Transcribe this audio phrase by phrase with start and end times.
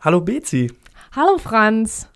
[0.00, 0.70] Hallo Bezi.
[1.10, 2.08] Hallo Franz.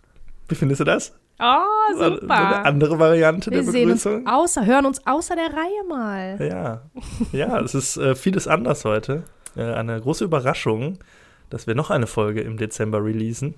[0.49, 1.13] Wie findest du das?
[1.41, 2.31] Oh, super.
[2.31, 4.29] Eine andere Variante Wir der sehen uns Begrüßung.
[4.29, 6.37] außer, hören uns außer der Reihe mal.
[6.41, 6.83] Ja,
[7.33, 9.25] ja, es ist äh, vieles anders heute.
[9.57, 11.01] Äh, eine große Überraschung,
[11.51, 13.57] dass wir noch eine Folge im Dezember releasen.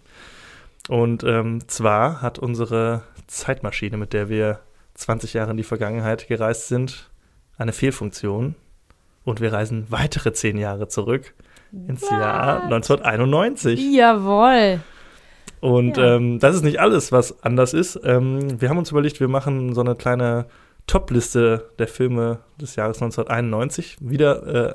[0.89, 4.61] Und ähm, zwar hat unsere Zeitmaschine, mit der wir
[4.95, 7.11] 20 Jahre in die Vergangenheit gereist sind,
[7.59, 8.55] eine Fehlfunktion.
[9.25, 11.35] Und wir reisen weitere 10 Jahre zurück
[11.89, 13.95] ins Jahr 1991.
[13.95, 14.81] Jawohl.
[15.61, 16.17] Und Ja.
[16.17, 17.99] ähm, das ist nicht alles, was anders ist.
[18.05, 20.47] Ähm, wir haben uns überlegt, wir machen so eine kleine
[20.87, 24.75] Top-Liste der Filme des Jahres 1991, wieder äh,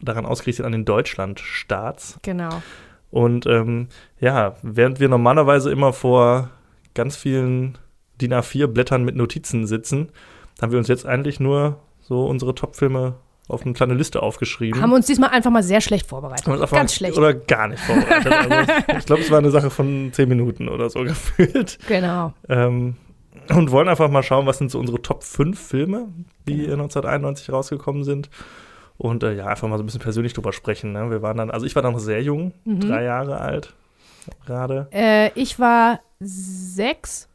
[0.00, 2.18] daran ausgerichtet an den Deutschland-Starts.
[2.22, 2.62] Genau.
[3.10, 3.88] Und ähm,
[4.20, 6.50] ja, während wir normalerweise immer vor
[6.94, 7.76] ganz vielen
[8.20, 10.10] DIN A4-Blättern mit Notizen sitzen,
[10.60, 13.14] haben wir uns jetzt eigentlich nur so unsere Top-Filme
[13.52, 14.80] auf eine kleine Liste aufgeschrieben.
[14.80, 16.46] Haben uns diesmal einfach mal sehr schlecht vorbereitet.
[16.70, 17.16] Ganz schlecht.
[17.18, 18.32] Oder gar nicht vorbereitet.
[18.32, 21.78] Also, ich glaube, es war eine Sache von zehn Minuten oder so gefühlt.
[21.88, 22.32] Genau.
[22.48, 22.96] Ähm,
[23.48, 26.08] und wollen einfach mal schauen, was sind so unsere Top 5 Filme,
[26.48, 28.30] die 1991 rausgekommen sind.
[28.98, 30.92] Und äh, ja, einfach mal so ein bisschen persönlich drüber sprechen.
[30.92, 31.10] Ne?
[31.10, 32.80] Wir waren dann, also ich war dann noch sehr jung, Mhm.
[32.80, 33.74] drei Jahre alt
[34.46, 34.86] gerade.
[34.92, 37.28] Äh, ich war sechs.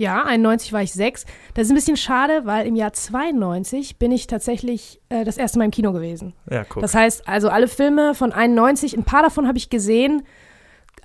[0.00, 1.26] Ja, 91 war ich sechs.
[1.52, 5.58] Das ist ein bisschen schade, weil im Jahr 92 bin ich tatsächlich äh, das erste
[5.58, 6.32] Mal im Kino gewesen.
[6.50, 6.80] Ja, guck.
[6.80, 10.22] Das heißt, also alle Filme von 91, ein paar davon habe ich gesehen,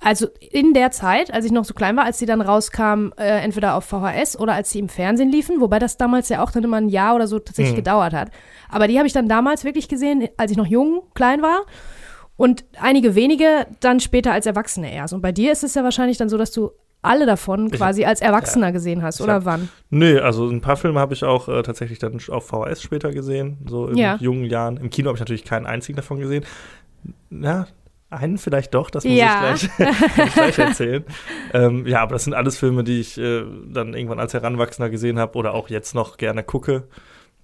[0.00, 3.40] also in der Zeit, als ich noch so klein war, als sie dann rauskamen, äh,
[3.40, 6.64] entweder auf VHS oder als sie im Fernsehen liefen, wobei das damals ja auch dann
[6.64, 7.76] immer ein Jahr oder so tatsächlich Mhm.
[7.84, 8.30] gedauert hat.
[8.70, 11.66] Aber die habe ich dann damals wirklich gesehen, als ich noch jung, klein war.
[12.38, 15.12] Und einige wenige dann später als Erwachsene erst.
[15.14, 16.70] Und bei dir ist es ja wahrscheinlich dann so, dass du
[17.02, 19.68] alle davon quasi als Erwachsener gesehen hast, oder hab- wann?
[19.90, 23.58] Nee, also ein paar Filme habe ich auch äh, tatsächlich dann auf VHS später gesehen,
[23.68, 24.16] so in Ja.
[24.20, 24.76] jungen Jahren.
[24.76, 26.44] Im Kino habe ich natürlich keinen einzigen davon gesehen.
[27.30, 27.66] Ja,
[28.10, 29.54] einen vielleicht doch, das muss Ja.
[29.54, 29.94] ich gleich,
[30.26, 31.04] ich gleich erzählen.
[31.52, 35.18] ähm, ja, aber das sind alles Filme, die ich äh, dann irgendwann als Heranwachsender gesehen
[35.18, 36.84] habe oder auch jetzt noch gerne gucke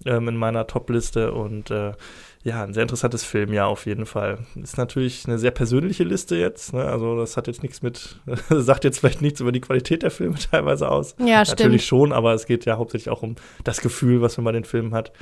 [0.05, 1.31] ähm, in meiner Top-Liste.
[1.33, 1.93] Und äh,
[2.43, 4.39] ja, ein sehr interessantes Filmjahr auf jeden Fall.
[4.61, 6.73] Ist natürlich eine sehr persönliche Liste jetzt.
[6.73, 6.83] Ne?
[6.83, 10.35] Also das hat jetzt nichts mit, sagt jetzt vielleicht nichts über die Qualität der Filme
[10.51, 11.15] teilweise aus.
[11.19, 11.59] Ja, stimmt.
[11.61, 14.65] Natürlich schon, aber es geht ja hauptsächlich auch um das Gefühl, was man bei den
[14.65, 15.13] Filmen hat.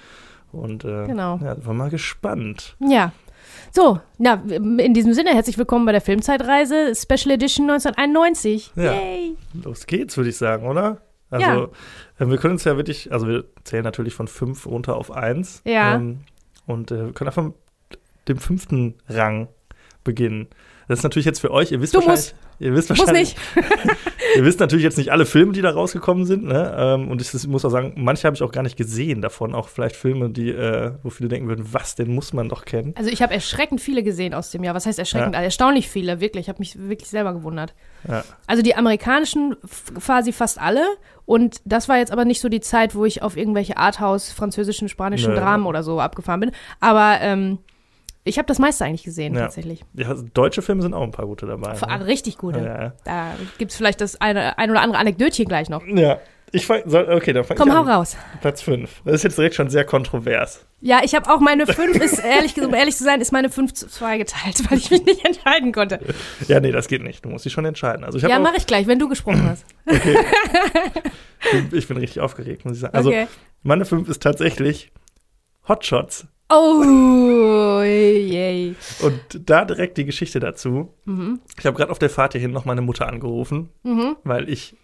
[0.51, 1.39] Und äh, Genau.
[1.43, 2.75] ja, wir mal gespannt.
[2.79, 3.11] Ja.
[3.71, 8.71] So, na, in diesem Sinne, herzlich willkommen bei der Filmzeitreise, Special Edition 1991.
[8.75, 8.93] Ja.
[8.93, 9.37] Yay!
[9.63, 10.97] Los geht's, würde ich sagen, oder?
[11.29, 11.63] Also, Ja.
[12.19, 15.61] äh, wir können uns ja wirklich, also wir zählen natürlich von fünf runter auf eins.
[15.65, 15.95] Ja.
[15.95, 16.19] Ähm,
[16.71, 17.55] und äh, können einfach mit
[18.27, 19.47] dem fünften Rang
[20.03, 20.47] beginnen.
[20.91, 23.65] Das ist natürlich jetzt für euch, ihr wisst Du wahrscheinlich, ihr wisst Muss wahrscheinlich, nicht.
[24.35, 26.75] ihr wisst natürlich jetzt nicht alle Filme, die da rausgekommen sind, ne?
[26.77, 29.55] Ähm, und ich muss auch sagen, manche habe ich auch gar nicht gesehen davon.
[29.55, 32.93] Auch vielleicht Filme, die, äh, wo viele denken würden, was, den muss man doch kennen.
[32.97, 34.75] Also ich habe erschreckend viele gesehen aus dem Jahr.
[34.75, 35.31] Was heißt erschreckend?
[35.31, 35.37] Ja.
[35.37, 36.41] Also erstaunlich viele, wirklich.
[36.41, 37.73] Ich habe mich wirklich selber gewundert.
[38.05, 38.25] Ja.
[38.45, 39.55] Also die amerikanischen
[39.97, 40.83] quasi fast alle.
[41.25, 44.89] Und das war jetzt aber nicht so die Zeit, wo ich auf irgendwelche Arthouse, französischen,
[44.89, 45.39] spanischen Nö.
[45.39, 46.51] Dramen oder so abgefahren bin.
[46.81, 47.59] Aber ähm,
[48.23, 49.41] ich habe das meiste eigentlich gesehen, Ja.
[49.41, 49.83] tatsächlich.
[49.93, 51.75] Ja, also deutsche Filme sind auch ein paar gute dabei.
[51.75, 52.07] Vor allem Ne?
[52.07, 52.59] richtig gute.
[52.59, 52.93] Ja.
[53.03, 55.85] Da gibt es vielleicht das eine, ein oder andere Anekdötchen gleich noch.
[55.85, 56.19] ja.
[56.53, 57.87] Ich fang, soll, okay, dann fang Komm, ich hau an.
[57.87, 58.17] raus.
[58.41, 59.03] Platz 5.
[59.05, 60.65] Das ist jetzt direkt schon sehr kontrovers.
[60.81, 63.49] Ja, ich habe auch meine fünf, ist ehrlich, gesagt- um ehrlich zu sein, ist meine
[63.49, 66.01] fünf zu zwei geteilt, weil ich mich nicht entscheiden konnte.
[66.49, 67.23] Ja, nee, das geht nicht.
[67.23, 68.03] Du musst dich schon entscheiden.
[68.03, 69.65] Also ich, Ja, mache ich gleich, wenn du gesprochen hast.
[71.71, 72.95] ich bin richtig aufgeregt, muss ich sagen.
[72.95, 73.27] Also Okay.
[73.63, 74.91] meine 5 ist tatsächlich
[75.69, 76.27] Hotshots.
[76.51, 78.75] Oh, yay.
[79.01, 80.93] Und da direkt die Geschichte dazu.
[81.05, 81.39] Mhm.
[81.57, 84.17] Ich habe gerade auf der Fahrt hierhin noch meine Mutter angerufen, Mhm.
[84.23, 84.75] weil ich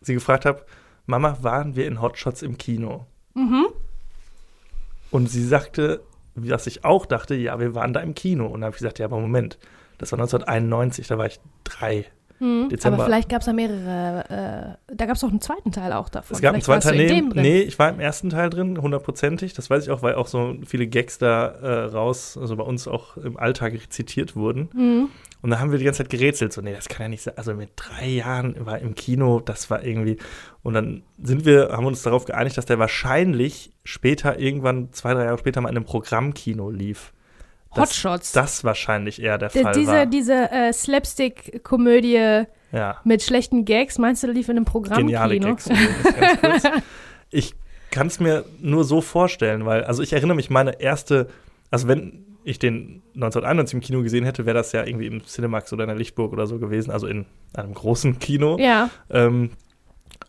[0.00, 0.64] sie gefragt habe,
[1.06, 3.06] Mama, waren wir in Hotshots im Kino?
[3.34, 3.66] Mhm.
[5.10, 6.02] Und sie sagte,
[6.34, 8.46] was ich auch dachte, ja, wir waren da im Kino.
[8.46, 9.58] Und dann habe ich gesagt, ja, aber Moment,
[9.98, 12.06] das war 1991, da war ich drei.
[12.42, 12.68] Mhm.
[12.70, 12.96] Dezember.
[12.96, 16.08] Aber vielleicht gab es da mehrere, äh, da gab es doch einen zweiten Teil auch
[16.08, 16.34] davon.
[16.34, 17.42] Es gab einen Vielleicht zweiten warst Teil.
[17.42, 19.54] Nee, nee, ich war im ersten Teil drin, hundertprozentig.
[19.54, 22.88] Das weiß ich auch, weil auch so viele Gags da äh, raus, also bei uns
[22.88, 24.70] auch im Alltag zitiert wurden.
[24.74, 25.08] Mhm.
[25.40, 26.52] Und da haben wir die ganze Zeit gerätselt.
[26.52, 27.34] So, nee, das kann ja nicht sein.
[27.36, 30.18] Also mit drei Jahren war im Kino, das war irgendwie.
[30.62, 35.24] Und dann sind wir, haben uns darauf geeinigt, dass der wahrscheinlich später, irgendwann zwei, drei
[35.24, 37.12] Jahre später mal in einem Programmkino lief.
[37.74, 38.32] Das- Hotshots.
[38.32, 40.06] Das wahrscheinlich eher der Fall diese war.
[40.06, 45.48] diese äh, Slapstick-Komödie ja, mit schlechten Gags, meinst du, lief in einem geniale Programmkino?
[45.48, 45.68] Gags.
[46.40, 46.62] kurz.
[47.34, 47.54] Ich
[47.90, 51.28] kann es mir nur so vorstellen, weil, also ich erinnere mich, meine erste,
[51.70, 55.72] also wenn ich den 1991 im Kino gesehen hätte, wäre das ja irgendwie im Cinemax
[55.72, 57.24] oder in der Lichtburg oder so gewesen, also in
[57.54, 58.58] einem großen Kino.
[58.58, 58.90] Ja.
[59.10, 59.52] Ähm,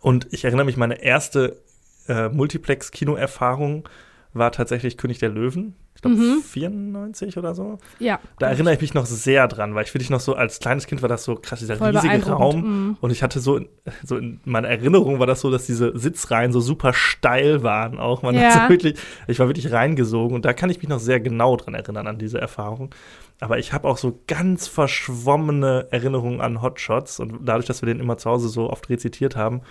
[0.02, 1.58] und ich erinnere mich, meine erste
[2.08, 3.88] äh, Multiplex-Kino-Erfahrung
[4.34, 5.76] war tatsächlich König der Löwen.
[5.96, 6.42] Ich glaube Mhm.
[6.44, 7.78] 94 oder so.
[8.00, 8.20] Ja.
[8.40, 11.02] Da erinnere ich mich noch sehr dran, weil ich wirklich noch so, als kleines Kind
[11.02, 12.62] war das so krass, dieser Voll riesige Raum.
[12.90, 12.98] mhm.
[13.00, 13.70] Und ich hatte so, in-
[14.04, 18.22] so in meiner Erinnerung war das so, dass diese Sitzreihen so super steil waren auch.
[18.24, 18.42] Man Ja.
[18.54, 18.96] hat so wirklich,
[19.28, 22.18] ich war wirklich reingesogen und da kann ich mich noch sehr genau dran erinnern, an
[22.18, 22.94] diese Erfahrung.
[23.40, 28.00] Aber ich habe auch so ganz verschwommene Erinnerungen an Hotshots und dadurch, dass wir den
[28.00, 29.62] immer zu Hause so oft rezitiert haben,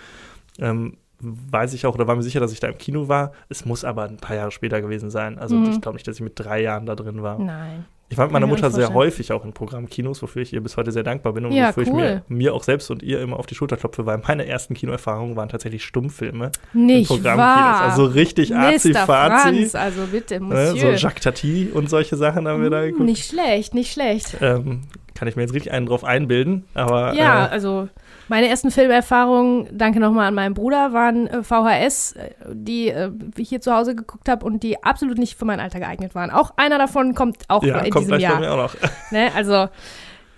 [0.58, 3.32] ähm, weiß ich auch oder war mir sicher, dass ich da im Kino war.
[3.48, 5.38] Es muss aber ein paar Jahre später gewesen sein.
[5.38, 5.70] Also Mhm.
[5.70, 7.38] ich glaube nicht, dass ich mit drei Jahren da drin war.
[7.38, 7.84] Nein.
[8.08, 10.76] Ich war mit meiner ich Mutter sehr häufig auch in Programmkinos, wofür ich ihr bis
[10.76, 12.22] heute sehr dankbar bin und Ja, wofür ich cool.
[12.28, 15.34] mir, mir auch selbst und ihr immer auf die Schulter klopfe, weil meine ersten Kinoerfahrungen
[15.34, 17.38] waren tatsächlich Stummfilme Nicht in Programmkinos.
[17.38, 17.80] wahr.
[17.80, 18.50] Also richtig.
[18.50, 20.94] Franz, also bitte, Ne, so Monsieur.
[20.96, 23.04] Jacques Tati und solche Sachen haben wir da geguckt.
[23.04, 24.36] nicht schlecht, nicht schlecht.
[24.42, 24.82] Ähm,
[25.14, 27.88] kann ich mir jetzt richtig einen drauf einbilden, aber Ja, äh, also
[28.28, 33.48] meine ersten Filmerfahrungen, danke nochmal an meinen Bruder, waren äh, VHS, äh, die äh, ich
[33.48, 36.30] hier zu Hause geguckt habe und die absolut nicht für mein Alter geeignet waren.
[36.30, 38.40] Auch einer davon kommt auch ja, in kommt diesem gleich bei Jahr.
[38.40, 38.74] mir auch noch.
[39.10, 39.30] Ne?
[39.34, 39.68] Also,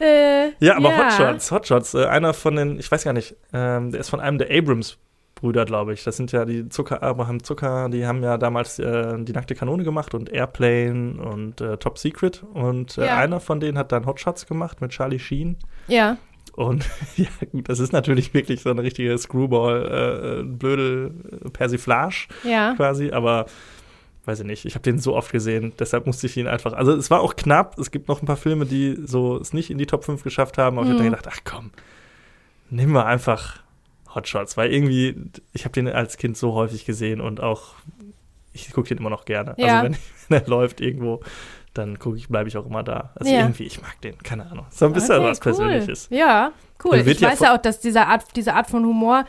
[0.01, 4.01] äh, Ja, aber Hotshots, Hotshots, äh, einer von den, ich weiß gar nicht, ähm, der
[4.01, 6.03] ist von einem der Abrams-Brüder, glaube ich.
[6.05, 9.85] Das sind ja die Zucker, Abraham Zucker, die haben ja damals äh, die nackte Kanone
[9.85, 12.43] gemacht und Airplane und Top Secret.
[12.55, 13.17] Und Ja.
[13.17, 15.57] einer von denen hat dann Hotshots gemacht mit Charlie Sheen.
[15.87, 16.17] Ja,
[16.57, 21.13] Und ja, gut, das ist natürlich wirklich so eine richtige Screwball, äh, blöde
[21.45, 22.75] äh, Persiflage ja.
[22.77, 23.47] quasi, aber
[24.27, 26.93] weiß ich nicht, ich habe den so oft gesehen, deshalb musste ich ihn einfach, also
[26.93, 29.77] es war auch knapp, es gibt noch ein paar Filme, die so es nicht in
[29.77, 31.11] die Top 5 geschafft haben, aber ich habe Mhm.
[31.11, 31.73] gedacht, ach komm,
[32.71, 33.59] nimm mal einfach
[34.15, 35.15] Hotshots, weil irgendwie,
[35.53, 37.75] ich habe den als Kind so häufig gesehen und auch,
[38.53, 39.55] ich gucke den immer noch gerne.
[39.59, 39.67] Ja.
[39.67, 39.97] Also wenn,
[40.29, 41.21] wenn er läuft irgendwo,
[41.75, 43.13] dann gucke ich, bleibe ich auch immer da.
[43.17, 43.41] Also Ja.
[43.41, 44.67] irgendwie, ich mag den, keine Ahnung.
[44.71, 46.09] So ein bisschen Okay, was Persönliches.
[46.11, 46.53] Ja,
[46.85, 46.97] cool.
[47.07, 49.25] Ich ja weiß ja auch, dass diese Art, diese Art von Humor,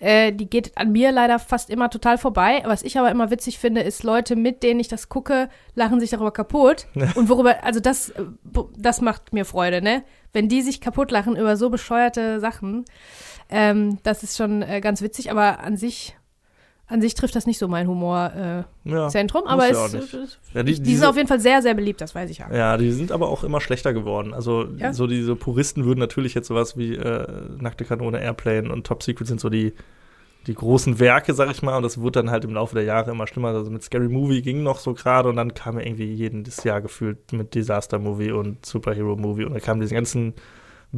[0.00, 2.62] äh, die geht an mir leider fast immer total vorbei.
[2.66, 6.10] Was ich aber immer witzig finde, ist Leute, mit denen ich das gucke, lachen sich
[6.10, 6.86] darüber kaputt.
[7.14, 8.12] Und worüber, also das,
[8.76, 10.02] das macht mir Freude, ne?
[10.32, 12.84] Wenn die sich kaputt lachen über so bescheuerte Sachen,
[13.48, 16.16] ähm, das ist schon äh, ganz witzig, aber an sich,
[16.86, 21.06] an sich trifft das nicht so mein Humorzentrum, Ja, aber es, Ja, die, die sind
[21.06, 22.52] auf jeden Fall sehr, sehr beliebt, das weiß ich ja.
[22.54, 24.34] Ja, die sind aber auch immer schlechter geworden.
[24.34, 24.92] Also Ja.
[24.92, 27.26] so diese Puristen würden natürlich jetzt sowas wie äh,
[27.58, 29.72] Nackte Kanone, Airplane und Top Secret sind so die,
[30.46, 31.78] die großen Werke, sag ich mal.
[31.78, 33.48] Und das wurde dann halt im Laufe der Jahre immer schlimmer.
[33.48, 36.82] Also mit Scary Movie ging noch so gerade und dann kam ja irgendwie jedes Jahr
[36.82, 40.34] gefühlt mit Disaster Movie und Superhero Movie und dann kamen diese ganzen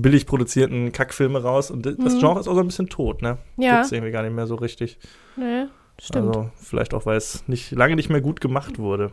[0.03, 2.19] billig produzierten Kackfilme raus und das Mhm.
[2.21, 3.39] Genre ist auch so ein bisschen tot, ne?
[3.57, 4.99] Ja, Gibt's irgendwie gar nicht mehr so richtig.
[5.37, 5.69] ne,
[6.01, 6.29] stimmt.
[6.29, 9.13] Also vielleicht auch, weil es nicht, lange nicht mehr gut gemacht wurde.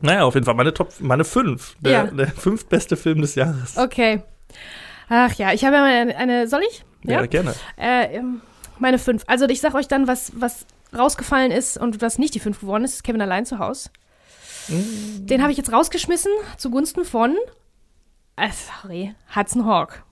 [0.00, 1.74] Naja, auf jeden Fall meine Top, meine fünf.
[1.80, 2.04] Der, Ja.
[2.06, 3.76] der fünftbeste Film des Jahres.
[3.76, 4.22] Okay.
[5.08, 6.84] Ach ja, ich habe ja mal eine, eine soll ich?
[7.02, 7.54] Ja, gerne.
[7.76, 8.40] Äh, ähm,
[8.78, 9.24] meine fünf.
[9.26, 10.66] Also ich sag euch dann, was, was
[10.96, 13.90] rausgefallen ist und was nicht die fünf geworden ist, ist Kevin allein zu Haus.
[14.68, 15.26] Mm.
[15.26, 17.34] Den habe ich jetzt rausgeschmissen zugunsten von,
[18.52, 20.02] sorry, Hudson Hawk.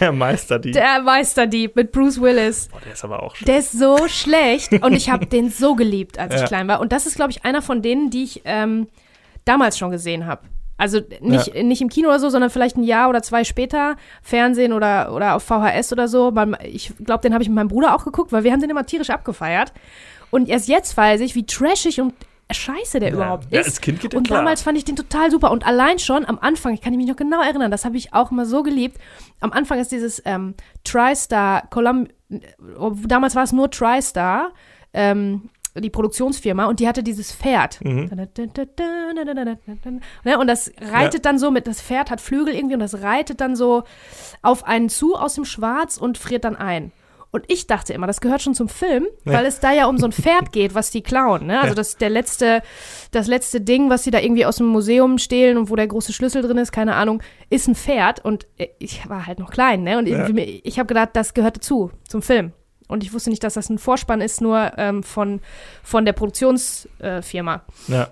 [0.00, 0.72] Der Meisterdieb.
[0.72, 2.68] Der Meisterdieb mit Bruce Willis.
[2.68, 3.46] Boah, der ist aber auch schön.
[3.46, 6.46] Der ist so schlecht und ich habe den so geliebt, als ich Ja.
[6.48, 6.80] klein war.
[6.80, 8.88] Und das ist, glaube ich, einer von denen, die ich ähm,
[9.44, 10.42] damals schon gesehen habe.
[10.78, 14.72] Also nicht, nicht im Kino oder so, sondern vielleicht ein Jahr oder zwei später, Fernsehen
[14.72, 16.32] oder, oder auf VHS oder so.
[16.64, 18.86] Ich glaube, den habe ich mit meinem Bruder auch geguckt, weil wir haben den immer
[18.86, 19.72] tierisch abgefeiert.
[20.30, 22.14] Und erst jetzt weiß ich, wie trashig und
[22.50, 23.14] scheiße der Ja.
[23.14, 23.66] überhaupt Ja, ist.
[23.66, 24.38] als Kind geht Und klar.
[24.40, 25.50] damals fand ich den total super.
[25.50, 28.30] Und allein schon am Anfang, ich kann mich noch genau erinnern, das habe ich auch
[28.30, 28.98] immer so geliebt.
[29.40, 30.54] Am Anfang ist dieses ähm,
[30.84, 32.08] TriStar, Colum
[33.06, 34.52] damals war es nur TriStar,
[34.92, 37.82] ähm, die Produktionsfirma, und die hatte dieses Pferd.
[37.84, 38.10] Mhm.
[40.24, 43.40] Ne, und das reitet dann so mit, das Pferd hat Flügel irgendwie und das reitet
[43.40, 43.84] dann so
[44.42, 46.92] auf einen zu aus dem Schwarz und friert dann ein.
[47.30, 49.34] Und ich dachte immer, das gehört schon zum Film, Ja.
[49.34, 51.46] weil es da ja um so ein Pferd geht, was die klauen.
[51.46, 51.58] Ne?
[51.58, 51.74] Also Ja.
[51.74, 52.62] das der letzte,
[53.10, 56.12] das letzte Ding, was sie da irgendwie aus dem Museum stehlen und wo der große
[56.14, 58.24] Schlüssel drin ist, keine Ahnung, ist ein Pferd.
[58.24, 58.46] Und
[58.78, 59.98] ich war halt noch klein, ne?
[59.98, 60.26] Und Ja.
[60.28, 62.52] ich, ich habe gedacht, das gehört dazu, zum Film.
[62.88, 65.40] Und ich wusste nicht, dass das ein Vorspann ist, nur ähm, von,
[65.82, 67.62] von der Produktionsfirma.
[67.88, 67.92] Äh.
[67.92, 68.08] Ja.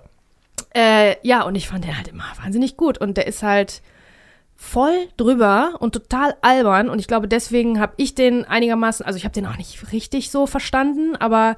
[0.75, 2.99] Äh, ja, und ich fand den halt immer wahnsinnig gut.
[2.99, 3.81] Und der ist halt
[4.57, 6.89] voll drüber und total albern.
[6.89, 10.31] Und ich glaube, deswegen habe ich den einigermaßen, also ich habe den auch nicht richtig
[10.31, 11.57] so verstanden, aber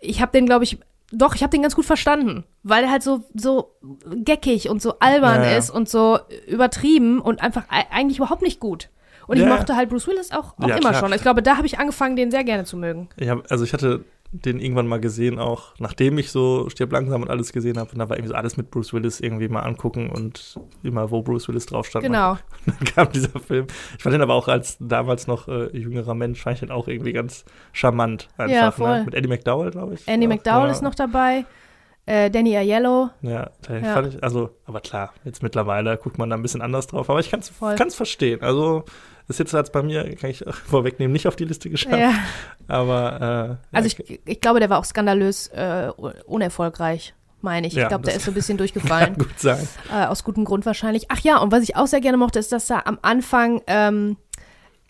[0.00, 0.78] ich habe den, glaube ich,
[1.12, 3.72] doch, ich habe den ganz gut verstanden, weil er halt so, so
[4.06, 5.56] geckig und so albern Ja, ja.
[5.56, 8.90] ist und so übertrieben und einfach eigentlich überhaupt nicht gut.
[9.26, 9.48] Und ich Ja.
[9.48, 10.94] mochte halt Bruce Willis auch, auch immer klar.
[10.94, 11.12] schon.
[11.12, 13.08] Ich glaube, da habe ich angefangen, den sehr gerne zu mögen.
[13.16, 17.22] Ich hab, also ich hatte den irgendwann mal gesehen, auch nachdem ich so Stirb langsam
[17.22, 17.90] und alles gesehen habe.
[17.90, 21.22] Und da war irgendwie so alles mit Bruce Willis irgendwie mal angucken und immer, wo
[21.22, 22.04] Bruce Willis drauf stand.
[22.04, 22.36] Genau.
[22.66, 23.66] Dann kam dieser Film.
[23.96, 26.86] Ich fand den aber auch als damals noch äh, jüngerer Mensch, fand ich den auch
[26.86, 28.28] irgendwie ganz charmant.
[28.36, 28.98] Einfach, Ja, voll.
[29.00, 29.04] Ne?
[29.06, 30.06] Mit Andy McDowell, glaube ich.
[30.06, 30.72] Andy McDowell ja.
[30.72, 31.44] ist noch dabei.
[32.06, 33.10] Äh, Danny Aiello.
[33.22, 34.02] Ja, Ja.
[34.06, 37.30] ich, also, aber klar, jetzt mittlerweile guckt man da ein bisschen anders drauf, aber ich
[37.30, 38.42] kann es verstehen.
[38.42, 38.84] Also,
[39.28, 42.12] ist jetzt als bei mir, kann ich vorwegnehmen, nicht auf die Liste geschafft, Ja.
[42.66, 45.90] aber äh, Also ja, ich, ich glaube, der war auch skandalös äh,
[46.26, 47.74] unerfolgreich, meine ich.
[47.74, 49.14] Ja, ich glaube, der das ist so ein bisschen kann durchgefallen.
[49.14, 49.68] gut sein.
[49.92, 51.06] äh, aus gutem Grund wahrscheinlich.
[51.10, 54.16] Ach ja, und was ich auch sehr gerne mochte, ist, dass da am Anfang, ähm,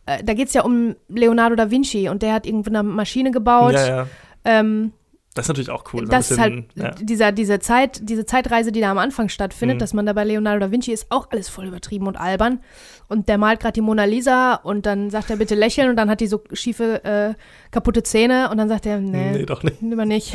[0.07, 3.31] äh, da geht es ja um Leonardo da Vinci und der hat irgendwie eine Maschine
[3.33, 3.73] gebaut.
[3.75, 4.07] Ja, ja.
[4.45, 4.93] Ähm,
[5.34, 6.06] Das ist natürlich auch cool.
[6.06, 6.90] das ist halt bisschen, ja.
[7.00, 9.78] dieser, diese, Zeit, diese Zeitreise, die da am Anfang stattfindet, Mhm.
[9.78, 12.58] dass man da bei Leonardo da Vinci ist, auch alles voll übertrieben und albern.
[13.06, 16.10] Und der malt gerade die Mona Lisa und dann sagt er bitte lächeln und dann
[16.10, 17.34] hat die so schiefe, äh,
[17.70, 19.80] kaputte Zähne und dann sagt er, nee, Nee, doch nicht.
[19.80, 20.34] lieber nicht.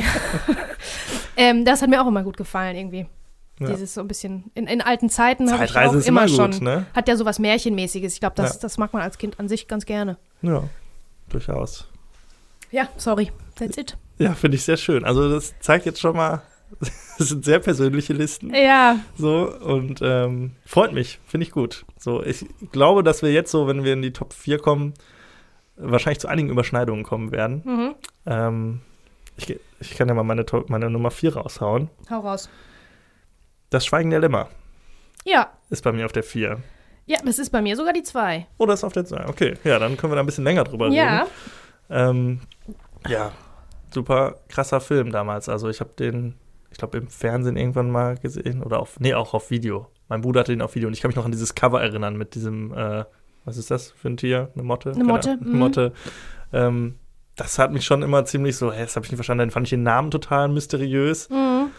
[1.36, 3.06] ähm, das hat mir auch immer gut gefallen irgendwie.
[3.58, 3.68] Ja.
[3.70, 6.50] Dieses so ein bisschen, in, in alten Zeiten habe ich auch ist immer immer schon,
[6.52, 6.86] gut, ne?
[6.94, 8.14] hat ja sowas Märchenmäßiges.
[8.14, 8.58] Ich glaube, das, Ja.
[8.62, 10.18] das mag man als Kind an sich ganz gerne.
[10.42, 10.64] Ja,
[11.30, 11.86] durchaus.
[12.70, 13.96] Ja, sorry, that's it.
[14.18, 15.04] Ja, finde ich sehr schön.
[15.04, 16.42] Also, das zeigt jetzt schon mal,
[17.18, 18.54] das sind sehr persönliche Listen.
[18.54, 21.84] Ja, So, und ähm, freut mich, finde ich gut.
[21.98, 24.94] So, ich glaube, dass wir jetzt so, wenn wir in die Top 4 kommen,
[25.76, 27.62] wahrscheinlich zu einigen Überschneidungen kommen werden.
[27.64, 27.94] mhm.
[28.26, 28.80] Ähm,
[29.36, 31.90] ich, ich kann ja mal meine, meine Nummer 4 raushauen.
[32.10, 32.48] hau raus.
[33.68, 34.48] Das Schweigen der Lämmer
[35.24, 36.58] Ja, ist bei mir auf der 4.
[37.04, 38.46] ja, das ist bei mir sogar die zwei.
[38.56, 39.26] Oder ist auf der 2?
[39.28, 41.30] Okay, ja, dann können wir da ein bisschen länger drüber Ja, reden.
[41.90, 42.40] Ähm,
[43.06, 43.32] ja,
[43.96, 45.48] super krasser Film damals.
[45.48, 46.34] Also ich habe den,
[46.70, 49.88] ich glaube, im Fernsehen irgendwann mal gesehen oder auf, nee, auch auf Video.
[50.08, 52.16] Mein Bruder hatte den auf Video und ich kann mich noch an dieses Cover erinnern
[52.16, 53.04] mit diesem, äh,
[53.44, 54.50] was ist das für ein Tier?
[54.54, 54.92] Eine Motte?
[54.92, 55.50] Eine Motte, Ahnung, mhm.
[55.50, 55.92] Eine Motte.
[56.52, 56.94] Ähm,
[57.36, 59.40] das hat mich schon immer ziemlich so, hä, das habe ich nicht verstanden.
[59.40, 61.28] Dann fand ich den Namen total mysteriös.
[61.30, 61.70] mhm.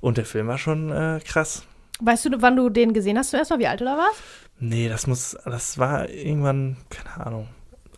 [0.00, 1.66] Und der Film war schon äh, krass.
[2.00, 4.22] Weißt du, wann du den gesehen hast zuerst mal, wie alt du da warst?
[4.60, 7.48] Nee, das muss, das war irgendwann, keine Ahnung,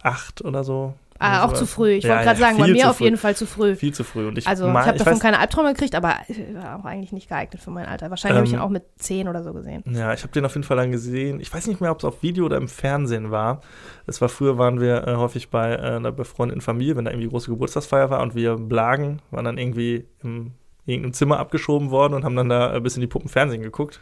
[0.02, 0.94] acht oder so.
[1.20, 1.90] Ah, auch zu früh.
[1.92, 3.76] Ich Ja, wollte gerade ja, sagen, bei mir auf jeden Fall zu früh.
[3.76, 4.26] Viel zu früh.
[4.26, 7.12] Und ich Also, ich habe davon weiß- keine Albträume gekriegt, aber äh, war auch eigentlich
[7.12, 8.08] nicht geeignet für mein Alter.
[8.10, 9.84] Wahrscheinlich habe ich ihn Ähm, auch mit zehn oder so gesehen.
[9.86, 11.38] Ja, ich habe den auf jeden Fall dann gesehen.
[11.40, 13.60] Ich weiß nicht mehr, ob es auf Video oder im Fernsehen war.
[14.06, 17.28] Es war früher, waren wir äh, häufig bei äh, einer befreundeten Familie, wenn da irgendwie
[17.28, 20.52] große Geburtstagsfeier war und wir blagen, waren dann irgendwie im
[20.86, 24.00] irgendeinem Zimmer abgeschoben worden und haben dann da ein bisschen die Puppen Fernsehen geguckt,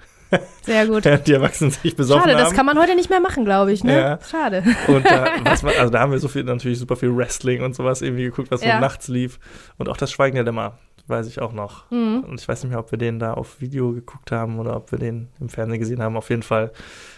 [0.63, 1.05] Sehr gut.
[1.27, 2.45] die Erwachsenen sich besoffen Schade, haben.
[2.45, 3.99] das kann man heute nicht mehr machen, glaube ich, ne?
[3.99, 4.19] Ja.
[4.31, 4.63] Schade.
[4.87, 5.25] Und da,
[5.63, 8.51] war, also da haben wir so viel, natürlich super viel Wrestling und sowas irgendwie geguckt,
[8.51, 8.75] was Ja.
[8.77, 9.39] so nachts lief.
[9.79, 11.91] Und auch das Schweigen der Lämmer, weiß ich auch noch.
[11.91, 12.25] Mhm.
[12.29, 14.93] Und ich weiß nicht mehr, ob wir den da auf Video geguckt haben oder ob
[14.93, 16.17] wir den im Fernsehen gesehen haben.
[16.17, 16.73] Auf jeden Fall,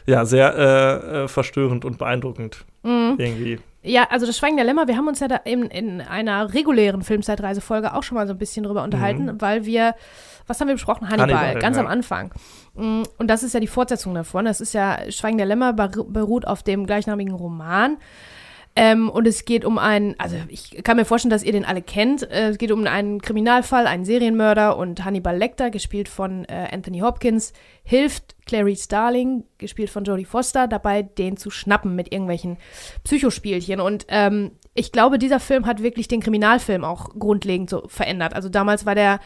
[0.07, 3.17] ja, sehr äh, äh, verstörend und beeindruckend Mhm.
[3.19, 3.59] irgendwie.
[3.83, 7.03] Ja, also das Schweigen der Lämmer, wir haben uns ja da in, in einer regulären
[7.03, 9.95] Filmzeitreisefolge auch schon mal so ein bisschen drüber unterhalten, weil wir,
[10.47, 11.09] was haben wir besprochen?
[11.09, 11.33] Hannibal, Mhm.
[11.41, 11.83] Hannibal, ganz ja.
[11.83, 12.35] am Anfang.
[12.75, 14.45] Mm, Und das ist ja die Fortsetzung davon.
[14.45, 17.97] Das ist ja, Schweigen der Lämmer beru- beruht auf dem gleichnamigen Roman.
[18.81, 21.83] Ähm, und es geht um einen, also ich kann mir vorstellen, dass ihr den alle
[21.83, 22.23] kennt.
[22.23, 27.01] Äh, es geht um einen Kriminalfall, einen Serienmörder und Hannibal Lecter, gespielt von äh, Anthony
[27.01, 32.57] Hopkins, hilft Clarice Starling, gespielt von Jodie Foster, dabei, den zu schnappen mit irgendwelchen
[33.05, 33.81] Psychospielchen.
[33.81, 38.35] Und ähm, ich glaube, dieser Film hat wirklich den Kriminalfilm auch grundlegend so verändert.
[38.35, 39.21] Also damals war der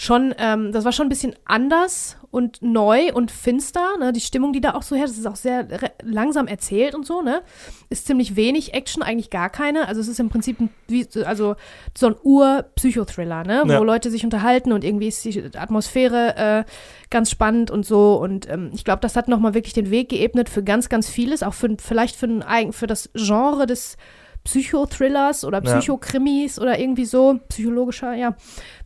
[0.00, 4.12] schon, ähm, das war schon ein bisschen anders und neu und finster, ne?
[4.14, 5.66] Die Stimmung, die da auch so her, das ist auch sehr
[6.02, 7.42] langsam erzählt und so, ne?
[7.90, 9.88] Ist ziemlich wenig Action, eigentlich gar keine.
[9.88, 11.54] Also es ist im Prinzip ein, wie, also
[11.98, 13.62] so ein Ur-Psychothriller, ne?
[13.66, 13.78] Wo Ja.
[13.80, 16.70] Leute sich unterhalten und irgendwie ist die Atmosphäre äh,
[17.10, 18.14] ganz spannend und so.
[18.14, 21.42] Und ähm, ich glaube, das hat nochmal wirklich den Weg geebnet für ganz, ganz vieles,
[21.42, 23.98] auch für, vielleicht für, ein, für das Genre des
[24.44, 25.76] Psychothrillers oder Ja.
[25.78, 28.34] Psychokrimis oder irgendwie so, psychologischer, ja,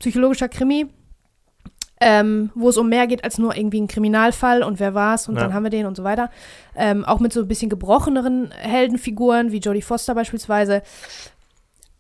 [0.01, 0.87] psychologischer Krimi,
[2.07, 5.37] ähm, wo es um mehr geht als nur irgendwie ein Kriminalfall und wer war's und
[5.37, 5.41] Ja.
[5.43, 6.29] dann haben wir den und so weiter.
[6.77, 10.83] Ähm, auch mit so ein bisschen gebrocheneren Heldenfiguren wie Jodie Foster beispielsweise.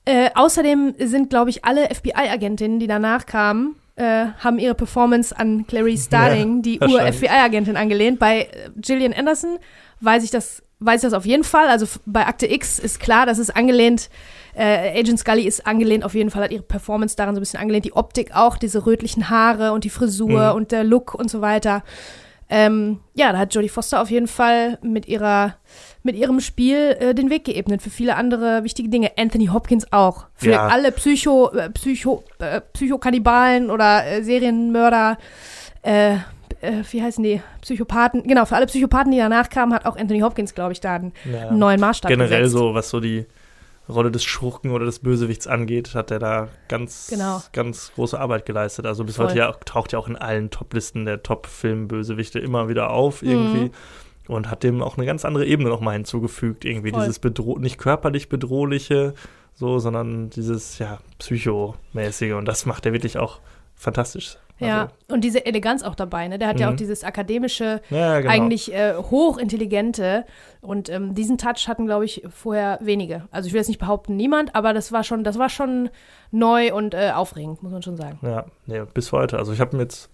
[0.04, 5.66] Äh, außerdem sind, glaube ich, alle FBI-Agentinnen, die danach kamen, äh, haben ihre Performance an
[5.66, 7.14] Clarice Starling, die wahrscheinlich.
[7.22, 8.18] Ur-FBI-Agentin, angelehnt.
[8.18, 9.56] Bei äh, Gillian Anderson
[10.00, 11.68] weiß ich das, weiß ich das auf jeden Fall.
[11.68, 14.10] Also bei Akte X ist klar, das ist angelehnt.
[14.56, 17.60] Äh, Agent Scully ist angelehnt, auf jeden Fall hat ihre Performance daran so ein bisschen
[17.60, 17.84] angelehnt.
[17.84, 20.56] Die Optik auch, diese rötlichen Haare und die Frisur Mhm.
[20.56, 21.82] und der Look und so weiter.
[22.50, 25.56] Ähm, ja, da hat Jodie Foster auf jeden Fall mit ihrer
[26.02, 29.12] mit ihrem Spiel äh, den Weg geebnet für viele andere wichtige Dinge.
[29.16, 30.26] Anthony Hopkins auch.
[30.34, 30.66] Für Ja.
[30.66, 35.16] alle Psycho, äh, Psycho, äh, Psychokannibalen oder äh, Serienmörder,
[36.60, 37.40] äh, wie heißen die?
[37.60, 38.22] Psychopathen.
[38.24, 41.12] Genau, für alle Psychopathen, die danach kamen, hat auch Anthony Hopkins, glaube ich, da einen
[41.30, 41.50] Ja.
[41.52, 42.52] neuen Maßstab Generell gesetzt.
[42.58, 43.26] so, was so die
[43.88, 47.42] Rolle des Schurken oder des Bösewichts angeht, hat er da ganz, Genau.
[47.52, 48.86] ganz große Arbeit geleistet.
[48.86, 49.26] Also bis Voll.
[49.26, 53.28] heute ja taucht ja auch in allen Top-Listen der Top-Film-Bösewichte immer wieder auf Mhm.
[53.28, 53.70] irgendwie.
[54.26, 56.64] Und hat dem auch eine ganz andere Ebene nochmal hinzugefügt.
[56.64, 57.00] Irgendwie Voll.
[57.02, 59.12] dieses bedro nicht körperlich bedrohliche,
[59.54, 62.32] so, sondern dieses, ja, psychomäßige.
[62.32, 63.40] Und das macht er wirklich auch
[63.74, 64.38] fantastisch.
[64.60, 66.38] Ja, Also, und diese Eleganz auch dabei, ne?
[66.38, 66.72] Der hat ja Mhm.
[66.72, 68.32] auch dieses akademische, ja, genau.
[68.32, 68.94] eigentlich äh,
[69.48, 70.24] hochintelligente.
[70.60, 73.24] Und ähm, diesen Touch hatten, glaube ich, vorher wenige.
[73.30, 75.90] Also ich will jetzt nicht behaupten, niemand, aber das war schon, das war schon
[76.30, 78.18] neu und äh, aufregend, muss man schon sagen.
[78.22, 79.38] Ja, nee, bis heute.
[79.38, 80.08] Also ich habe mir jetzt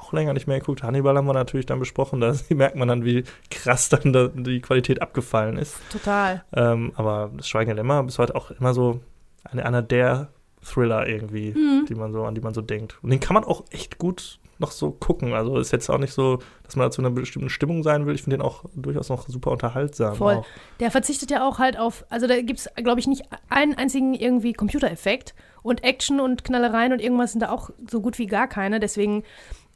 [0.00, 0.82] auch länger nicht mehr geguckt.
[0.82, 2.20] Hannibal haben wir natürlich dann besprochen.
[2.20, 5.76] Da merkt man dann, wie krass dann da die Qualität abgefallen ist.
[5.90, 6.44] Total.
[6.54, 9.00] Ähm, aber das Schweigen der Lämmer bis heute auch immer so
[9.44, 10.28] eine, einer der
[10.64, 11.86] Thriller irgendwie, Mhm.
[11.88, 12.98] die man so, an die man so denkt.
[13.02, 15.34] Und den kann man auch echt gut noch so gucken.
[15.34, 18.14] Also ist jetzt auch nicht so, dass man zu einer bestimmten Stimmung sein will.
[18.16, 20.16] Ich finde den auch durchaus noch super unterhaltsam.
[20.16, 20.34] Voll.
[20.36, 20.46] Auch.
[20.80, 24.14] Der verzichtet ja auch halt auf, also da gibt es, glaube ich, nicht einen einzigen
[24.14, 25.34] irgendwie Computereffekt.
[25.62, 28.80] Und Action und Knallereien und irgendwas sind da auch so gut wie gar keine.
[28.80, 29.22] Deswegen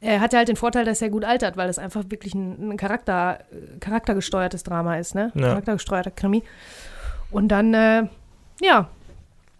[0.01, 2.71] äh, hat er halt den Vorteil, dass er gut altert, weil es einfach wirklich ein,
[2.71, 5.31] ein Charakter, äh, charaktergesteuertes Drama ist, ne?
[5.35, 5.47] Ja.
[5.49, 6.43] Charaktergesteuerter Krimi.
[7.31, 8.07] Und dann, äh,
[8.61, 8.89] ja,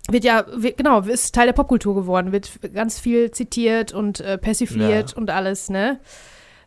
[0.10, 4.38] wird ja, wird, genau, ist Teil der Popkultur geworden, wird ganz viel zitiert und äh,
[4.38, 5.18] persifliert Ja.
[5.18, 6.00] und alles, ne?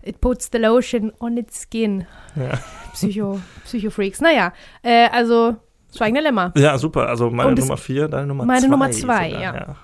[0.02, 2.06] It puts the lotion on its skin.
[2.36, 2.58] Ja.
[2.92, 4.20] Psycho, Psycho-Freaks.
[4.20, 4.52] Naja,
[4.82, 5.56] äh, also
[5.94, 6.52] Schweigende Lämmer.
[6.56, 7.08] ja, super.
[7.08, 8.68] Also meine Und Nummer vier, deine Nummer Meine zwei.
[8.68, 9.76] Nummer zwei, sogar, ja.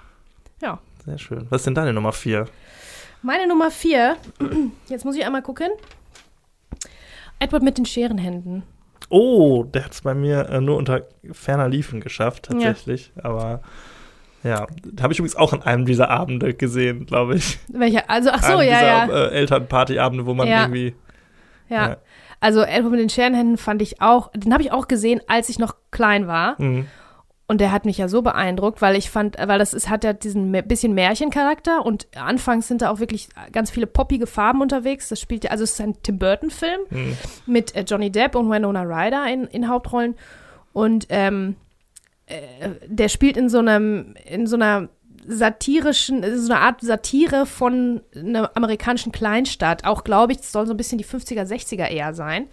[0.62, 0.78] Ja.
[1.04, 1.46] Sehr schön.
[1.50, 2.46] Was ist denn deine Nummer vier?
[3.22, 4.16] Meine Nummer vier,
[4.88, 5.68] jetzt muss ich einmal gucken.
[7.38, 8.62] Edward mit den Scherenhänden.
[9.12, 11.02] Oh, der hat es bei mir äh, nur unter
[11.32, 12.58] ferner Liefen geschafft, Ja.
[12.58, 13.12] tatsächlich.
[13.22, 13.60] Aber
[14.42, 14.66] ja,
[15.00, 17.58] habe ich übrigens auch an einem dieser Abende gesehen, glaube ich.
[17.68, 18.08] Welcher?
[18.08, 19.04] Also, ach so, ja, ja.
[19.06, 20.62] dieser äh, Elternpartyabende, wo man Ja.
[20.62, 20.94] irgendwie.
[21.68, 21.88] ja.
[21.90, 21.96] ja.
[22.40, 25.60] Also Edward mit den Scherenhänden fand ich auch, den habe ich auch gesehen, als ich
[25.60, 26.60] noch klein war.
[26.60, 26.86] Mhm.
[27.52, 30.14] Und der hat mich ja so beeindruckt, weil ich fand, weil das ist, hat ja
[30.14, 35.10] diesen bisschen Märchencharakter und anfangs sind da auch wirklich ganz viele poppige Farben unterwegs.
[35.10, 37.16] Das spielt ja, also es ist ein Tim Burton-Film Mhm.
[37.44, 40.14] mit äh, Johnny Depp und Winona Ryder in, in Hauptrollen.
[40.72, 41.56] Und ähm,
[42.24, 44.88] äh, der spielt in so einem, in so einer
[45.26, 49.84] satirischen, so eine Art Satire von einer amerikanischen Kleinstadt.
[49.84, 52.46] Auch glaube ich, es soll so ein bisschen die 50er, 60er eher sein.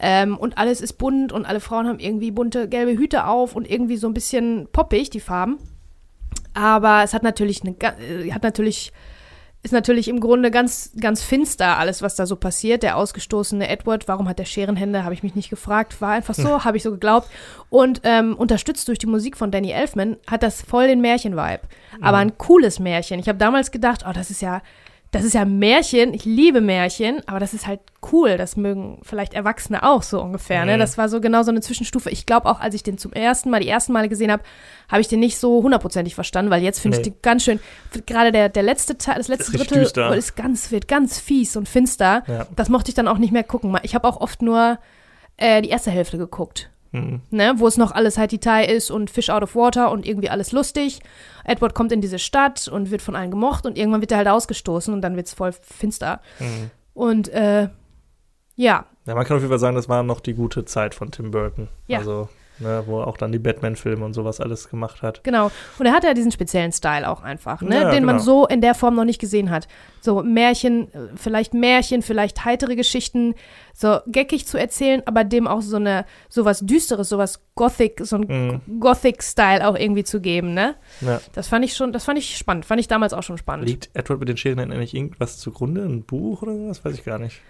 [0.00, 3.70] Ähm, und alles ist bunt und alle Frauen haben irgendwie bunte gelbe Hüte auf und
[3.70, 5.58] irgendwie so ein bisschen poppig, die Farben.
[6.52, 8.92] Aber es hat natürlich eine, äh, hat natürlich,
[9.62, 12.82] ist natürlich im Grunde ganz, ganz finster alles, was da so passiert.
[12.82, 16.64] Der ausgestoßene Edward, warum hat der Scherenhände, habe ich mich nicht gefragt, war einfach so,
[16.64, 17.28] habe ich so geglaubt.
[17.70, 21.62] Und ähm, unterstützt durch die Musik von Danny Elfman hat das voll den Märchen-Vibe.
[22.00, 23.20] Aber ein cooles Märchen.
[23.20, 24.60] Ich habe damals gedacht, oh, das ist ja,
[25.14, 26.12] das ist ja ein Märchen.
[26.12, 27.80] Ich liebe Märchen, aber das ist halt
[28.12, 28.36] cool.
[28.36, 30.64] Das mögen vielleicht Erwachsene auch so ungefähr.
[30.64, 30.74] Ne?
[30.74, 30.80] Mhm.
[30.80, 32.10] Das war so genau so eine Zwischenstufe.
[32.10, 34.42] Ich glaube auch, als ich den zum ersten Mal, die ersten Male gesehen habe,
[34.88, 37.10] habe ich den nicht so hundertprozentig verstanden, weil jetzt finde ich Nee.
[37.12, 37.60] den ganz schön.
[38.06, 40.14] Gerade der, der letzte Teil, das letzte Drittel düster.
[40.16, 42.24] ist ganz, wird ganz fies und finster.
[42.26, 42.46] Ja.
[42.56, 43.76] Das mochte ich dann auch nicht mehr gucken.
[43.84, 44.78] Ich habe auch oft nur
[45.36, 47.20] äh, die erste Hälfte geguckt Mhm.
[47.30, 50.30] ne, wo es noch alles halt Detail ist und Fish out of water und irgendwie
[50.30, 51.00] alles lustig.
[51.44, 54.28] Edward kommt in diese Stadt und wird von allen gemocht und irgendwann wird er halt
[54.28, 56.20] ausgestoßen und dann wird es voll finster.
[56.38, 56.70] Mhm.
[56.94, 57.68] Und äh,
[58.54, 61.10] ja, Ja, man kann auf jeden Fall sagen, das war noch die gute Zeit von
[61.10, 61.66] Tim Burton.
[61.88, 61.98] Ja.
[61.98, 65.22] Also, ne, wo er auch dann die Batman-Filme und sowas alles gemacht hat.
[65.24, 65.50] genau.
[65.78, 68.24] Und er hat ja diesen speziellen Style auch einfach, ne, Ja, den man genau.
[68.24, 69.66] so in der Form noch nicht gesehen hat.
[70.00, 73.34] So Märchen, äh, vielleicht Märchen, vielleicht heitere Geschichten,
[73.72, 78.60] so geckig zu erzählen, aber dem auch so eine sowas Düsteres, sowas Gothic, so ein
[78.66, 78.80] Mhm.
[78.80, 80.74] Gothic-Style auch irgendwie zu geben, ne?
[81.00, 81.20] Ja.
[81.32, 83.68] Das fand ich schon, das fand ich spannend, fand ich damals auch schon spannend.
[83.68, 85.82] Liegt Edward mit den Scheren eigentlich irgendwas zugrunde?
[85.82, 86.84] Ein Buch oder was?
[86.84, 87.40] Weiß ich gar nicht.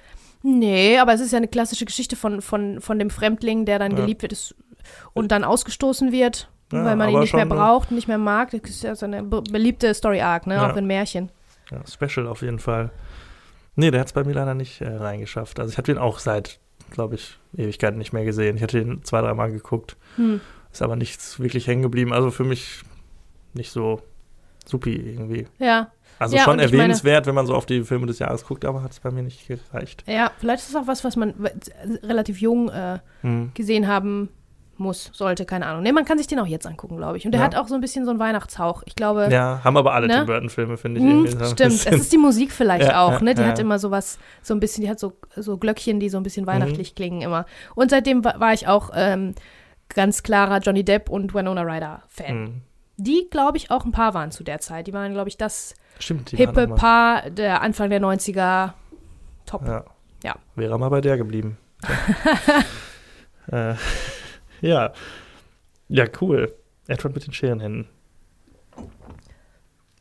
[0.43, 3.93] Nee, aber es ist ja eine klassische Geschichte von, von, von dem Fremdling, der dann
[3.93, 3.97] Ja.
[3.99, 4.55] geliebt wird ist,
[5.13, 7.55] und dann ausgestoßen wird, Ja, weil man ihn nicht mehr ne?
[7.55, 8.51] braucht, nicht mehr mag.
[8.51, 10.55] Das ist ja so eine be beliebte Story-Arc, ne?
[10.55, 10.71] Ja.
[10.71, 11.31] Auch in Märchen.
[11.71, 12.91] Ja, Special auf jeden Fall.
[13.77, 15.59] Nee, der hat es bei mir leider nicht äh, reingeschafft.
[15.59, 18.57] Also ich hatte den auch seit, glaube ich, Ewigkeiten nicht mehr gesehen.
[18.57, 19.97] Ich hatte ihn zwei, dreimal geguckt.
[20.17, 20.41] Hm.
[20.73, 22.13] Ist aber nichts wirklich hängen geblieben.
[22.13, 22.83] Also für mich
[23.53, 24.01] nicht so
[24.67, 25.47] supi irgendwie.
[25.59, 25.91] Ja.
[26.19, 28.65] Also Ja, schon ich meine- erwähnenswert, wenn man so auf die Filme des Jahres guckt,
[28.65, 30.05] aber hat es bei mir nicht gereicht.
[30.07, 31.35] Ja, vielleicht ist es auch was, was man
[32.05, 33.51] relativ jung äh, Hm.
[33.55, 34.29] gesehen haben
[34.79, 35.83] muss, sollte, keine Ahnung.
[35.83, 37.25] Nee, man kann sich den auch jetzt angucken, glaube ich.
[37.27, 37.47] Und der Ja.
[37.47, 38.83] hat auch so ein bisschen so einen Weihnachtshauch.
[38.87, 39.29] Ich glaube.
[39.31, 40.15] Ja, haben aber alle Ne?
[40.17, 41.07] Tim Burton-Filme, finde ich.
[41.07, 43.35] Hm, so stimmt, es ist die Musik vielleicht Ja, auch, ja, ne?
[43.35, 46.21] Die hat immer sowas, so ein bisschen, die hat so, so Glöckchen, die so ein
[46.21, 46.25] Mhm.
[46.25, 47.47] bisschen weihnachtlich klingen immer.
[47.75, 49.35] Und seitdem wa- war ich auch ähm,
[49.89, 52.27] ganz klarer Johnny Depp und Winona Ryder Fan.
[52.29, 52.61] Hm.
[52.97, 54.87] Die, glaube ich, auch ein Paar waren zu der Zeit.
[54.87, 58.73] Die waren, glaube ich, das Stimmt, hippe Paar der Anfang der 90er.
[59.47, 59.67] Top.
[59.67, 59.85] Ja.
[60.23, 60.37] Ja.
[60.55, 61.59] Wäre mal bei der geblieben.
[63.53, 63.75] äh,
[64.69, 64.93] ja.
[65.89, 66.55] Ja, cool.
[66.89, 67.87] Edward mit den Scherenhänden.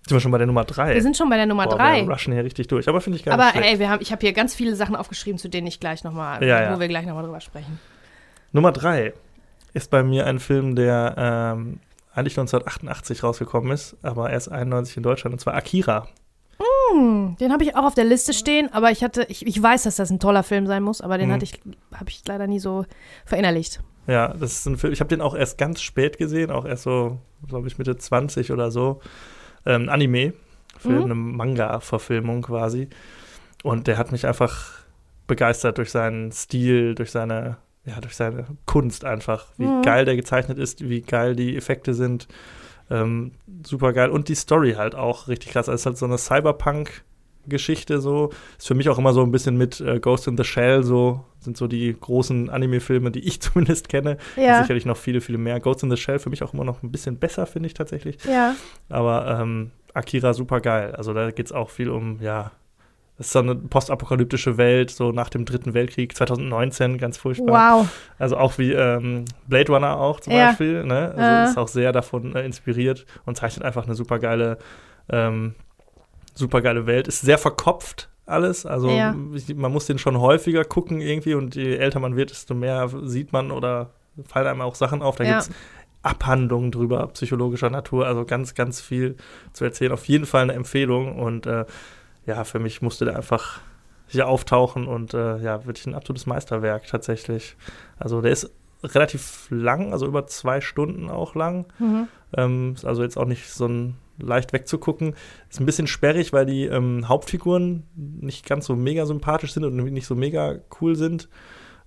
[0.06, 0.94] Sind wir schon bei der Nummer drei?
[0.96, 2.02] Wir sind schon bei der Nummer Boah, drei.
[2.06, 2.88] Wir rushen hier richtig durch.
[2.90, 5.38] Aber finde ich gar Aber ey, wir haben, ich habe hier ganz viele Sachen aufgeschrieben,
[5.38, 6.76] zu denen ich gleich nochmal, Ja, ja.
[6.76, 7.80] wo wir gleich nochmal drüber sprechen.
[8.52, 9.14] Nummer drei
[9.74, 11.80] ist bei mir ein Film, der ähm,
[12.14, 16.08] eigentlich 1988 rausgekommen ist, aber erst 91 in Deutschland, und zwar Akira.
[16.92, 19.84] Hm, den habe ich auch auf der Liste stehen, aber ich hatte, ich, ich weiß,
[19.84, 21.34] dass das ein toller Film sein muss, aber den Mhm.
[21.34, 21.60] hatte ich,
[21.94, 22.86] habe ich leider nie so
[23.26, 23.80] verinnerlicht.
[24.08, 24.92] Ja, das ist ein Film.
[24.94, 28.52] Ich habe den auch erst ganz spät gesehen, auch erst so, glaube ich, Mitte 20
[28.52, 29.00] oder so.
[29.66, 30.34] Ähm, Anime
[30.78, 31.04] für Mhm.
[31.04, 32.90] eine Manga-Verfilmung quasi.
[33.64, 34.72] Und der hat mich einfach
[35.28, 39.46] begeistert durch seinen Stil, durch seine, ja, durch seine Kunst einfach.
[39.58, 39.82] Wie Mhm.
[39.84, 42.28] geil der gezeichnet ist, wie geil die Effekte sind.
[42.90, 43.32] Ähm,
[43.66, 44.10] super geil.
[44.10, 45.70] Und die Story halt auch richtig krass.
[45.70, 47.04] Also Es ist halt so eine Cyberpunk-
[47.48, 48.30] Geschichte so.
[48.58, 51.24] Ist für mich auch immer so ein bisschen mit äh, Ghost in the Shell so,
[51.40, 54.18] sind so die großen Anime-Filme, die ich zumindest kenne.
[54.36, 54.62] Ja.
[54.62, 55.60] Sicherlich noch viele, viele mehr.
[55.60, 58.18] Ghost in the Shell für mich auch immer noch ein bisschen besser, finde ich tatsächlich.
[58.26, 58.56] Ja.
[58.90, 60.96] Aber ähm, Akira super geil.
[60.96, 62.52] Also da geht es auch viel um, ja,
[63.18, 67.82] das ist so eine postapokalyptische Welt, so nach dem Dritten Weltkrieg, 2019, ganz furchtbar.
[67.82, 67.88] Wow.
[68.18, 70.48] Also auch wie ähm, Blade Runner auch zum Ja.
[70.48, 70.84] Beispiel.
[70.84, 71.14] Ne?
[71.16, 71.44] Also Äh.
[71.52, 74.58] ist auch sehr davon äh, inspiriert und zeichnet einfach eine super geile,
[75.10, 75.54] ähm,
[76.34, 77.08] super geile Welt.
[77.08, 78.66] Ist sehr verkopft alles.
[78.66, 79.14] Also Ja.
[79.56, 83.34] man muss den schon häufiger gucken irgendwie und je älter man wird, desto mehr sieht
[83.34, 83.92] man oder
[84.26, 85.16] fallen einem auch Sachen auf.
[85.18, 85.32] Da Ja.
[85.34, 85.50] gibt's
[86.04, 89.16] Abhandlungen drüber, psychologischer Natur, also ganz, ganz viel
[89.54, 89.92] zu erzählen.
[89.94, 91.66] Auf jeden Fall eine Empfehlung und äh,
[92.26, 93.62] ja, für mich musste der einfach
[94.08, 97.56] hier auftauchen und äh, ja, wirklich ein absolutes Meisterwerk tatsächlich.
[97.98, 98.52] Also der ist
[98.84, 101.66] relativ lang, also über zwei Stunden auch lang.
[101.80, 102.08] Mhm.
[102.36, 105.16] Ähm, ist also jetzt auch nicht so ein leicht wegzugucken.
[105.50, 109.76] Ist ein bisschen sperrig, weil die ähm, Hauptfiguren nicht ganz so mega sympathisch sind und
[109.76, 111.30] nicht so mega cool sind.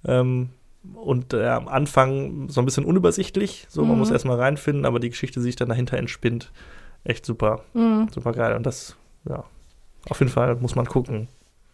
[0.04, 0.50] Ähm,
[0.94, 3.66] und äh, am Anfang so ein bisschen unübersichtlich.
[3.68, 3.98] So, man Mhm.
[3.98, 6.52] muss erstmal reinfinden, aber die Geschichte, die sich dann dahinter entspinnt,
[7.04, 7.62] echt super.
[7.74, 8.08] Mhm.
[8.12, 8.54] Super geil.
[8.56, 8.96] Und das,
[9.28, 9.44] ja,
[10.08, 11.28] auf jeden Fall muss man gucken.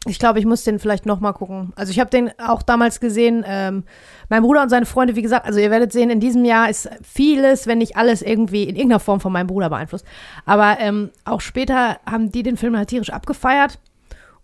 [0.08, 1.72] Ich glaube, ich muss den vielleicht noch mal gucken.
[1.76, 3.44] Also ich habe den auch damals gesehen.
[3.46, 3.84] Ähm,
[4.28, 6.88] mein Bruder und seine Freunde, wie gesagt, also ihr werdet sehen, in diesem Jahr ist
[7.02, 10.04] vieles, wenn nicht alles, irgendwie in irgendeiner Form von meinem Bruder beeinflusst.
[10.44, 13.78] Aber ähm, auch später haben die den Film halt tierisch abgefeiert.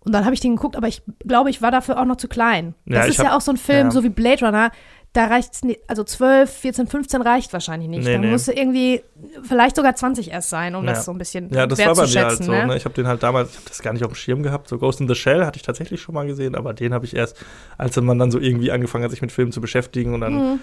[0.01, 2.29] Und dann habe ich den geguckt, aber ich glaube, ich war dafür auch noch zu
[2.29, 2.75] klein.
[2.85, 3.91] Ja, das ist ja hab- auch so ein Film, ja.
[3.91, 4.71] so wie Blade Runner.
[5.15, 8.05] Da reicht es nicht, also 12, 14, 15 reicht wahrscheinlich nicht.
[8.05, 8.31] Nee, da nee.
[8.31, 9.03] musste irgendwie
[9.43, 10.93] vielleicht sogar 20 erst sein, um Ja.
[10.93, 12.53] das so ein bisschen Ja, das war bei mir halt so.
[12.53, 12.67] ne?
[12.67, 12.77] Ne?
[12.77, 14.69] Ich habe den halt damals, ich habe das gar nicht auf dem Schirm gehabt.
[14.69, 17.17] So Ghost in the Shell hatte ich tatsächlich schon mal gesehen, aber den habe ich
[17.17, 17.37] erst,
[17.79, 20.61] als man dann so irgendwie angefangen hat, sich mit Filmen zu beschäftigen und dann Mhm.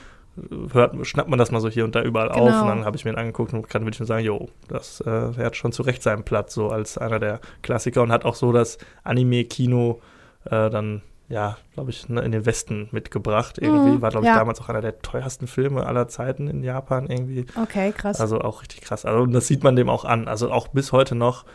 [0.73, 2.62] hört, schnappt man das mal so hier und da überall auf Genau.
[2.62, 5.34] und dann habe ich mir ihn angeguckt und kann wirklich nur sagen, jo, das, äh,
[5.38, 8.51] hat schon zu Recht seinen Platz, so als einer der Klassiker und hat auch so
[8.51, 10.01] das Anime-Kino
[10.45, 13.92] äh, dann, ja, glaube ich, ne, in den Westen mitgebracht irgendwie.
[13.92, 14.38] Mhm, War, glaube ich, ja.
[14.38, 17.46] damals auch einer der teuersten Filme aller Zeiten in Japan irgendwie.
[17.62, 18.22] Okay, krass.
[18.22, 19.06] Also auch richtig krass.
[19.06, 20.28] Also und das sieht man dem auch an.
[20.28, 21.46] Also auch bis heute noch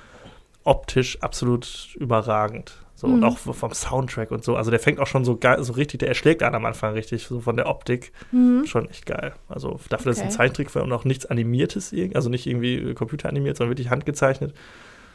[0.64, 2.74] optisch absolut überragend.
[2.94, 3.24] So, und Mhm.
[3.24, 4.56] auch vom Soundtrack und so.
[4.56, 7.24] Also der fängt auch schon so geil, so richtig, der erschlägt einen am Anfang richtig,
[7.24, 8.12] so von der Optik.
[8.30, 8.66] mhm.
[8.66, 9.32] Schon echt geil.
[9.48, 10.36] Also dafür, dass es ein Okay.
[10.36, 14.52] Zeichentrickfilm und auch nichts Animiertes, also nicht irgendwie computeranimiert, sondern wirklich handgezeichnet.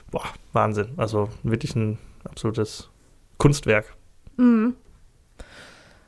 [0.10, 0.94] Boah, Wahnsinn.
[0.98, 2.90] Also wirklich ein absolutes
[3.38, 3.94] Kunstwerk.
[4.38, 4.76] Mhm.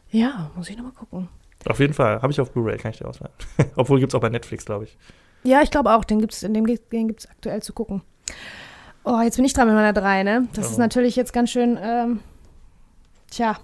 [0.10, 1.28] Ja, muss ich nochmal gucken.
[1.66, 2.22] Auf jeden Fall.
[2.22, 3.34] Habe ich auf Blu-ray, kann ich dir ausleihen.
[3.76, 4.98] Obwohl gibt es auch bei Netflix, glaube ich.
[5.44, 8.02] Ja, ich glaube auch, den gibt's, den, gibt- den gibt es aktuell zu gucken.
[9.04, 10.48] Oh, jetzt bin ich dran mit meiner drei, ne?
[10.54, 10.72] Das Oh.
[10.72, 12.20] ist natürlich jetzt ganz schön, ähm,
[13.32, 13.58] tja,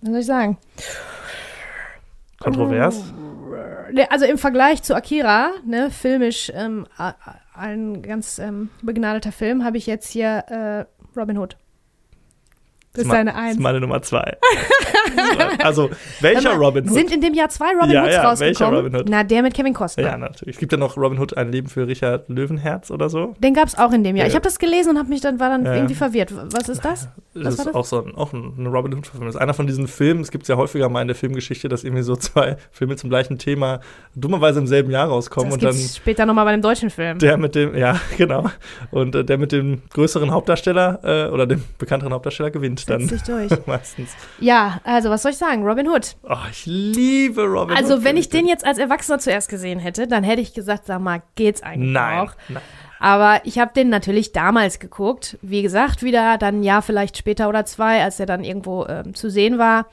[0.00, 0.58] was soll ich sagen?
[2.40, 3.12] Kontrovers.
[3.92, 6.86] Ne, Also im Vergleich zu Akira, ne, filmisch ähm,
[7.54, 11.56] ein ganz ähm, begnadeter Film, habe ich jetzt hier äh, Robin Hood.
[12.98, 13.52] Das ist deine Das Eins.
[13.54, 14.36] ist meine Nummer zwei.
[15.62, 16.94] also, welcher mal, Robin Hood?
[16.94, 18.40] Sind in dem Jahr zwei Robin Ja, Hoods ja, rausgekommen?
[18.60, 19.06] welcher Robin Hood?
[19.08, 20.04] Na, der mit Kevin Costner.
[20.04, 20.56] ja, natürlich.
[20.56, 23.34] Es gibt ja noch Robin Hood, ein Leben für Richard Löwenherz oder so.
[23.38, 24.26] Den gab es auch in dem Jahr.
[24.26, 24.30] Ja.
[24.30, 26.32] Ich habe das gelesen und habe mich dann war dann irgendwie verwirrt.
[26.52, 27.08] Was ist das?
[27.34, 27.74] Das Was ist war das?
[27.74, 29.26] auch so ein, auch ein, Robin Hood-Verfilmung.
[29.28, 31.68] Das ist einer von diesen Filmen, es gibt es ja häufiger mal in der Filmgeschichte,
[31.68, 33.80] dass irgendwie so zwei Filme zum gleichen Thema
[34.16, 37.18] dummerweise im selben Jahr rauskommen Das und dann später nochmal bei dem deutschen Film.
[37.18, 38.46] der mit dem, ja, genau.
[38.90, 43.22] Und äh, der mit dem größeren Hauptdarsteller äh, oder dem bekannteren Hauptdarsteller gewinnt dann sich
[43.22, 43.50] durch.
[43.66, 44.10] meistens.
[44.38, 45.64] Ja, also was soll ich sagen?
[45.64, 46.16] Robin Hood.
[46.22, 47.82] Oh, ich liebe Robin Hood.
[47.82, 51.00] Also wenn ich den jetzt als Erwachsener zuerst gesehen hätte, dann hätte ich gesagt, sag
[51.00, 52.18] mal, geht's eigentlich Nein.
[52.18, 52.32] auch?
[52.48, 52.62] nein.
[53.00, 55.38] Aber ich habe den natürlich damals geguckt.
[55.40, 59.14] Wie gesagt, wieder dann ein Jahr vielleicht später oder zwei, als er dann irgendwo ähm,
[59.14, 59.86] zu sehen war.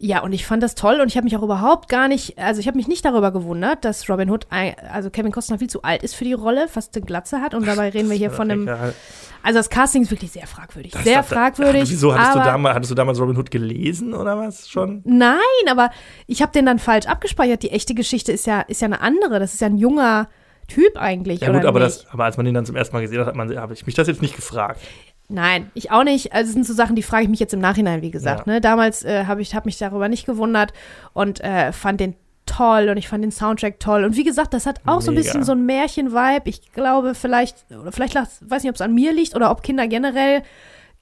[0.00, 2.60] Ja, und ich fand das toll und ich habe mich auch überhaupt gar nicht, also
[2.60, 4.46] ich habe mich nicht darüber gewundert, dass Robin Hood,
[4.92, 7.66] also Kevin Costner viel zu alt ist für die Rolle, fast eine Glatze hat und
[7.66, 11.24] dabei reden wir hier von einem, also das Casting ist wirklich sehr fragwürdig, Das- sehr
[11.24, 11.90] fragwürdig.
[11.90, 15.02] Wieso hattest du, aber- damals, hattest du damals Robin Hood gelesen oder was schon?
[15.04, 15.90] Nein, aber
[16.28, 17.64] ich habe den dann falsch abgespeichert.
[17.64, 19.40] Die echte Geschichte ist ja, ist ja eine andere.
[19.40, 20.28] Das ist ja ein junger
[20.68, 21.40] Typ eigentlich.
[21.40, 23.34] Ja gut, aber, das, aber als man den dann zum ersten Mal gesehen hat, hat
[23.34, 24.80] man, habe ich mich das jetzt nicht gefragt.
[25.28, 26.32] Nein, ich auch nicht.
[26.32, 28.46] Also es sind so Sachen, die frage ich mich jetzt im Nachhinein, wie gesagt.
[28.46, 28.52] Ja.
[28.54, 28.60] Ne?
[28.60, 30.72] Damals äh, habe ich hab mich darüber nicht gewundert
[31.12, 32.14] und äh, fand den
[32.46, 34.04] toll und ich fand den Soundtrack toll.
[34.04, 35.26] Und wie gesagt, das hat auch so ein Mega.
[35.26, 36.48] bisschen so ein Märchen-Vibe.
[36.48, 39.86] Ich glaube, vielleicht, oder vielleicht, weiß nicht, ob es an mir liegt oder ob Kinder
[39.86, 40.42] generell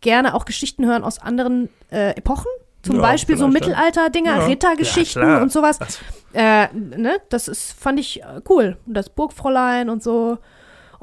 [0.01, 2.51] gerne auch Geschichten hören aus anderen äh, Epochen.
[2.83, 3.47] Zum Ja, Beispiel so.
[3.47, 4.47] Mittelalter-Dinger, Ja.
[4.47, 5.79] Rittergeschichten Ja, und sowas.
[5.79, 6.01] Das-
[6.33, 8.77] Äh, ne, das ist, fand ich äh, cool.
[8.87, 10.37] Und das Burgfräulein und so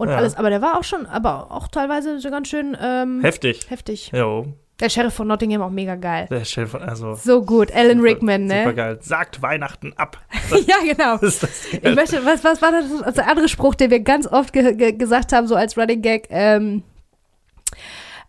[0.03, 0.17] und Ja.
[0.17, 0.35] alles.
[0.35, 3.69] Aber der war auch schon, aber auch teilweise so ganz schön ähm, Heftig.
[3.69, 4.11] heftig.
[4.13, 4.45] Jo,
[4.79, 6.27] Der Sheriff von Nottingham auch mega geil.
[6.29, 7.13] der Chef von, also.
[7.15, 7.71] So gut.
[7.71, 8.59] Alan super- Rickman, ne?
[8.63, 8.97] Super geil.
[9.01, 10.17] Sagt Weihnachten ab.
[10.67, 11.15] ja, genau.
[11.21, 14.75] Ich möchte, was, was war das, das der andere Spruch, den wir ganz oft ge
[14.75, 16.27] ge gesagt haben, so als Running Gag?
[16.29, 16.83] Ähm,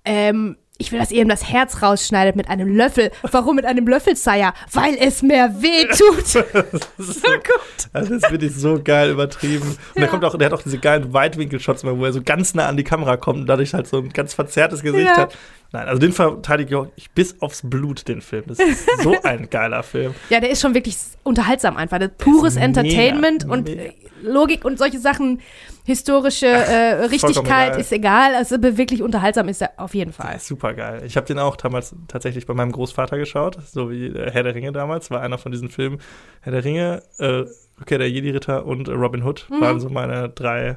[0.05, 3.11] ähm, ich will, dass ihr ihm das Herz rausschneidet mit einem Löffel.
[3.23, 4.53] Warum mit einem Löffel, Sire?
[4.73, 6.45] Weil es mehr weh tut.
[6.97, 7.89] Das ist so gut.
[7.93, 9.77] Also das finde ich so geil übertrieben.
[9.95, 10.09] Und Ja.
[10.09, 12.85] kommt auch, der hat auch diese geilen Weitwinkel-Shots, wo er so ganz nah an die
[12.85, 15.17] Kamera kommt und dadurch halt so ein ganz verzerrtes Gesicht Ja.
[15.17, 15.37] hat.
[15.75, 18.45] Nein, also den verteidige ich bis aufs Blut, den Film.
[18.47, 20.15] Das ist so ein geiler Film.
[20.31, 21.99] Ja, der ist schon wirklich unterhaltsam einfach.
[21.99, 23.93] Das pures mega, Entertainment und mega.
[24.23, 25.41] Logik und solche Sachen,
[25.85, 28.35] historische äh, Richtigkeit ist egal.
[28.37, 30.39] Also wirklich unterhaltsam ist er auf jeden Fall.
[30.39, 31.03] Super geil.
[31.05, 34.55] Ich habe den auch damals tatsächlich bei meinem Großvater geschaut, so wie äh, Herr der
[34.55, 35.11] Ringe damals.
[35.11, 35.99] War einer von diesen Filmen.
[36.41, 37.45] Herr der Ringe, äh,
[37.81, 39.61] Rückkehr der Jedi-Ritter und äh, Robin Hood Mhm.
[39.61, 40.77] waren so meine drei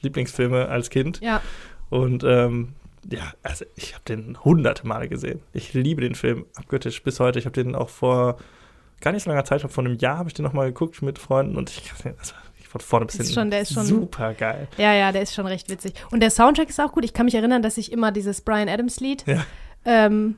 [0.00, 1.20] Lieblingsfilme als Kind.
[1.20, 1.40] Ja.
[1.88, 2.74] Und ähm,
[3.10, 5.40] ja, also ich habe den hunderte Male gesehen.
[5.52, 7.38] Ich liebe den Film abgöttisch bis heute.
[7.38, 8.36] Ich habe den auch vor
[9.00, 11.56] gar nicht so langer Zeit, vor einem Jahr habe ich den nochmal geguckt mit Freunden
[11.56, 14.68] und ich, also, ich von vorne bis hinten schon- der ist schon- super geil.
[14.78, 15.94] Ja, ja, der ist schon recht witzig.
[16.12, 17.04] Und der Soundtrack ist auch gut.
[17.04, 19.44] Ich kann mich erinnern, dass ich immer dieses Brian Adams Lied, Ja.
[19.84, 20.36] ähm,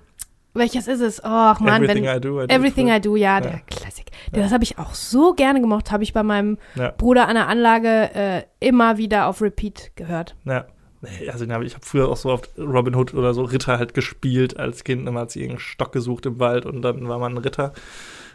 [0.55, 1.19] welches ist es?
[1.23, 3.41] Och man, Everything wenn, I Do, I do Everything it I Do, ja, Ja.
[3.41, 4.07] der Klassik.
[4.33, 4.43] Ja.
[4.43, 6.57] Das habe ich auch so gerne gemocht, habe ich bei meinem.
[6.97, 10.37] Bruder an der Anlage äh, immer wieder auf Repeat gehört.
[10.45, 10.67] Ja.
[11.05, 14.59] Nee, Also ich habe früher auch so oft Robin Hood oder so Ritter halt gespielt
[14.59, 15.09] als Kind.
[15.09, 17.73] Immer hat sie irgendeinen Stock gesucht im Wald und dann war man ein Ritter.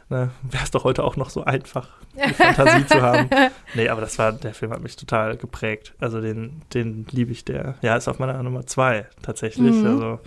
[0.10, 3.30] Ne, Wäre es doch heute auch noch so einfach, die Fantasie zu haben.
[3.76, 5.94] Nee, aber das war, der Film hat mich total geprägt.
[6.00, 9.76] Also den, den liebe ich, der, ja, ist auf meiner Nummer zwei tatsächlich.
[9.76, 9.86] Mhm.
[9.86, 10.20] Also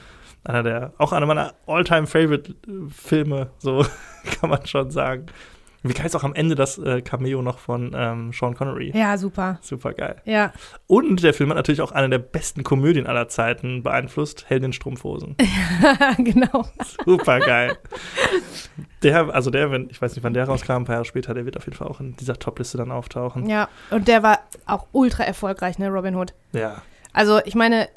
[0.45, 3.85] einer der, auch einer meiner All-Time-Favorite-Filme, so
[4.41, 5.27] kann man schon sagen.
[5.85, 8.93] Wie geil ist auch am Ende das äh, Cameo noch von ähm, Sean Connery.
[8.95, 9.59] Ja, super.
[9.63, 10.23] Super geil.
[10.25, 10.53] Ja.
[10.87, 14.73] Und der Film hat natürlich auch eine der besten Komödien aller Zeiten beeinflusst, Held in
[14.73, 15.37] Strumpfhosen.
[16.19, 16.67] genau.
[17.05, 17.79] Super geil.
[19.03, 21.45] Der, also der, wenn, ich weiß nicht, wann der rauskam, ein paar Jahre später, der
[21.45, 23.49] wird auf jeden Fall auch in dieser Topliste dann auftauchen.
[23.49, 23.69] Ja.
[23.91, 26.33] Und der war auch ultra erfolgreich, ne, Robin Hood.
[26.53, 26.83] Ja.
[27.13, 27.89] Also, ich meine,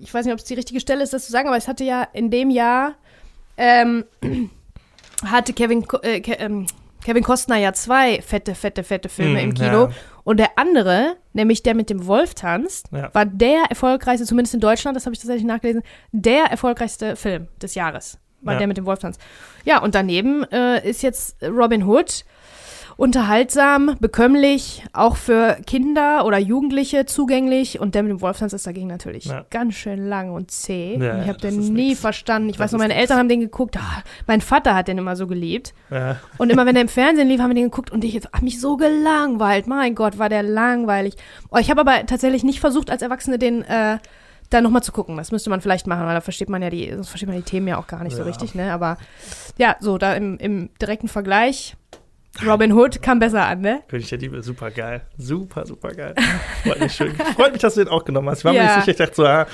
[0.00, 1.82] ich weiß nicht, ob es die richtige Stelle ist, das zu sagen, aber es hatte
[1.84, 2.94] ja in dem Jahr,
[3.56, 4.04] ähm,
[5.24, 6.66] hatte Kevin, äh, Ke ähm,
[7.04, 9.84] Kevin Costner ja zwei fette, fette, fette Filme Mm, im Kino.
[9.86, 9.90] ja.
[10.24, 13.10] Und der andere, nämlich der mit dem Wolf tanzt, Ja.
[13.12, 17.74] war der erfolgreichste, zumindest in Deutschland, das habe ich tatsächlich nachgelesen, der erfolgreichste Film des
[17.74, 18.18] Jahres.
[18.40, 18.58] War Ja.
[18.58, 19.20] der mit dem Wolf tanzt.
[19.64, 22.24] Ja, und daneben äh, ist jetzt Robin Hood
[23.02, 27.80] unterhaltsam, bekömmlich, auch für Kinder oder Jugendliche zugänglich.
[27.80, 29.44] Und der mit dem Wolftanz ist dagegen natürlich Ja.
[29.50, 30.96] ganz schön lang und zäh.
[30.98, 32.00] Ja, ich habe den nie nix.
[32.00, 32.48] verstanden.
[32.48, 32.94] Ich Das weiß noch, ist meine.
[32.94, 33.76] Eltern haben den geguckt.
[33.76, 35.74] Ah, mein Vater hat den immer so geliebt.
[35.90, 36.16] ja.
[36.38, 38.60] Und immer wenn er im Fernsehen lief, haben wir den geguckt und ich habe mich
[38.60, 39.66] so gelangweilt.
[39.66, 41.14] Mein Gott, war der langweilig.
[41.50, 43.98] Oh, ich habe aber tatsächlich nicht versucht, als Erwachsene den äh,
[44.50, 45.16] da nochmal zu gucken.
[45.16, 47.42] Das müsste man vielleicht machen, weil da versteht man ja die, sonst versteht man die
[47.42, 48.72] Themen ja auch gar nicht so richtig, ne?
[48.72, 48.96] Aber
[49.58, 51.74] ja, so da im, im direkten Vergleich,
[52.46, 53.82] Robin Hood kam besser an, ne?
[53.88, 55.02] König der Diebe, super geil.
[55.18, 56.14] Super, super geil.
[56.64, 57.14] Freut mich schön.
[57.36, 58.38] Freut mich, dass du den auch genommen hast.
[58.38, 58.76] Ich war mir Ja.
[58.76, 59.46] nicht sicher, ich dachte so, ah,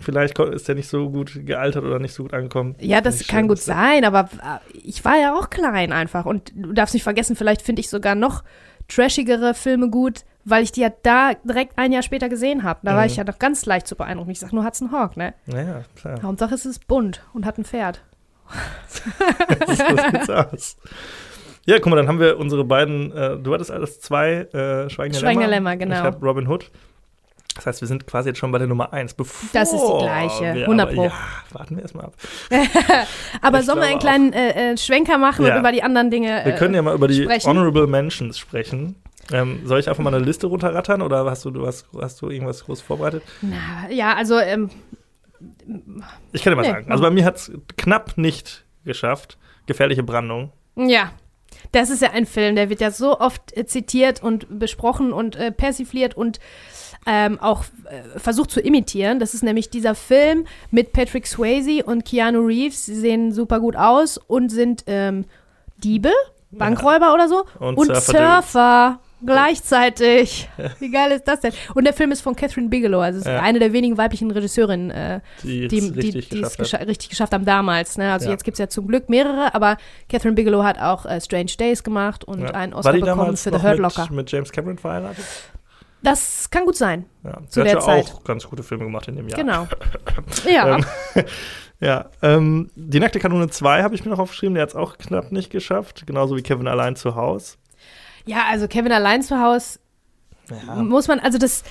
[0.00, 2.74] vielleicht ist der nicht so gut gealtert oder nicht so gut angekommen.
[2.80, 6.26] Ja, das kann schön, gut sein, aber äh, ich war ja auch klein einfach.
[6.26, 8.44] Und du darfst nicht vergessen, vielleicht finde ich sogar noch
[8.88, 12.80] trashigere Filme gut, weil ich die ja da direkt ein Jahr später gesehen habe.
[12.82, 13.06] Da war Mhm.
[13.06, 14.30] ich ja noch ganz leicht zu beeindrucken.
[14.30, 15.32] Ich sag nur Hudson Hawk, ne?
[15.46, 16.20] Naja, klar.
[16.22, 18.02] Hauptsache es ist bunt und hat ein Pferd.
[18.88, 20.76] so sieht's aus.
[21.68, 25.18] Ja, guck mal, dann haben wir unsere beiden, äh, du hattest alles zwei, äh, Schweigende
[25.18, 25.70] Schweigende Lämmer.
[25.72, 25.96] Lämmer, genau.
[25.96, 26.70] Ich habe Robin Hood.
[27.56, 29.12] Das heißt, wir sind quasi jetzt schon bei der Nummer eins.
[29.12, 31.04] Bevor Das ist die gleiche, wir 100 aber- Pro.
[31.04, 31.12] Ja,
[31.52, 32.14] warten wir erstmal ab.
[33.42, 35.54] Aber Ich sollen wir einen kleinen äh, äh, Schwenker machen Ja.
[35.54, 37.48] und über die anderen Dinge Wir können ja mal über die sprechen.
[37.48, 38.94] Honorable Mentions sprechen.
[39.32, 42.30] Ähm, soll ich einfach mal eine Liste runterrattern oder hast du, du hast, hast du
[42.30, 43.22] irgendwas groß vorbereitet?
[43.42, 44.70] Na, ja, also ähm,
[46.32, 46.90] Ich kann dir mal Nee, sagen.
[46.90, 49.36] Also bei mir hat es knapp nicht geschafft.
[49.66, 50.52] Gefährliche Brandung.
[50.76, 51.10] ja.
[51.72, 55.36] Das ist ja ein Film, der wird ja so oft äh, zitiert und besprochen und
[55.36, 56.40] äh, persifliert und
[57.06, 59.18] ähm, auch äh, versucht zu imitieren.
[59.18, 62.86] Das ist nämlich dieser Film mit Patrick Swayze und Keanu Reeves.
[62.86, 65.24] Sie sehen super gut aus und sind ähm,
[65.78, 66.12] Diebe,
[66.50, 67.44] Bankräuber oder so.
[67.58, 69.00] Und Und Surfer Surfer.
[69.24, 70.48] Gleichzeitig.
[70.78, 71.52] Wie geil ist das denn?
[71.74, 73.40] Und der Film ist von Catherine Bigelow, also ist Ja.
[73.40, 77.44] eine der wenigen weiblichen Regisseurinnen, äh, Die die, richtig die es gescha richtig geschafft haben
[77.44, 77.98] damals.
[77.98, 78.12] Ne?
[78.12, 78.32] Also Ja.
[78.32, 79.76] jetzt gibt es ja zum Glück mehrere, aber
[80.08, 82.50] Catherine Bigelow hat auch äh, Strange Days gemacht und Ja.
[82.50, 84.08] einen Oscar bekommen für The Hurt mit, Locker.
[84.12, 85.24] mit James Cameron verheiratet?
[86.02, 87.06] Das kann gut sein.
[87.24, 88.12] Ja, Zu der hat ja Zeit.
[88.14, 89.38] auch ganz gute Filme gemacht in dem Jahr.
[89.40, 89.66] Genau.
[90.48, 90.76] Ja.
[90.76, 90.84] Ähm,
[91.80, 94.96] ja, ähm, die nackte Kanone 2 habe ich mir noch aufgeschrieben, der hat es auch
[94.98, 97.58] knapp nicht geschafft, genauso wie Kevin allein zu Haus.
[98.26, 99.78] Ja, also Kevin allein zu Hause
[100.50, 101.64] Ja, muss man, also das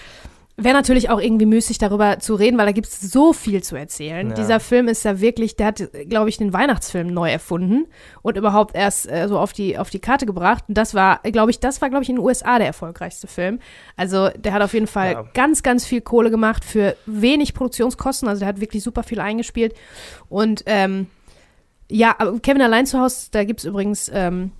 [0.59, 3.75] wäre natürlich auch irgendwie müßig, darüber zu reden, weil da gibt es so viel zu
[3.75, 4.29] erzählen.
[4.29, 4.33] Ja.
[4.33, 7.85] Dieser Film ist ja wirklich, der hat, glaube ich, den Weihnachtsfilm neu erfunden
[8.23, 10.63] und überhaupt erst äh, so auf die, auf die Karte gebracht.
[10.67, 13.59] Und das war, glaube ich, das war, glaube ich, in den USA der erfolgreichste Film.
[13.97, 15.25] Also der hat auf jeden Fall Ja.
[15.35, 18.27] ganz, ganz viel Kohle gemacht für wenig Produktionskosten.
[18.27, 19.75] Also der hat wirklich super viel eingespielt.
[20.27, 21.05] Und ähm,
[21.87, 24.51] ja, aber Kevin allein zu Hause, da gibt es übrigens ähm,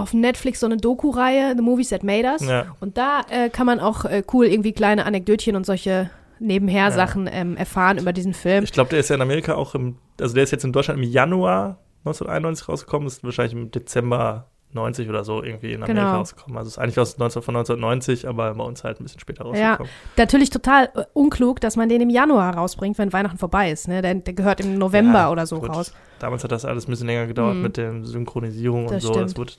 [0.00, 2.46] auf Netflix so eine Doku-Reihe, The Movies That Made Us.
[2.46, 2.66] ja.
[2.80, 7.56] Und da äh, kann man auch äh, cool irgendwie kleine Anekdötchen und solche Nebenher-Sachen ähm,
[7.56, 8.64] erfahren über diesen Film.
[8.64, 11.02] Ich glaube, der ist ja in Amerika auch im, also der ist jetzt in Deutschland
[11.02, 16.18] im Januar 1991 rausgekommen, ist wahrscheinlich im Dezember 90 oder so irgendwie in Amerika Genau.
[16.18, 16.58] rausgekommen.
[16.58, 19.70] Also ist eigentlich aus 19, von 1990, aber bei uns halt ein bisschen später Ja,
[19.74, 19.90] rausgekommen.
[20.16, 23.88] natürlich total äh, unklug, dass man den im Januar rausbringt, wenn Weihnachten vorbei ist.
[23.88, 24.02] Ne?
[24.02, 25.70] Der, der gehört im November Ja, oder so gut.
[25.70, 25.92] raus.
[26.18, 27.62] Damals hat das alles ein bisschen länger gedauert Mhm.
[27.62, 29.12] mit der Synchronisierung und Das so.
[29.12, 29.30] stimmt.
[29.30, 29.58] Das wird,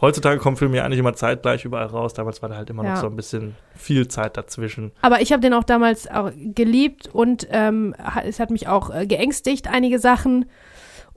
[0.00, 2.14] heutzutage kommen Filme ja eigentlich immer zeitgleich überall raus.
[2.14, 2.94] Damals war da halt immer Ja.
[2.94, 4.92] noch so ein bisschen viel Zeit dazwischen.
[5.02, 9.06] Aber ich habe den auch damals auch geliebt und ähm, es hat mich auch äh,
[9.06, 10.46] geängstigt, einige Sachen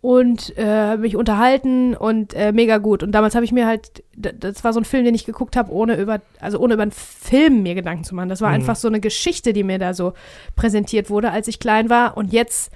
[0.02, 3.04] und äh, mich unterhalten und äh, mega gut.
[3.04, 5.72] Und damals habe ich mir halt, das war so ein Film, den ich geguckt habe,
[5.72, 8.30] ohne über, also ohne über einen Film mir Gedanken zu machen.
[8.30, 8.56] Das war Mhm.
[8.56, 10.14] einfach so eine Geschichte, die mir da so
[10.56, 12.18] präsentiert wurde, als ich klein war.
[12.18, 12.72] Und jetzt,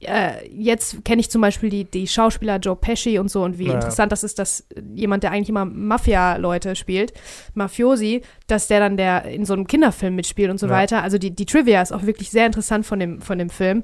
[0.00, 3.66] äh, jetzt kenne ich zum Beispiel die, die Schauspieler Joe Pesci und so und wie
[3.66, 3.74] Ja.
[3.74, 4.64] interessant das ist, dass
[4.94, 7.12] jemand, der eigentlich immer Mafia-Leute spielt,
[7.54, 10.72] Mafiosi, dass der dann der in so einem Kinderfilm mitspielt und so Ja.
[10.72, 11.02] weiter.
[11.02, 13.82] Also die, die Trivia ist auch wirklich sehr interessant von dem, von dem Film.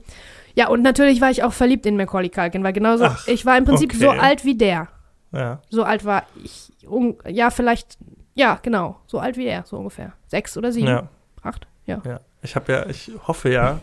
[0.54, 3.56] Ja, und natürlich war ich auch verliebt in Macaulay Culkin, weil genauso, Ach, ich war
[3.56, 4.04] im Prinzip okay.
[4.04, 4.88] so alt wie der.
[5.32, 5.60] Ja.
[5.70, 7.98] So alt war ich, un, ja, vielleicht,
[8.34, 10.12] ja, genau, so alt wie er, so ungefähr.
[10.26, 11.08] Sechs oder sieben, ja.
[11.42, 12.02] acht, ja.
[12.04, 13.80] Ja, ich habe ja, ich hoffe ja,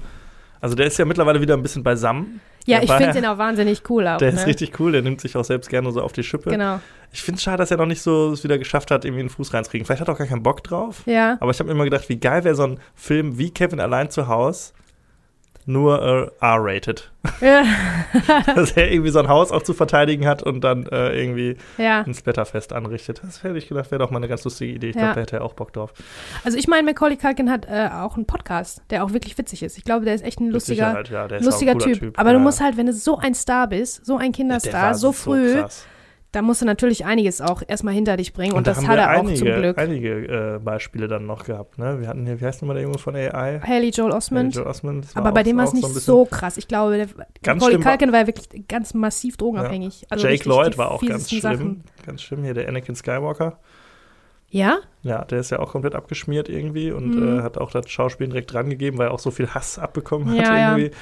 [0.60, 2.41] also der ist ja mittlerweile wieder ein bisschen beisammen.
[2.65, 4.17] Ja, Der ich finde den auch wahnsinnig cool auch.
[4.17, 4.39] Der ne?
[4.39, 6.49] ist richtig cool, der nimmt sich auch selbst gerne so auf die Schippe.
[6.49, 6.82] Genau,
[7.13, 9.30] Ich finde es schade, dass er noch nicht so es wieder geschafft hat, irgendwie einen
[9.30, 9.86] Fuß reinzukriegen.
[9.86, 11.03] Vielleicht hat er auch gar keinen Bock drauf.
[11.06, 11.38] ja.
[11.39, 14.10] Aber ich habe mir immer gedacht, wie geil wäre so ein Film wie Kevin allein
[14.10, 14.73] zu Haus,
[15.67, 17.12] nur äh, R-rated.
[17.41, 17.63] ja.
[18.56, 22.01] dass er irgendwie so ein Haus auch zu verteidigen hat und dann äh, irgendwie ja.
[22.01, 23.21] ein Splatterfest anrichtet.
[23.23, 24.89] Das hätte ich gedacht, wäre doch mal eine ganz lustige Idee.
[24.89, 25.01] Ich Ja.
[25.01, 25.93] glaube, da hätte er auch Bock drauf.
[26.45, 29.77] Also ich meine, Macaulay Culkin hat äh, auch einen Podcast, der auch wirklich witzig ist.
[29.77, 31.03] Ich glaube, der ist echt ein lustiger,
[31.41, 32.19] lustiger cooler typ.
[32.19, 35.53] Aber du musst halt, wenn du so ein Star bist, so ein Kinderstar, so früh,
[35.56, 35.86] krass.
[36.34, 38.54] Da musst du natürlich einiges auch erstmal hinter dich bringen.
[38.54, 39.78] Und, da das hat er auch einige, zum Glück.
[39.78, 41.78] einige äh, Beispiele dann noch gehabt.
[41.78, 42.00] Ne?
[42.02, 43.60] Wir hatten hier, wie heißt nochmal der Junge von AI?
[43.66, 44.54] Haley Joel Osment.
[44.56, 45.06] Joe Osmond.
[45.06, 46.58] Das war aber bei auch- dem war es auch nicht bisschen- so krass.
[46.58, 47.08] Ich glaube, der,
[47.44, 50.06] Ganz Macaulay schlimm war- ja wirklich ganz massiv drogenabhängig.
[50.10, 51.42] Also Jake Lloyd war auch ganz schlimm.
[51.42, 51.84] Sachen.
[52.06, 53.60] Ganz schlimm hier, der Anakin Skywalker.
[54.50, 54.78] Ja?
[55.02, 57.40] Ja, der ist ja auch komplett abgeschmiert irgendwie und Mhm.
[57.40, 60.30] äh, hat auch das Schauspiel direkt dran gegeben, weil er auch so viel Hass abbekommen
[60.30, 60.78] hat Ja, ja.
[60.78, 60.96] irgendwie.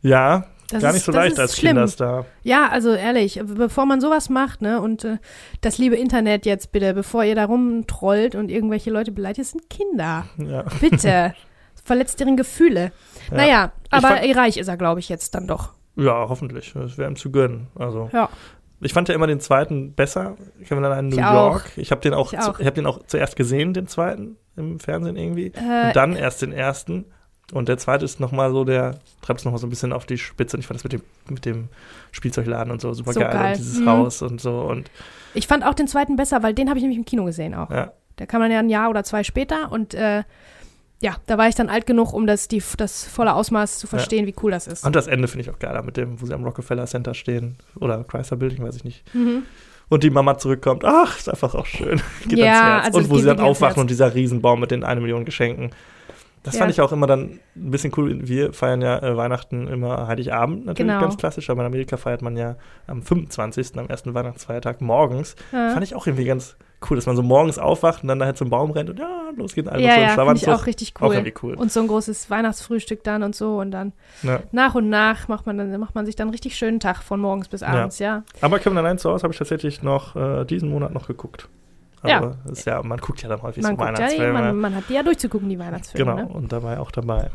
[0.00, 1.70] Ja, Das gar ist, nicht so das leicht ist als schlimm.
[1.70, 2.26] Kinderstar.
[2.42, 5.18] Ja, also ehrlich, bevor man sowas macht, ne, und äh,
[5.60, 9.68] das liebe Internet jetzt bitte, bevor ihr da rumtrollt und irgendwelche Leute beleidigt, das sind
[9.68, 10.24] Kinder.
[10.38, 10.64] Ja.
[10.80, 11.34] Bitte.
[11.84, 12.92] Verletzt deren Gefühle.
[13.30, 13.36] Ja.
[13.36, 15.70] Naja, Ich aber fand- reich ist er, glaube ich, jetzt dann doch.
[15.96, 16.72] ja, hoffentlich.
[16.74, 17.66] Das wäre ihm zu gönnen.
[17.74, 18.08] Also.
[18.12, 18.28] Ja.
[18.84, 20.36] Ich fand ja immer den zweiten besser.
[20.66, 21.34] Kevin allein in New Ich auch.
[21.52, 21.70] York.
[21.76, 22.40] Ich habe den auch, Ich.
[22.40, 25.52] Zu, ich den auch zuerst gesehen, den zweiten im Fernsehen irgendwie.
[25.54, 27.04] Äh, und dann erst den ersten.
[27.52, 30.18] Und der zweite ist nochmal so, der treibt es nochmal so ein bisschen auf die
[30.18, 30.56] Spitze.
[30.56, 31.68] Und ich fand das mit dem, mit dem
[32.10, 33.30] Spielzeugladen und so super So geil.
[33.32, 33.52] geil.
[33.52, 33.88] Und dieses Mhm.
[33.88, 34.60] Haus und so.
[34.62, 34.90] Und
[35.34, 37.70] ich fand auch den zweiten besser, weil den habe ich nämlich im Kino gesehen auch.
[37.70, 40.22] ja, Da kam man ja ein Jahr oder zwei später und äh,
[41.00, 44.24] ja, da war ich dann alt genug, um das, die, das volle Ausmaß zu verstehen,
[44.26, 44.84] wie cool das ist.
[44.86, 47.56] Und das Ende finde ich auch geiler, mit dem, wo sie am Rockefeller Center stehen.
[47.80, 49.02] Oder Chrysler Building, weiß ich nicht.
[49.14, 49.42] Mhm.
[49.88, 50.84] Und die Mama zurückkommt.
[50.86, 52.00] Ach, ist einfach auch schön.
[52.28, 52.86] Geht Ja, ans Herz.
[52.86, 55.70] also und wo sie dann aufwachen und dieser Riesenbaum mit den eine Million Geschenken.
[56.44, 56.60] Das Ja.
[56.60, 58.18] fand ich auch immer dann ein bisschen cool.
[58.26, 61.00] Wir feiern ja äh, Weihnachten immer Heiligabend, natürlich Genau.
[61.00, 62.56] ganz klassisch, aber in Amerika feiert man ja
[62.88, 65.36] am 25., am ersten Weihnachtsfeiertag morgens.
[65.52, 65.70] Ja.
[65.70, 66.56] Fand ich auch irgendwie ganz
[66.90, 69.30] cool, dass man so morgens aufwacht und dann da halt zum Baum rennt und ja,
[69.36, 69.68] los geht's.
[69.68, 71.14] Alle ja, so ja, finde ich auch richtig Auch cool.
[71.14, 71.54] irgendwie cool.
[71.54, 73.92] Und so ein großes Weihnachtsfrühstück dann und so und dann
[74.24, 74.40] Ja.
[74.50, 77.20] nach und nach macht man dann macht man sich dann einen richtig schönen Tag von
[77.20, 78.24] morgens bis abends, ja.
[78.40, 81.48] Aber Kevin allein zu Hause habe ich tatsächlich noch äh, diesen Monat noch geguckt.
[82.04, 82.18] Ja.
[82.18, 84.32] Aber das ist ja, man guckt ja dann häufig Man, so guckt ja, Weihnachtsfilme.
[84.32, 86.12] man, man hat die ja durchzugucken, die Weihnachtsfilme.
[86.16, 86.34] Genau, Ne?
[86.34, 87.30] und dabei auch dabei.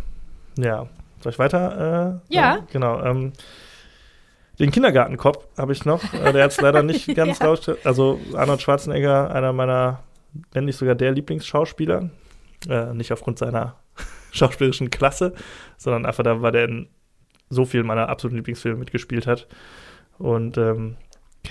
[0.58, 0.88] Ja.
[1.22, 2.22] Soll ich weiter?
[2.30, 2.54] Äh, Ja.
[2.56, 2.68] sagen?
[2.72, 3.02] Genau.
[3.04, 3.34] Ähm,
[4.60, 6.02] den Kindergartenkopf habe ich noch.
[6.14, 7.46] Äh, der hat es leider nicht ganz Ja.
[7.48, 7.70] raus.
[7.84, 10.00] Also Arnold Schwarzenegger, einer meiner
[10.52, 12.10] wenn nicht sogar der Lieblingsschauspieler.
[12.70, 13.76] Äh, nicht aufgrund seiner
[14.32, 15.34] schauspielerischen Klasse,
[15.78, 16.90] sondern einfach da, weil der in
[17.50, 19.48] so vielen meiner absoluten Lieblingsfilme mitgespielt hat.
[20.18, 20.98] Und ähm,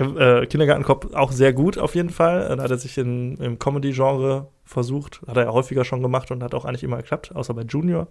[0.01, 2.55] äh, Kindergartenkopf auch sehr gut auf jeden Fall.
[2.57, 5.21] Da hat er sich in, im Comedy-Genre versucht.
[5.27, 8.09] Hat er ja häufiger schon gemacht und hat auch eigentlich immer geklappt, außer bei Junior.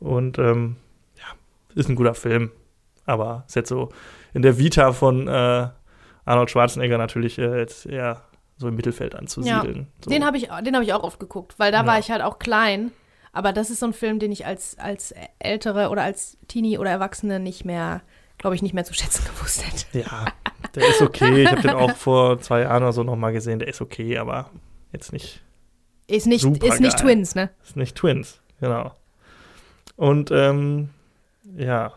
[0.00, 0.76] Und ähm,
[1.16, 1.24] ja,
[1.74, 2.50] ist ein guter Film.
[3.04, 3.88] Aber ist jetzt so
[4.34, 5.68] in der Vita von äh,
[6.24, 8.22] Arnold Schwarzenegger natürlich äh, jetzt eher
[8.56, 9.88] so im Mittelfeld anzusiedeln.
[10.04, 10.10] so.
[10.10, 11.86] Den habe ich, den hab ich auch oft geguckt, weil da Ja.
[11.86, 12.92] war ich halt auch klein.
[13.32, 16.90] Aber das ist so ein Film, den ich als, als Ältere oder als Teenie oder
[16.90, 18.02] Erwachsene nicht mehr,
[18.38, 19.98] glaube ich, nicht mehr zu schätzen gewusst hätte.
[20.06, 20.26] Ja,
[20.74, 21.42] der ist okay.
[21.42, 23.58] Ich habe den auch vor zwei Jahren oder so nochmal gesehen.
[23.58, 24.50] Der ist okay, aber
[24.92, 25.42] jetzt nicht,
[26.06, 27.50] Ist nicht, ist nicht Twins, ne?
[27.64, 28.40] ist nicht Twins.
[28.60, 28.92] Genau.
[29.96, 30.90] Und ähm,
[31.56, 31.92] ja,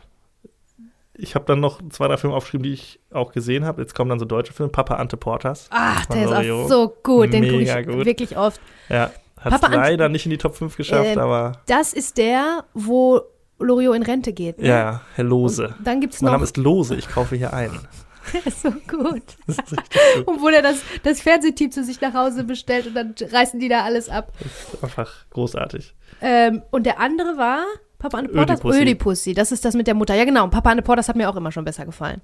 [1.13, 3.81] ich habe dann noch zwei, drei Filme aufgeschrieben, die ich auch gesehen habe.
[3.81, 4.71] Jetzt kommen dann so deutsche Filme.
[4.71, 5.67] Papa Ante Portas.
[5.71, 7.31] Ach, der ist auch so gut.
[7.31, 8.05] Den gucke ich gut.
[8.05, 8.59] wirklich oft.
[8.89, 12.65] Ja, hat Ante- leider nicht in die Top 5 geschafft, Ähm, aber Das ist der,
[12.73, 13.21] wo
[13.60, 14.60] Loriot in Rente geht.
[14.60, 14.68] Ne?
[14.68, 15.74] ja, Herr Lose.
[15.78, 16.34] Und dann gibt's Mein noch.
[16.38, 17.72] Name ist Lose, ich kaufe hier ein.
[18.43, 19.22] Ist so gut.
[19.45, 19.84] Das ist gut.
[20.26, 23.84] Obwohl er das, das Fernsehteam zu sich nach Hause bestellt und dann reißen die da
[23.84, 24.32] alles ab.
[24.39, 25.93] Das ist einfach großartig.
[26.22, 27.60] Ähm, und der andere war
[27.99, 28.82] Papa Anne Portas Ödipussy.
[28.82, 29.34] Ödipussy.
[29.36, 30.16] Das ist das mit der Mutter.
[30.16, 30.43] Ja, genau.
[30.43, 32.22] Und Papa Anne Portas hat mir auch immer schon besser gefallen.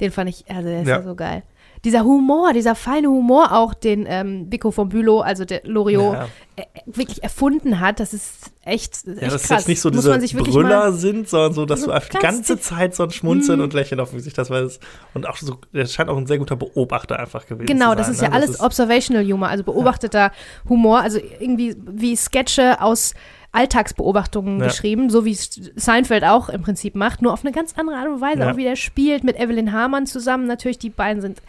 [0.00, 1.02] Den fand ich, also der ist ja, Ja.
[1.02, 1.42] so geil.
[1.84, 6.28] Dieser Humor, dieser feine Humor auch, den ähm, Vico von Bülow, also der Loriot, Ja.
[6.54, 9.58] äh, wirklich erfunden hat, das ist echt, das ist Ja, echt dass krass.
[9.62, 11.92] jetzt nicht so Muss diese man sich wirklich Brüller sind, sondern so, dass so du
[11.92, 13.62] einfach die ganz ganze Zeit so ein Schmunzeln Mm.
[13.64, 14.78] und Lächeln auf dem Gesicht hast, weil es,
[15.14, 17.96] und auch so, der scheint auch ein sehr guter Beobachter einfach gewesen Genau, zu sein.
[17.98, 18.28] das ist ne?
[18.28, 20.30] ja alles Observational Humor, also beobachteter
[20.68, 23.14] Humor, also irgendwie wie Sketche aus
[23.52, 24.66] Alltagsbeobachtungen Ja.
[24.66, 28.20] geschrieben, so wie Seinfeld auch im Prinzip macht, nur auf eine ganz andere Art und
[28.20, 28.52] Weise, Ja.
[28.52, 30.46] auch wie der spielt mit Evelyn Hamann zusammen.
[30.46, 31.40] Natürlich, die beiden sind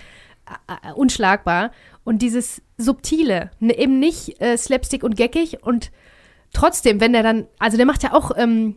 [0.68, 1.72] äh, äh, unschlagbar.
[2.04, 5.92] Und dieses Subtile, ne, eben nicht äh, Slapstick und geckig und
[6.52, 8.76] trotzdem, wenn der dann, also der macht ja auch ähm,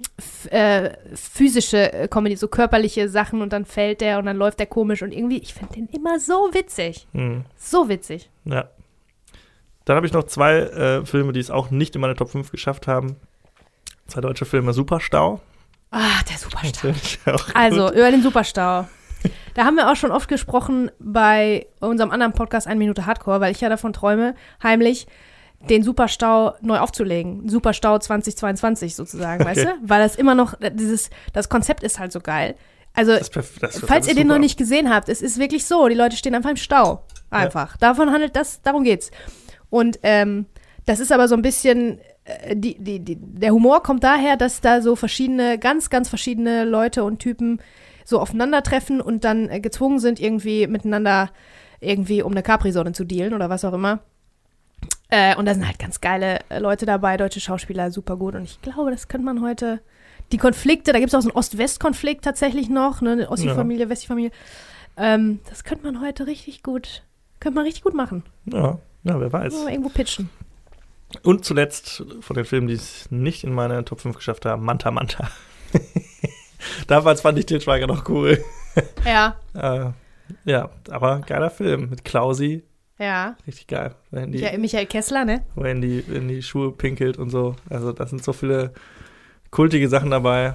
[0.50, 4.66] äh, physische äh, Comedy, so körperliche Sachen und dann fällt der und dann läuft der
[4.66, 7.06] komisch und irgendwie, ich finde den immer so witzig.
[7.12, 8.30] Hm, So witzig.
[8.44, 8.68] ja.
[9.86, 12.50] Dann habe ich noch zwei äh, Filme, die es auch nicht in meine Top 5
[12.50, 13.16] geschafft haben.
[14.08, 15.40] Zwei deutsche Filme, Superstau.
[15.90, 17.36] Ah, der Superstau.
[17.54, 18.86] Also, über den Superstau.
[19.54, 23.52] Da haben wir auch schon oft gesprochen bei unserem anderen Podcast 1 Minute Hardcore, weil
[23.52, 25.06] ich ja davon träume, heimlich
[25.68, 27.48] den Superstau neu aufzulegen.
[27.48, 29.72] Superstau 2022 sozusagen, weißt Okay.
[29.82, 29.88] du?
[29.88, 32.56] Weil das immer noch, dieses, das Konzept ist halt so geil.
[32.92, 35.94] Also, Das das falls ihr den noch nicht gesehen habt, es ist wirklich so, die
[35.94, 37.02] Leute stehen einfach im Stau.
[37.30, 37.76] Einfach.
[37.78, 39.10] Davon handelt das, darum geht's.
[39.70, 40.46] Und ähm,
[40.84, 44.60] das ist aber so ein bisschen, äh, die, die, die, der Humor kommt daher, dass
[44.60, 47.60] da so verschiedene, ganz, ganz verschiedene Leute und Typen
[48.04, 51.30] so aufeinandertreffen und dann äh, gezwungen sind, irgendwie miteinander
[51.80, 54.00] irgendwie um eine Capri-Sonne zu dealen oder was auch immer.
[55.08, 58.34] Äh, und da sind halt ganz geile äh, Leute dabei, deutsche Schauspieler, super gut.
[58.34, 59.80] Und ich glaube, das könnte man heute.
[60.32, 63.12] Die Konflikte, da gibt es auch so einen Ost-West-Konflikt tatsächlich noch, ne?
[63.12, 64.32] Eine Ossi-Familie, Wessi-Familie.
[64.96, 67.04] Ähm, das könnte man heute richtig gut,
[67.38, 68.24] könnte man richtig gut machen.
[68.46, 69.54] Ja, ja, wer weiß.
[69.64, 70.28] Mal irgendwo pitchen.
[71.22, 74.90] Und zuletzt von den Filmen, die es nicht in meine Top 5 geschafft haben, Manta
[74.90, 75.30] Manta.
[76.88, 78.42] Damals fand ich den Schweiger noch cool.
[79.04, 79.90] Ja, Äh,
[80.44, 82.64] ja, aber geiler Film mit Klausi.
[82.98, 83.36] ja.
[83.46, 83.94] Richtig geil.
[84.10, 85.44] Die, Michael, Michael Kessler, ne?
[85.54, 87.54] wo er in die, in die Schuhe pinkelt und so.
[87.70, 88.72] Also, das sind so viele
[89.50, 90.54] kultige Sachen dabei.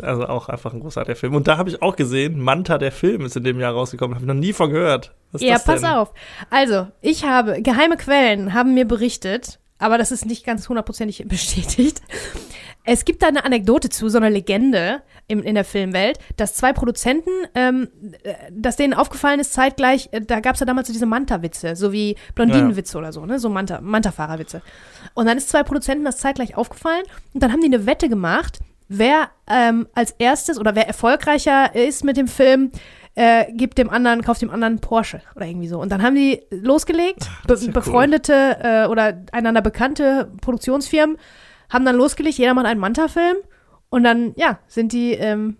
[0.00, 1.34] Also auch einfach ein großartiger Film.
[1.34, 4.14] Und da habe ich auch gesehen, Manta, der Film, ist in dem Jahr rausgekommen.
[4.14, 5.14] Habe ich noch nie von gehört.
[5.32, 6.12] Was ist Ja, pass auf.
[6.50, 12.00] Also, ich habe, geheime Quellen haben mir berichtet, aber das ist nicht ganz hundertprozentig bestätigt.
[12.84, 16.72] Es gibt da eine Anekdote zu, so eine Legende im, in der Filmwelt, dass zwei
[16.72, 17.88] Produzenten, ähm,
[18.24, 21.76] äh, dass denen aufgefallen ist, zeitgleich, äh, da gab es ja damals so diese Manta-Witze,
[21.76, 23.38] so wie Blondinenwitze oder so, ne?
[23.38, 24.62] So Manta, Manta-Fahrerwitze.
[25.14, 28.58] Und dann ist zwei Produzenten das zeitgleich aufgefallen und dann haben die eine Wette gemacht,
[28.98, 32.70] wer ähm, als erstes oder wer erfolgreicher ist mit dem Film,
[33.14, 35.78] äh, gibt dem anderen, kauft dem anderen Porsche oder irgendwie so.
[35.80, 37.74] Und dann haben die losgelegt, be das ist ja cool.
[37.74, 41.16] befreundete äh, oder einander bekannte Produktionsfirmen
[41.70, 43.36] haben dann losgelegt, jeder macht einen Manta-Film
[43.90, 45.56] und dann, ja, sind die, ähm,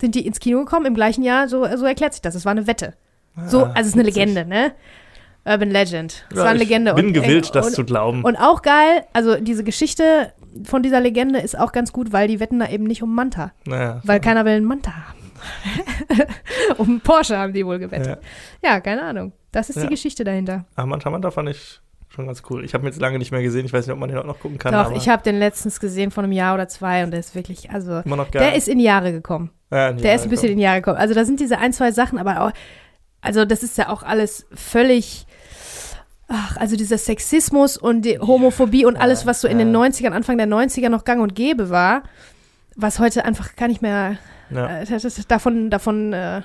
[0.00, 2.34] sind die ins Kino gekommen im gleichen Jahr, so, so erklärt sich das.
[2.34, 2.94] Es war eine Wette.
[3.46, 4.02] So, Ah, also es ist eine.
[4.04, 4.72] Legende, ne?
[5.44, 6.24] Urban Legend.
[6.30, 6.94] Es Ja, war eine ich Legende.
[6.94, 8.24] bin und, gewillt, äh, das und, zu glauben.
[8.24, 10.32] und auch geil, also diese Geschichte
[10.64, 13.52] von dieser Legende ist auch ganz gut, weil die wetten da eben nicht um Manta.
[13.66, 15.18] naja, Weil keiner will einen Manta haben.
[16.78, 18.18] um Porsche haben die wohl gewettet.
[18.62, 18.70] ja.
[18.74, 19.32] Ja, keine Ahnung.
[19.52, 19.82] Das ist Ja.
[19.82, 20.64] die Geschichte dahinter.
[20.74, 22.64] Aber Manta Manta fand ich schon ganz cool.
[22.64, 23.66] Ich habe ihn jetzt lange nicht mehr gesehen.
[23.66, 24.72] Ich weiß nicht, ob man den auch noch gucken kann.
[24.72, 27.70] Doch, ich habe den letztens gesehen vor einem Jahr oder zwei und der ist wirklich,
[27.70, 28.42] also, immer noch geil.
[28.42, 29.50] der ist in die Jahre gekommen.
[29.70, 30.98] ja, nee, Der ist ein bisschen in die Jahre gekommen.
[30.98, 32.52] Also da sind diese ein, zwei Sachen, aber auch,
[33.20, 35.26] also das ist ja auch alles völlig,
[36.28, 40.38] ach, also dieser Sexismus und die Homophobie und alles, was so in den 90ern, Anfang
[40.38, 42.02] der 90er noch gang und gäbe war,
[42.74, 44.18] was heute einfach gar nicht mehr,
[44.50, 46.42] äh, das ist, davon, davon äh,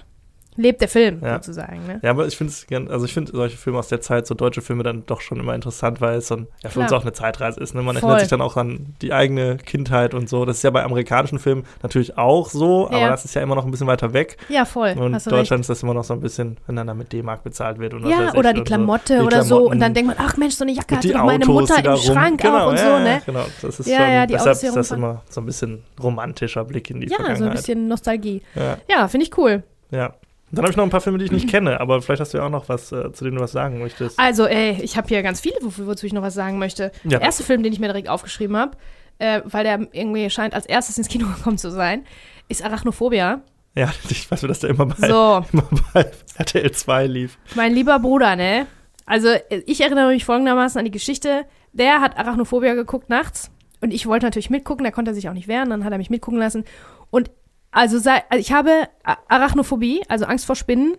[0.57, 1.35] lebt der Film Ja.
[1.35, 1.85] sozusagen.
[1.87, 1.99] Ne?
[2.03, 2.51] Ja, aber ich finde
[2.91, 5.55] also ich finde solche Filme aus der Zeit, so deutsche Filme dann doch schon immer
[5.55, 6.99] interessant, weil es so ein, ja für uns Klar.
[6.99, 7.73] auch eine Zeitreise ist.
[7.73, 7.81] Ne?
[7.81, 8.03] Man Voll.
[8.09, 10.45] erinnert sich dann auch an die eigene Kindheit und so.
[10.45, 13.09] Das ist ja bei amerikanischen Filmen natürlich auch so, aber Ja.
[13.09, 14.37] das ist ja immer noch ein bisschen weiter weg.
[14.49, 14.91] Ja, voll.
[14.97, 17.43] Und du Deutschland ist das immer noch so ein bisschen, wenn dann da mit D-Mark
[17.43, 17.93] bezahlt wird.
[17.93, 18.19] Und recht.
[18.19, 19.69] Ja, oder die Klamotte Die oder so.
[19.69, 21.91] Und dann denkt man, ach Mensch, so eine Jacke hatte die doch meine Autos, Mutter
[21.93, 23.21] im Schrank genau, auch und ja, so, ja, ne?
[23.25, 25.83] Genau, das ist Ja, schon, ja, die deshalb Autos, ist das immer so ein bisschen
[26.01, 27.57] romantischer Blick in die Ja, so ein Vergangenheit.
[27.57, 28.41] bisschen Nostalgie.
[28.55, 29.63] Ja, Ja, finde ich cool.
[29.91, 30.13] ja.
[30.51, 32.37] Dann habe ich noch ein paar Filme, die ich nicht kenne, aber vielleicht hast du
[32.39, 34.19] ja auch noch was, äh, zu denen du was sagen möchtest.
[34.19, 36.91] Also, ey, ich habe hier ganz viele, wo- wozu ich noch was sagen möchte.
[37.03, 37.09] Ja.
[37.17, 38.77] Der erste Film, den ich mir direkt aufgeschrieben habe,
[39.19, 42.05] äh, weil der irgendwie scheint als erstes ins Kino gekommen zu sein,
[42.49, 43.41] ist Arachnophobia.
[43.75, 47.37] Ja, ich weiß, dass der immer bei, So, immer bei RTL 2 lief.
[47.55, 48.67] mein lieber Bruder, ne?
[49.05, 49.29] Also,
[49.65, 51.43] ich erinnere mich folgendermaßen an die Geschichte.
[51.73, 53.49] Der hat Arachnophobia geguckt nachts
[53.81, 56.09] und ich wollte natürlich mitgucken, der konnte sich auch nicht wehren, dann hat er mich
[56.09, 56.65] mitgucken lassen.
[57.09, 57.31] Und
[57.71, 58.87] also, sei, also ich habe
[59.27, 60.97] Arachnophobie, also Angst vor Spinnen,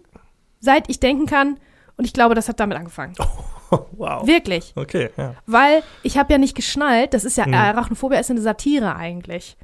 [0.61, 1.59] seit ich denken kann
[1.97, 3.15] und ich glaube, das hat damit angefangen.
[3.93, 4.27] wow.
[4.27, 4.73] Wirklich.
[4.77, 5.35] Okay, ja.
[5.47, 7.55] Weil ich habe ja nicht geschnallt, das ist ja, Mhm.
[7.55, 9.57] Arachnophobia ist eine Satire eigentlich.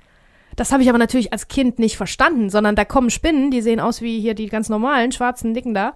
[0.57, 3.79] Das habe ich aber natürlich als Kind nicht verstanden, sondern da kommen Spinnen, die sehen
[3.81, 5.95] aus wie hier die ganz normalen, schwarzen, dicken da,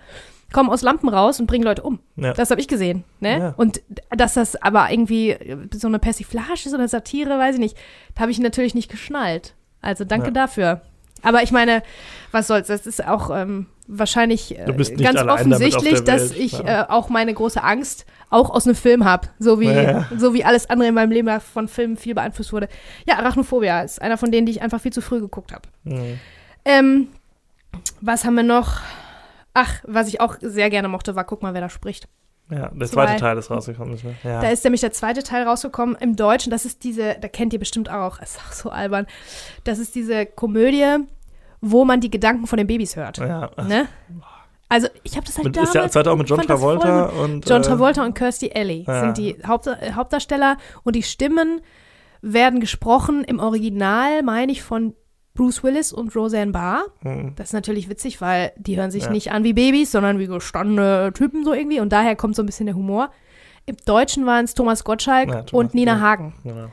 [0.52, 1.98] kommen aus Lampen raus und bringen Leute um.
[2.16, 2.32] Ja.
[2.32, 3.38] Das habe ich gesehen, ne?
[3.38, 3.54] Ja.
[3.56, 5.36] Und dass das aber irgendwie
[5.74, 7.76] so eine Persiflage ist oder eine Satire, weiß ich nicht,
[8.14, 9.54] da habe ich natürlich nicht geschnallt.
[9.80, 10.32] Also danke Ja.
[10.32, 10.82] dafür.
[11.22, 11.82] Aber ich meine,
[12.30, 14.64] was soll's, das ist auch ähm, wahrscheinlich äh,
[14.98, 16.82] ganz offensichtlich, dass ich ja.
[16.82, 20.08] äh, auch meine große Angst auch aus einem Film habe, so wie ja.
[20.16, 22.68] so wie alles andere in meinem Leben von Filmen viel beeinflusst wurde.
[23.06, 25.68] Ja, Arachnophobia ist einer von denen, die ich einfach viel zu früh geguckt habe.
[25.84, 26.18] Mhm.
[26.64, 27.08] Ähm,
[28.00, 28.80] was haben wir noch?
[29.54, 32.08] Ach, was ich auch sehr gerne mochte, war Guck mal, wer da spricht.
[32.50, 33.06] Ja, der Zwei.
[33.06, 33.94] zweite Teil ist rausgekommen.
[33.94, 34.14] Ist, ne?
[34.24, 34.40] ja.
[34.40, 36.50] Da ist nämlich der zweite Teil rausgekommen im Deutschen.
[36.50, 39.06] Das ist diese, da kennt ihr bestimmt auch, ist auch so albern.
[39.64, 40.98] Das ist diese Komödie,
[41.60, 43.18] wo man die Gedanken von den Babys hört.
[43.18, 43.50] ja.
[43.66, 43.88] Ne?
[44.68, 45.70] Also, ich habe das halt Mit, damals.
[45.70, 49.00] ist ja zweite auch mit John Travolta und John äh, Travolta und Kirstie Alley ja.
[49.00, 51.60] sind die Haupt, Hauptdarsteller und die Stimmen
[52.22, 54.94] werden gesprochen im Original, meine ich, von
[55.34, 56.82] Bruce Willis und Roseanne Barr.
[57.02, 57.32] Mhm.
[57.36, 59.10] Das ist natürlich witzig, weil die hören sich Ja.
[59.10, 62.46] nicht an wie Babys, sondern wie gestandene Typen so irgendwie und daher kommt so ein
[62.46, 63.10] bisschen der Humor.
[63.64, 66.00] Im Deutschen waren es Thomas Gottschalk Ja, Thomas, und Nina ja.
[66.00, 66.34] Hagen.
[66.42, 66.66] Genau.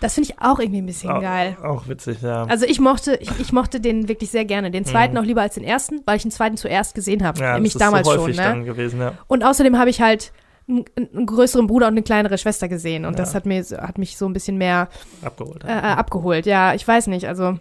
[0.00, 1.56] Das finde ich auch irgendwie ein bisschen Auch, geil.
[1.60, 2.44] auch witzig, ja.
[2.44, 4.70] Also ich mochte, ich, ich mochte den wirklich sehr gerne.
[4.70, 5.20] Den zweiten Mhm.
[5.20, 7.40] auch lieber als den ersten, weil ich den zweiten zuerst gesehen habe.
[7.40, 8.22] ja, nämlich das ist damals so schon.
[8.22, 8.42] häufig Ne?
[8.44, 9.14] dann gewesen, ja.
[9.26, 10.32] Und außerdem habe ich halt
[10.68, 13.04] einen, einen größeren Bruder und eine kleinere Schwester gesehen.
[13.06, 13.18] Und Ja.
[13.18, 14.88] das hat, mir, hat mich so ein bisschen mehr
[15.22, 15.64] Abgeholt.
[15.64, 16.46] äh, äh, abgeholt.
[16.46, 17.26] Ja, ich weiß nicht.
[17.26, 17.58] Also,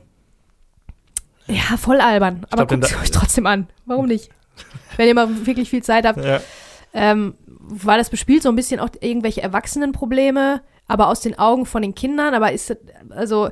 [1.48, 2.45] ja, voll albern.
[2.50, 3.68] Aber glaub, guckt es euch trotzdem an.
[3.86, 4.30] Warum nicht?
[4.95, 6.24] Wenn ihr mal wirklich viel Zeit habt.
[6.24, 6.39] ja.
[6.93, 7.36] Ähm,
[7.70, 11.93] weil das bespielt so ein bisschen auch irgendwelche Erwachsenenprobleme, aber aus den Augen von den
[11.95, 12.34] Kindern.
[12.34, 12.78] Aber ist das,
[13.10, 13.50] also,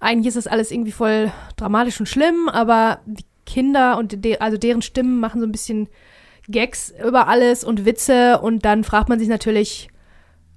[0.00, 4.56] eigentlich ist das alles irgendwie voll dramatisch und schlimm, aber die Kinder und de also
[4.58, 5.88] deren Stimmen machen so ein bisschen
[6.48, 9.88] Gags über alles und Witze und dann fragt man sich natürlich,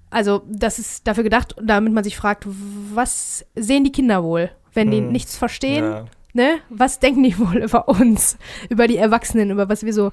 [0.09, 4.89] also das ist dafür gedacht, damit man sich fragt, was sehen die Kinder wohl, wenn
[4.91, 5.11] die Hm.
[5.11, 5.85] nichts verstehen?
[5.85, 6.05] ja.
[6.33, 6.59] Ne?
[6.69, 8.37] Was denken die wohl über uns,
[8.69, 10.11] über die Erwachsenen, über was wir so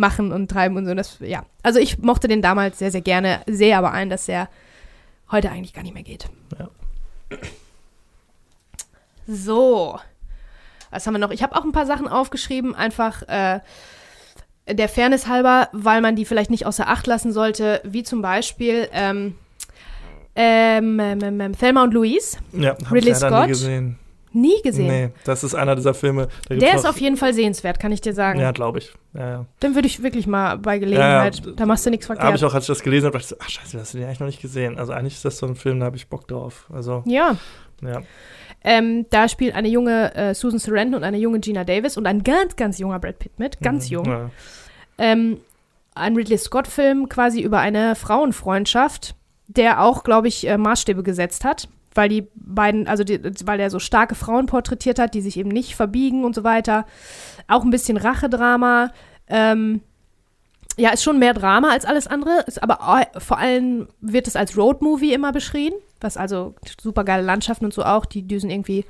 [0.00, 0.94] machen und treiben und so.
[0.94, 4.48] Das, ja, also ich mochte den damals sehr, sehr gerne, sehe aber ein, dass er
[5.30, 6.28] heute eigentlich gar nicht mehr geht.
[6.58, 6.68] Ja.
[9.28, 10.00] So,
[10.90, 11.30] was haben wir noch?
[11.30, 13.60] Ich habe auch ein paar Sachen aufgeschrieben, einfach äh,
[14.68, 18.88] der Fairness halber, weil man die vielleicht nicht außer Acht lassen sollte, wie zum Beispiel
[18.92, 19.36] ähm,
[20.34, 22.38] ähm, ähm, ähm, Thelma und Louise.
[22.52, 23.50] Ja, Ridley Scott?
[24.32, 24.86] Nie gesehen.
[24.88, 26.28] Nee, das ist einer dieser Filme.
[26.48, 28.38] Der ist auf jeden Fall sehenswert, kann ich dir sagen.
[28.40, 28.92] Ja, glaube ich.
[29.14, 29.46] Ja, ja.
[29.62, 31.44] Den würde ich wirklich mal bei Gelegenheit.
[31.44, 32.44] Ja, da machst du nichts Habe ich verkehrt.
[32.44, 34.06] auch, als ich das gelesen habe, dachte ich so, ach scheiße, das hast du den
[34.06, 34.78] eigentlich noch nicht gesehen.
[34.78, 36.66] Also eigentlich ist das so ein Film, da habe ich Bock drauf.
[36.72, 37.36] Also, Ja,
[37.82, 38.02] ja.
[38.62, 42.22] ähm, da spielt eine junge äh, Susan Sarandon und eine junge Gina Davis und ein
[42.22, 43.92] ganz, ganz junger Brad Pitt mit, ganz Mhm.
[43.92, 44.06] jung.
[44.06, 44.30] Ja.
[44.98, 45.38] Ähm,
[45.94, 49.14] ein Ridley Scott-Film quasi über eine Frauenfreundschaft,
[49.48, 53.70] der auch, glaube ich, äh, Maßstäbe gesetzt hat, weil die beiden, also die, weil er
[53.70, 56.86] so starke Frauen porträtiert hat, die sich eben nicht verbiegen und so weiter.
[57.48, 58.92] Auch ein bisschen Rachedrama.
[59.26, 59.80] Ähm,
[60.76, 64.56] ja, ist schon mehr Drama als alles andere, ist aber vor allem wird es als
[64.56, 68.84] Roadmovie immer beschrieben, was also super geile Landschaften und so auch, die düsen irgendwie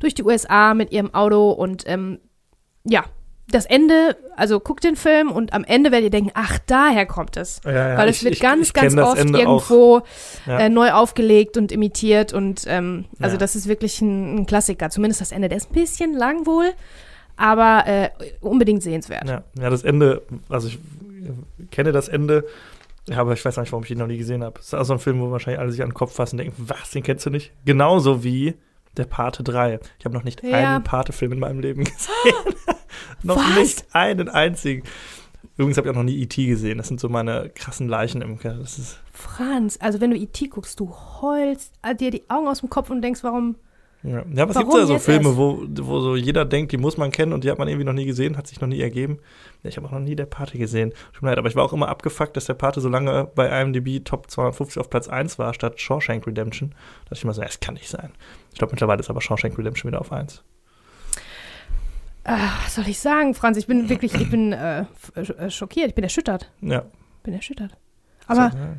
[0.00, 2.18] durch die USA mit ihrem Auto und ähm,
[2.84, 3.04] ja,
[3.48, 7.36] das Ende, also guckt den Film und am Ende werdet ihr denken, ach, daher kommt
[7.36, 7.60] es.
[7.64, 10.02] Ja, ja, Weil es ich- wird ich- ganz, ich ganz oft Ende irgendwo Auch.
[10.46, 10.58] Ja.
[10.60, 14.90] äh, neu aufgelegt und imitiert und ähm, also das ist wirklich ein, ein Klassiker.
[14.90, 15.48] Zumindest das Ende.
[15.48, 16.72] Der ist ein bisschen lang wohl,
[17.36, 19.28] aber äh, unbedingt sehenswert.
[19.28, 20.78] Ja, ja, das Ende, also ich
[21.70, 22.44] kenne das Ende
[23.14, 24.54] aber ich weiß nicht, warum ich ihn noch nie gesehen habe.
[24.58, 26.64] Das ist also ein Film, wo wahrscheinlich alle sich an den Kopf fassen und denken,
[26.66, 27.52] was, den kennst du nicht?
[27.64, 28.54] Genauso wie
[28.98, 29.80] der Pate 3.
[29.98, 30.74] Ich habe noch nicht Ja.
[30.76, 32.54] einen Pate-Film in meinem Leben gesehen.
[33.22, 33.56] noch Was?
[33.56, 34.82] nicht einen einzigen.
[35.56, 36.46] Übrigens habe ich auch noch nie E.T.
[36.46, 36.78] gesehen.
[36.78, 38.38] Das sind so meine krassen Leichen im.
[38.42, 40.48] Das ist, Franz, also wenn du E.T.
[40.48, 43.56] guckst, du heulst äh, dir die Augen aus dem Kopf und denkst, warum?
[44.02, 46.96] ja, ja aber es gibt ja so Filme, wo, wo so jeder denkt, die muss
[46.96, 49.18] man kennen und die hat man irgendwie noch nie gesehen, hat sich noch nie ergeben.
[49.62, 50.92] Ja, ich habe auch noch nie der Pate gesehen.
[51.12, 53.48] Tut mir leid, aber ich war auch immer abgefuckt, dass der Pate so lange bei
[53.60, 56.70] IMDb Top 250 auf Platz 1 war, statt Shawshank Redemption.
[56.70, 58.12] Da dachte ich immer so, ja, das kann nicht sein.
[58.56, 60.42] Ich glaube, mittlerweile ist aber Shawshank Redemption wieder auf 1.
[62.24, 63.58] Ah, was soll ich sagen, Franz?
[63.58, 66.50] Ich bin wirklich, ich bin äh, äh, schockiert, ich bin erschüttert.
[66.62, 66.86] Ja.
[67.22, 67.76] Bin erschüttert.
[68.26, 68.78] Aber,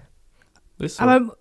[0.80, 1.38] so, aber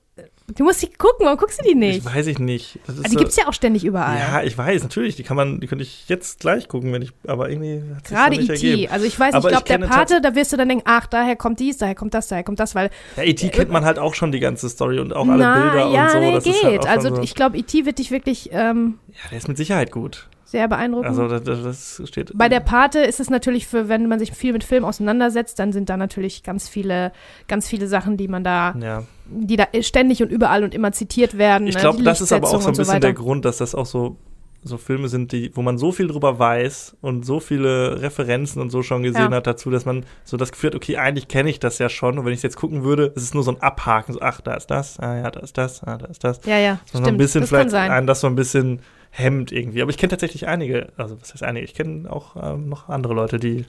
[0.55, 1.99] du musst sie gucken, warum guckst du die nicht?
[1.99, 2.79] Ich weiß ich nicht.
[2.87, 4.19] Ah, die so- gibt es ja auch ständig überall.
[4.19, 5.17] Ja, ich weiß, natürlich.
[5.17, 8.37] Die kann man, die könnte ich jetzt gleich gucken, wenn ich, aber irgendwie hat Gerade
[8.37, 8.53] E.T.
[8.53, 8.93] ergeben.
[8.93, 11.37] Also ich weiß, Aber ich glaube, der Pate, da wirst du dann denken, ach, daher
[11.37, 13.49] kommt dies, daher kommt das, daher kommt das, weil Ja, E.T.
[13.51, 16.11] kennt man halt auch schon die ganze Story und auch alle na, Bilder ja, und
[16.13, 16.19] so.
[16.21, 16.63] nee, das geht.
[16.63, 17.85] halt also so, ich glaube, E.T.
[17.87, 20.29] wird dich wirklich ähm, ja, der ist mit Sicherheit gut.
[20.47, 21.09] Sehr beeindrucken.
[21.09, 22.31] Also das, das, steht.
[22.35, 25.73] Bei der Pate ist es natürlich für, wenn man sich viel mit Film auseinandersetzt, dann
[25.73, 27.13] sind da natürlich ganz viele,
[27.49, 29.03] ganz viele Sachen, die man da, ja.
[29.27, 31.67] die da ständig und überall und immer zitiert werden.
[31.67, 31.81] Ich ne?
[31.81, 33.01] glaube, das ist aber auch so ein bisschen weiter.
[33.01, 34.19] der Grund, dass das auch so,
[34.63, 38.71] so Filme sind, die, wo man so viel drüber weiß und so viele Referenzen und
[38.71, 39.39] so schon gesehen Ja.
[39.39, 42.21] hat dazu, dass man so das Gefühl hat, okay, eigentlich kenne ich das ja schon
[42.21, 44.41] und wenn ich es jetzt gucken würde, ist es nur so ein Abhaken, so, ach,
[44.41, 46.41] da ist das, ah ja, da ist das, ah, da ist das.
[46.45, 47.19] Ja, ja, so ein stimmt.
[47.19, 47.91] bisschen das kann vielleicht sein.
[47.91, 48.81] einen das so ein bisschen
[49.11, 49.83] hemmt irgendwie.
[49.83, 53.15] Aber ich kenne tatsächlich einige, also was heißt einige, ich kenne auch ähm, noch andere
[53.15, 53.65] Leute, die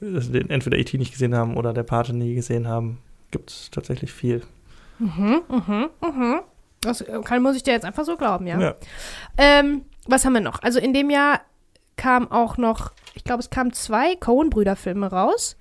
[0.00, 0.96] äh, entweder E.T.
[0.98, 2.98] nicht gesehen haben oder der Pate nie gesehen haben.
[3.30, 4.42] Gibt es tatsächlich viel.
[4.98, 6.40] Mhm, mhm, mhm.
[6.80, 8.60] Das äh, kann, muss ich dir jetzt einfach so glauben, ja.
[8.60, 8.74] Ja.
[9.36, 10.62] Ähm, was haben wir noch?
[10.62, 11.40] Also in dem Jahr
[11.96, 15.56] kam auch noch, ich glaube, es kamen zwei Coen-Brüder-Filme raus.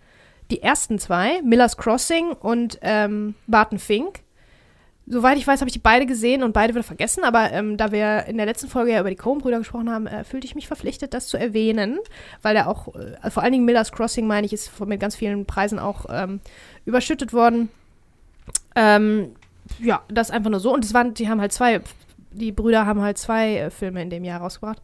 [0.51, 4.22] Die ersten zwei, Miller's Crossing und ähm, Barton Fink.
[5.05, 7.91] Soweit ich weiß, habe ich die beide gesehen und beide wieder vergessen, aber ähm, da
[7.91, 10.67] wir in der letzten Folge ja über die Coen-Brüder gesprochen haben, äh, fühlte ich mich
[10.67, 11.99] verpflichtet, das zu erwähnen,
[12.41, 15.45] weil der auch, äh, vor allen Dingen Miller's Crossing, meine ich, ist mit ganz vielen
[15.45, 16.39] Preisen auch ähm,
[16.85, 17.69] überschüttet worden.
[18.75, 19.35] Ähm,
[19.79, 20.73] ja, das einfach nur so.
[20.73, 21.81] Und es waren, die haben halt zwei,
[22.31, 24.81] die Brüder haben halt zwei äh, Filme in dem Jahr rausgebracht.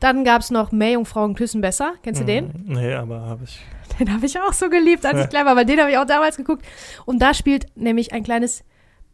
[0.00, 1.94] Dann gab es noch Meerjungfrauen küssen besser.
[2.02, 2.46] Kennst du den?
[2.66, 2.74] Mhm.
[2.74, 3.60] Nee, aber habe ich.
[3.98, 5.24] Den habe ich auch so geliebt, als Ja.
[5.24, 6.64] ich klein war, weil den habe ich auch damals geguckt.
[7.04, 8.62] Und da spielt nämlich ein kleines,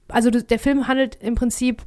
[0.08, 1.82] also der Film handelt im Prinzip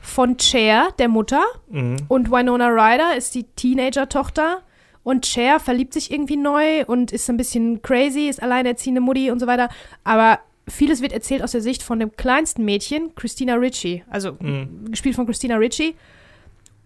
[0.00, 1.96] von Cher, der Mutter, Mhm.
[2.08, 4.62] und Winona Ryder ist die Teenager-Tochter.
[5.04, 9.40] Und Cher verliebt sich irgendwie neu und ist ein bisschen crazy, ist alleinerziehende Mutti und
[9.40, 9.68] so weiter.
[10.04, 14.04] Aber vieles wird erzählt aus der Sicht von dem kleinsten Mädchen, Christina Ricci.
[14.08, 14.90] Also Mhm.
[14.92, 15.96] gespielt von Christina Ricci.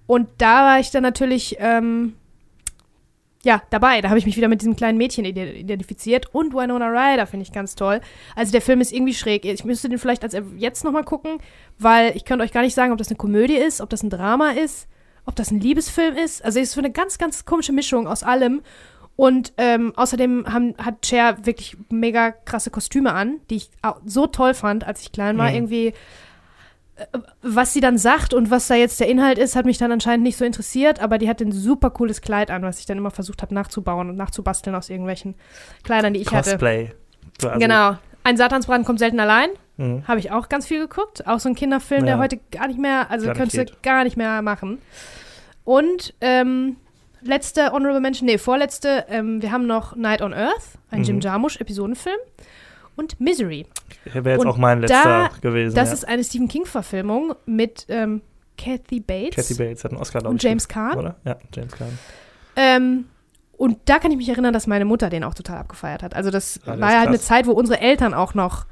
[0.06, 2.14] Und da war ich dann natürlich, ähm,
[3.46, 4.00] ja, dabei.
[4.00, 6.34] Da habe ich mich wieder mit diesem kleinen Mädchen ide- identifiziert.
[6.34, 8.00] Und Winona Ryder finde ich ganz toll.
[8.34, 9.44] Also der Film ist irgendwie schräg.
[9.44, 11.38] Ich müsste den vielleicht als jetzt nochmal gucken,
[11.78, 14.10] weil ich könnte euch gar nicht sagen, ob das eine Komödie ist, ob das ein
[14.10, 14.88] Drama ist,
[15.26, 16.44] ob das ein Liebesfilm ist.
[16.44, 18.62] Also es ist so eine ganz, ganz komische Mischung aus allem.
[19.14, 24.26] Und ähm, außerdem haben, hat Cher wirklich mega krasse Kostüme an, die ich auch so
[24.26, 25.50] toll fand, als ich klein war.
[25.50, 25.54] Mhm.
[25.54, 25.92] Irgendwie
[27.42, 30.24] was sie dann sagt und was da jetzt der Inhalt ist, hat mich dann anscheinend
[30.24, 33.10] nicht so interessiert, aber die hat ein super cooles Kleid an, was ich dann immer
[33.10, 35.34] versucht habe nachzubauen und nachzubasteln aus irgendwelchen
[35.82, 36.50] Kleidern, die ich hatte.
[36.52, 36.92] Cosplay.
[37.38, 37.58] quasi.
[37.60, 37.96] Genau.
[38.24, 39.50] Ein Satansbrand kommt selten allein.
[39.76, 40.08] Mhm.
[40.08, 41.26] Habe ich auch ganz viel geguckt.
[41.26, 42.20] Auch so ein Kinderfilm, der Ja.
[42.20, 44.78] heute gar nicht mehr, also könntest du gar nicht mehr machen.
[45.64, 46.76] Und ähm,
[47.22, 51.04] letzte Honorable Mention, nee, vorletzte, ähm, wir haben noch Night on Earth, ein Mhm.
[51.04, 52.16] Jim Jarmusch-Episodenfilm.
[52.96, 53.66] Und Misery.
[54.04, 54.86] Wäre jetzt Und auch mein da-
[55.28, 55.74] letzter gewesen.
[55.74, 55.94] Das ja.
[55.94, 58.22] ist eine Stephen King-Verfilmung mit ähm,
[58.56, 59.36] Kathy Bates.
[59.36, 60.48] Kathy Bates hat einen Oscar, glaube und ich.
[60.48, 60.98] James gekriegt, Caan.
[60.98, 61.16] Oder?
[61.24, 61.98] Ja, James Caan.
[62.56, 63.04] Ähm,
[63.58, 66.14] und da kann ich mich erinnern, dass meine Mutter den auch total abgefeiert hat.
[66.14, 67.18] Also das das war ja halt eine.
[67.18, 68.64] Zeit, wo unsere Eltern auch noch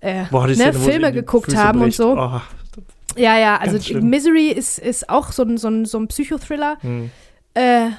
[0.00, 1.96] äh, Boah, ne, Szene, Filme geguckt Füße haben und bricht.
[1.96, 2.12] so.
[2.18, 2.40] Oh,
[3.16, 3.78] Ja, ja, also.
[4.00, 6.76] Misery ist, ist auch so ein, so ein, so ein Psychothriller.
[6.80, 7.10] hm.
[7.54, 7.90] Äh,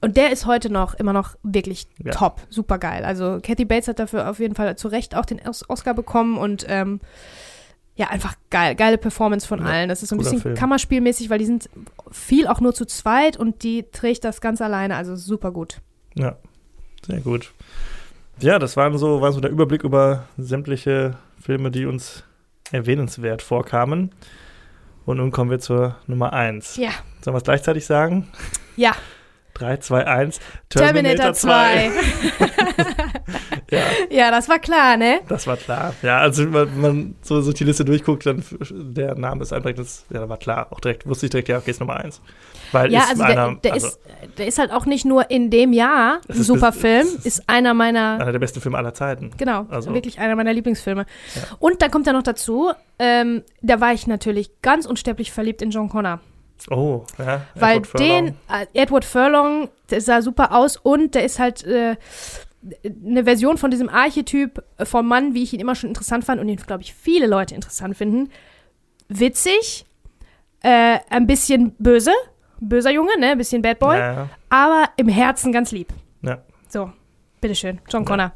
[0.00, 2.12] und der ist heute noch immer noch wirklich Ja.
[2.12, 3.04] top, super geil.
[3.04, 6.38] Also Kathy Bates hat dafür auf jeden Fall zu Recht auch den Os- Oscar bekommen
[6.38, 7.00] und ähm,
[7.96, 9.88] ja, einfach geil, geile Performance von Ja, allen.
[9.90, 10.54] Das ist so ein bisschen Film.
[10.54, 11.68] Kammerspielmäßig, weil die sind
[12.10, 15.80] viel auch nur zu zweit und die trägt das ganz alleine, also super gut.
[16.14, 16.36] Ja,
[17.06, 17.52] sehr gut.
[18.40, 22.24] Ja, das waren so, war so der Überblick über sämtliche Filme, die uns
[22.72, 24.12] erwähnenswert vorkamen.
[25.04, 26.76] Und nun kommen wir zur Nummer 1.
[26.76, 26.90] Ja.
[27.20, 28.28] Sollen wir es gleichzeitig sagen?
[28.76, 28.92] Ja,
[29.60, 30.40] 3, 2, 1.
[30.68, 31.90] Terminator 2.
[33.70, 35.20] Ja, Ja, das war klar, ne?
[35.28, 35.94] das war klar.
[36.02, 40.04] Ja, also wenn man so, so die Liste durchguckt, dann der Name ist einfach, das,
[40.10, 40.66] ja, war klar.
[40.70, 42.20] Auch direkt, wusste ich direkt, ja, okay, ist Nummer eins.
[42.72, 44.00] Weil Ja, ist also einer, der, der, also ist,
[44.38, 47.42] der ist halt auch nicht nur in dem Jahr ein super bis- Film, ist- ist
[47.48, 49.30] einer meiner, einer der besten Filme aller Zeiten.
[49.36, 51.06] genau, also- wirklich einer meiner Lieblingsfilme.
[51.36, 51.42] Ja.
[51.60, 55.70] Und dann kommt ja noch dazu, ähm, da war ich natürlich ganz unsterblich verliebt in
[55.70, 56.18] John Connor.
[56.68, 57.42] Oh, ja.
[57.54, 61.96] Weil Edward den, äh, Edward Furlong, der sah super aus und der ist halt äh,
[63.06, 66.46] eine Version von diesem Archetyp vom Mann, wie ich ihn immer schon interessant fand und
[66.46, 68.30] den, glaube ich, viele Leute interessant finden.
[69.08, 69.86] Witzig,
[70.62, 72.12] äh, ein bisschen böse,
[72.60, 74.28] böser Junge, ne, ein bisschen Bad Boy, Ja, ja.
[74.50, 75.92] aber im Herzen ganz lieb.
[76.22, 76.38] Ja.
[76.68, 76.92] So,
[77.40, 78.06] bitteschön, John Ja.
[78.08, 78.32] Connor.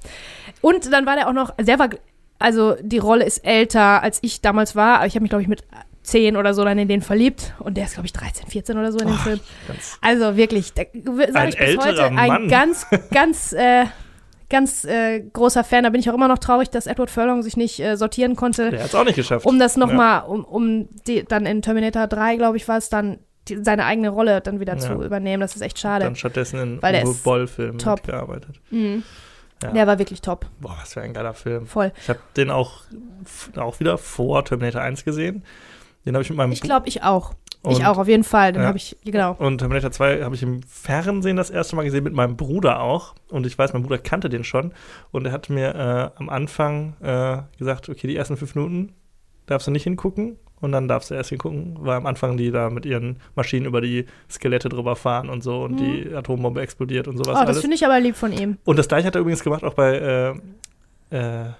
[0.63, 1.91] Und dann war der auch noch, der war,
[2.39, 5.49] also die Rolle ist älter, als ich damals war, aber ich habe mich, glaube ich,
[5.49, 5.65] mit
[6.05, 8.93] 10 oder so dann in den verliebt und der ist, glaube ich, 13, 14 oder
[8.93, 9.41] so in dem Oh, Film.
[10.01, 12.49] Also wirklich, da sage Ein ich bis heute, ein Mann.
[12.49, 13.87] ganz, ganz, äh,
[14.51, 15.85] ganz äh, großer Fan.
[15.85, 18.71] Da bin ich auch immer noch traurig, dass Edward Furlong sich nicht äh, sortieren konnte,
[18.71, 19.47] der hat es auch nicht geschafft.
[19.47, 19.81] um das Ja.
[19.87, 23.85] nochmal, um, um die, dann in Terminator 3, glaube ich, war es dann, die, seine
[23.87, 24.79] eigene Rolle dann wieder Ja.
[24.79, 25.41] zu übernehmen.
[25.41, 26.05] Das ist echt schade.
[26.05, 28.03] Dann stattdessen in Weil Uwe ist Boll-Filmen top.
[28.07, 28.61] gearbeitet.
[28.71, 29.03] Mhm.
[29.63, 29.71] Ja.
[29.73, 31.67] Der war wirklich top, Boah, was für ein geiler Film.
[31.67, 31.93] voll.
[32.03, 32.83] Ich habe den auch,
[33.57, 35.43] auch wieder vor Terminator 1 gesehen.
[36.07, 37.33] Den habe ich mit meinem Ich glaube, ich auch.
[37.67, 38.53] ich Und- auch, auf jeden Fall.
[38.53, 38.69] Den Ja.
[38.69, 39.35] habe ich, genau.
[39.39, 43.15] Und Terminator 2 habe ich im Fernsehen das erste Mal gesehen, mit meinem Bruder auch.
[43.31, 44.73] Und ich weiß, mein Bruder kannte den schon.
[45.13, 48.93] Und er hat mir äh, am Anfang äh, gesagt, okay, die ersten fünf Minuten
[49.47, 50.39] darfst du nicht hingucken.
[50.61, 53.83] Und dann darfst du erst hingucken, weil am Anfang die da mit ihren Maschinen über
[53.83, 57.43] die Skelette drüber fahren und so und die Atombombe explodiert und sowas Mhm.
[57.43, 58.57] Oh, das finde ich aber lieb von ihm.
[58.65, 60.35] Und das gleiche hat er übrigens gemacht auch bei
[61.11, 61.51] äh, äh,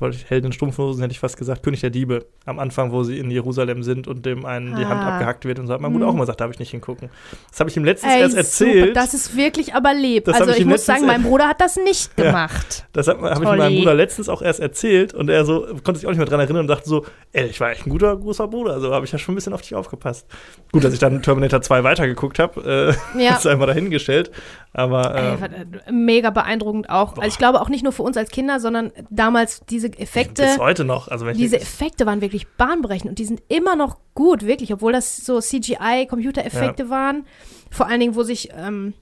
[0.00, 2.26] wollte ich Helden in Strumpfhosen, hätte ich fast gesagt, König der Diebe.
[2.46, 5.14] Am Anfang, wo sie in Jerusalem sind und dem einen die Hand Ah.
[5.14, 5.72] abgehackt wird und so.
[5.72, 6.10] Hat mein Bruder Mhm.
[6.10, 7.10] auch immer gesagt, darf ich nicht hingucken.
[7.50, 8.88] Das habe ich ihm letztens Ey, erst erzählt.
[8.88, 9.92] Super, das ist wirklich aber.
[9.94, 12.24] Das hab also ich ich muss sagen, mein Bruder hat das nicht Ja.
[12.24, 12.86] gemacht.
[12.92, 16.06] Das habe hab ich meinem Bruder letztens auch erst erzählt und er so konnte sich
[16.06, 18.48] auch nicht mehr dran erinnern und dachte so, ey, ich war echt ein guter, großer
[18.48, 18.72] Bruder.
[18.74, 20.26] Also habe ich ja schon ein bisschen auf dich aufgepasst.
[20.72, 23.36] Gut, dass ich dann Terminator 2 weitergeguckt habe, äh, Ja.
[23.36, 24.32] ist einfach dahingestellt.
[24.72, 27.16] Aber Ey, äh, äh, mega beeindruckend auch.
[27.16, 30.42] Also ich glaube auch nicht nur für uns als Kinder, sondern damals diese Effekte.
[30.42, 31.08] bis heute noch.
[31.08, 35.16] Also Diese Effekte waren wirklich bahnbrechend und die sind immer noch gut, wirklich, obwohl das
[35.16, 37.26] so CGI-Computereffekte waren.
[37.70, 38.94] Vor allen Dingen, wo sich ähm,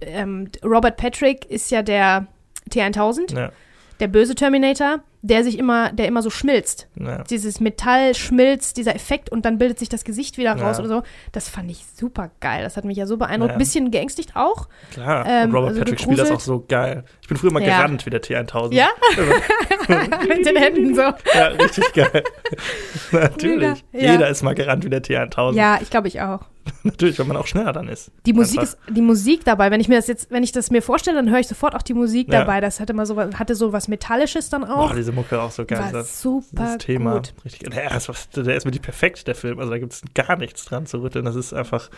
[0.00, 2.26] ähm, Robert Patrick ist ja der
[2.70, 3.52] T1000, ja,
[3.98, 6.88] der böse Terminator, der sich immer, der immer so schmilzt.
[6.98, 7.22] ja.
[7.24, 10.84] Dieses Metall schmilzt, dieser Effekt und dann bildet sich das Gesicht wieder raus Ja.
[10.84, 11.02] oder so.
[11.32, 12.62] Das fand ich super geil.
[12.62, 13.52] Das hat mich ja so beeindruckt.
[13.52, 13.58] Ja.
[13.58, 14.68] Bisschen geängstigt auch.
[14.92, 16.60] Klar, Ähm, und Robert also Patrick spielt das auch gegruselt.
[16.60, 17.04] so geil.
[17.20, 18.72] Ich bin früher mal gerannt wie der T1000.
[18.74, 18.88] Ja?
[20.28, 21.02] Mit den Händen so.
[21.02, 22.22] Ja, richtig geil.
[23.12, 23.84] Natürlich.
[23.92, 25.54] Jeder ist mal gerannt wie der T1000.
[25.54, 26.40] Ja, ich glaube ich auch.
[26.82, 28.10] Natürlich, wenn man auch schneller dann ist.
[28.26, 28.74] Die Musik Einfach.
[28.74, 31.30] ist, die Musik dabei, wenn ich mir das jetzt, wenn ich das mir vorstelle, dann
[31.30, 32.60] höre ich sofort auch die Musik dabei.
[32.60, 34.88] Das hatte mal so, was- hatte so was Metallisches dann auch.
[34.90, 35.78] Boah, diese Mucke auch so geil.
[35.80, 37.14] war Das, super das Thema.
[37.16, 37.34] gut.
[37.44, 39.58] Richtig, der, ist, der ist wirklich perfekt, der Film.
[39.58, 41.24] Also da gibt es gar nichts dran zu rütteln.
[41.24, 41.90] Das ist einfach.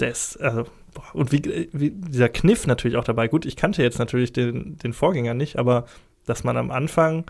[0.00, 1.02] Der ist, also, boah.
[1.14, 3.26] und wie, wie dieser Kniff natürlich auch dabei.
[3.28, 5.86] Gut, ich kannte jetzt natürlich den, den Vorgänger nicht, aber
[6.24, 7.24] dass man am Anfang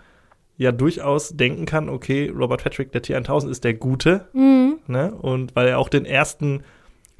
[0.57, 4.79] ja durchaus denken kann, okay, Robert Patrick, der T1000 ist der Gute, Mhm.
[4.87, 5.11] ne?
[5.15, 6.63] Und weil er auch den ersten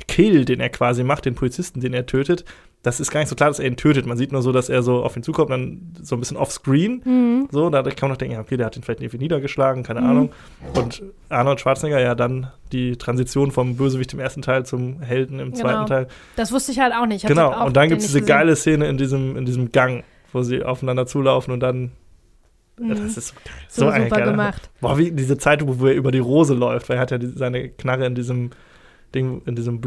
[0.08, 2.46] Kill, den er quasi macht, den Polizisten, den er tötet,
[2.82, 4.06] das ist gar nicht so klar, dass er ihn tötet.
[4.06, 7.02] Man sieht nur so, dass er so auf ihn zukommt, dann so ein bisschen offscreen.
[7.04, 7.48] Mhm.
[7.52, 10.00] So, da kann man noch denken, ja, okay, der hat ihn vielleicht irgendwie niedergeschlagen, keine
[10.02, 10.08] Mhm.
[10.10, 10.30] Ahnung.
[10.76, 15.52] Und Arnold Schwarzenegger ja dann die Transition vom Bösewicht im ersten Teil zum Helden im
[15.52, 15.62] Genau.
[15.62, 16.08] zweiten Teil.
[16.38, 17.26] Das wusste ich halt auch nicht.
[17.28, 18.28] Genau, auch und dann gibt es diese gesehen.
[18.34, 21.92] geile Szene in diesem, in diesem Gang, wo sie aufeinander zulaufen und dann.
[22.80, 22.90] Mhm.
[22.92, 23.54] Das ist so geil.
[23.68, 24.70] so, ein super geiler- gemacht.
[24.80, 27.28] Boah, wie diese Zeit, wo er über die Rose läuft, weil er hat ja die,
[27.28, 28.52] seine Knarre in diesem
[29.14, 29.82] Ding, in diesem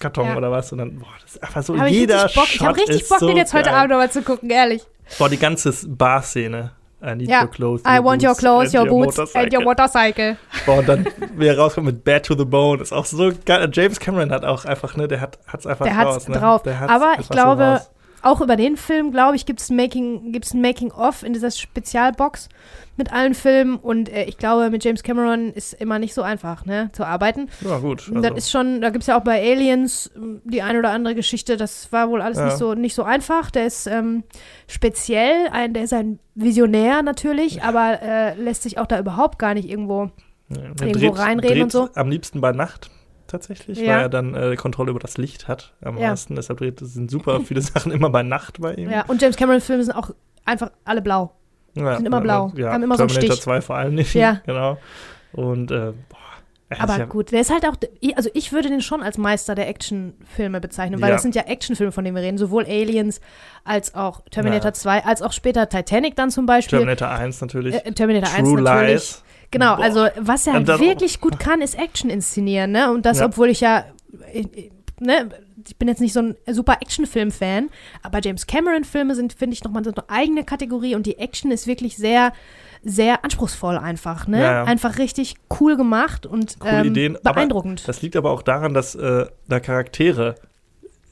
[0.00, 0.36] Blumenkarton Ja.
[0.36, 0.72] oder was.
[0.72, 3.18] Und dann, boah, das ist einfach so Hab ich jeder Bock, ich habe richtig Bock,
[3.20, 3.74] so den jetzt heute geil.
[3.74, 4.82] Abend nochmal zu gucken, ehrlich.
[5.18, 6.72] Boah, die ganze Bar-Szene.
[7.02, 7.42] I need Ja.
[7.42, 7.82] your clothes.
[7.86, 9.42] I want your clothes, and your boots motorcycle.
[9.42, 10.36] and your motorcycle.
[10.66, 13.70] Boah, und dann, wie er rauskommt mit Bad to the Bone, ist auch so geil.
[13.72, 16.36] James Cameron hat auch einfach, ne, der hat hat's einfach Der hat's raus, ne?
[16.38, 16.62] drauf.
[16.62, 17.90] Der hat's Aber ich so glaube, raus.
[18.22, 22.48] Auch über den Film, glaube ich, gibt es Making, ein Making-of in dieser Spezialbox
[22.96, 23.76] mit allen Filmen.
[23.76, 27.48] Und äh, ich glaube, mit James Cameron ist immer nicht so einfach, ne, zu arbeiten.
[27.62, 28.08] Ja, gut.
[28.08, 30.90] Und Das ist schon, da gibt es ja auch bei Aliens ähm, die eine oder
[30.90, 32.44] andere Geschichte, das war wohl alles Ja.
[32.46, 33.50] nicht, so, nicht so einfach.
[33.50, 34.24] Der ist ähm,
[34.66, 39.54] speziell, ein, der ist ein Visionär natürlich, aber äh, lässt sich auch da überhaupt gar
[39.54, 40.10] nicht irgendwo.
[40.50, 41.88] ja, der irgendwo reinreden und so.
[41.94, 42.90] Am liebsten bei Nacht
[43.30, 43.94] tatsächlich, Ja.
[43.94, 46.10] weil er dann äh, Kontrolle über das Licht hat am Ja.
[46.10, 46.34] meisten.
[46.36, 48.90] Deshalb sind super viele Sachen immer bei Nacht bei ihm.
[48.90, 50.10] Ja, und James Cameron-Filme sind auch
[50.44, 51.32] einfach alle blau.
[51.74, 53.44] Ja, Sind immer blau, Ja, haben immer so einen Terminator Stich.
[53.44, 54.12] 2 vor allem nicht.
[54.14, 54.40] Ja.
[54.46, 54.76] Genau.
[55.32, 57.74] Und äh, boah, Aber ja, gut, der ist halt auch,
[58.16, 61.92] also ich würde den schon als Meister der Actionfilme bezeichnen, weil das sind ja Actionfilme,
[61.92, 63.20] von denen wir reden, sowohl Aliens
[63.62, 64.74] als auch Terminator Ja.
[64.74, 66.78] 2, als auch später Titanic dann zum Beispiel.
[66.80, 67.74] Terminator 1 natürlich.
[67.74, 68.90] äh, Terminator 1 True natürlich.
[68.92, 69.22] Lies.
[69.50, 69.82] Genau, Boah.
[69.84, 72.92] also was er dann- wirklich gut kann, ist Action inszenieren, ne?
[72.92, 73.26] Und das, Ja.
[73.26, 73.84] obwohl ich ja,
[74.32, 74.44] äh,
[75.00, 75.28] ne,
[75.66, 77.68] ich bin jetzt nicht so ein super Actionfilm-Fan,
[78.02, 81.66] aber James Cameron-Filme sind, finde ich, nochmal so eine eigene Kategorie und die Action ist
[81.66, 82.32] wirklich sehr,
[82.82, 84.40] sehr anspruchsvoll einfach, ne?
[84.40, 84.64] Ja, ja.
[84.64, 87.86] Einfach richtig cool gemacht und ähm, Ideen, beeindruckend.
[87.86, 90.36] Das liegt aber auch daran, dass äh, da Charaktere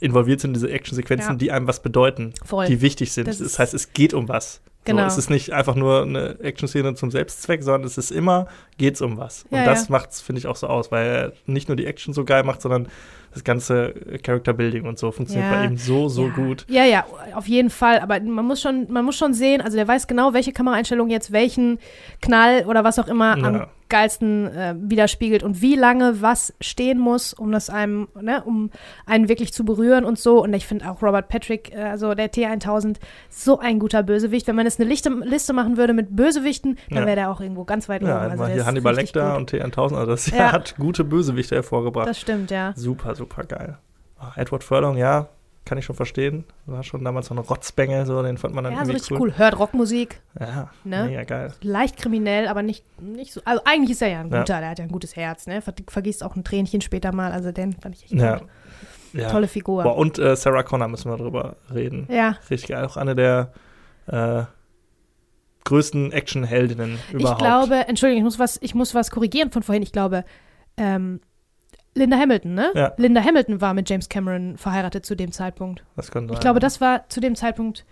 [0.01, 1.37] involviert sind in diese Actionsequenzen, Ja.
[1.37, 2.67] die einem was bedeuten, Voll.
[2.67, 3.27] die wichtig sind.
[3.27, 4.61] Das Das, heißt, es geht um was.
[4.89, 5.03] Genau.
[5.03, 9.01] So, es ist nicht einfach nur eine Actionszene zum Selbstzweck, sondern es ist immer, geht's
[9.01, 9.45] um was.
[9.51, 9.93] Ja, Und das ja.
[9.93, 12.63] macht's, finde ich, auch so aus, weil er nicht nur die Action so geil macht,
[12.63, 12.89] sondern
[13.35, 15.59] das ganze Character Building und so funktioniert Ja.
[15.59, 16.33] bei ihm so, so ja.
[16.35, 16.65] gut.
[16.69, 18.01] Ja, ja, auf jeden Fall.
[18.01, 21.31] Aber man muss schon, man muss schon sehen, also der weiß genau, welche Kameraeinstellung jetzt
[21.31, 21.79] welchen
[22.23, 23.69] Knall oder was auch immer am Ja.
[23.89, 28.71] Geilsten äh, widerspiegelt und wie lange was stehen muss, um das einem, ne, um
[29.07, 30.43] einen wirklich zu berühren und so.
[30.43, 32.97] Und ich finde auch Robert Patrick, äh, also der T1000,
[33.31, 34.47] so ein guter Bösewicht.
[34.47, 37.07] Wenn man jetzt eine Lichte, Liste machen würde mit Bösewichten, dann Ja.
[37.07, 38.31] wäre der auch irgendwo ganz weit Ja, oben.
[38.33, 40.53] Also mal hier Hannibal Lecter und T1000, also das Ja.
[40.53, 42.09] hat gute Bösewichte hervorgebracht.
[42.09, 42.73] Das stimmt, ja.
[42.77, 43.79] Super, super geil.
[44.19, 45.29] Ah, Edward Furlong, ja,
[45.69, 46.45] kann ich schon verstehen.
[46.67, 49.21] War schon damals so eine Rotzbengel, so, den fand man dann Ja, so irgendwie richtig
[49.21, 49.33] cool.
[49.39, 51.05] Hört Rockmusik, Ja, Ne?
[51.07, 51.53] mega geil.
[51.63, 53.41] leicht kriminell, aber nicht, nicht so.
[53.45, 54.41] Also eigentlich ist er ja ein Ja.
[54.41, 55.63] guter, der hat ja ein gutes Herz, ne?
[55.63, 57.31] Ver vergießt auch ein Tränchen später mal.
[57.33, 58.39] Also den fand ich echt Ja.
[58.39, 58.49] gut.
[59.13, 59.31] ja.
[59.31, 59.83] Tolle Figur.
[59.85, 62.09] Boah, und äh, Sarah Connor müssen wir drüber reden.
[62.11, 62.85] Ja, Richtig geil.
[62.85, 63.53] Auch eine der
[64.07, 64.43] äh,
[65.65, 67.41] größten Actionheldinnen überhaupt.
[67.41, 69.83] ich glaube, Entschuldigung, ich muss was, ich muss was korrigieren von vorhin.
[69.83, 70.25] Ich glaube,
[70.77, 71.21] ähm,
[71.99, 72.71] Linda Hamilton, ne?
[72.75, 72.93] Ja.
[72.97, 75.85] Linda Hamilton war mit James Cameron verheiratet zu dem Zeitpunkt.
[75.97, 76.35] das kann sein.
[76.35, 77.85] Ich glaube, das war zu dem Zeitpunkt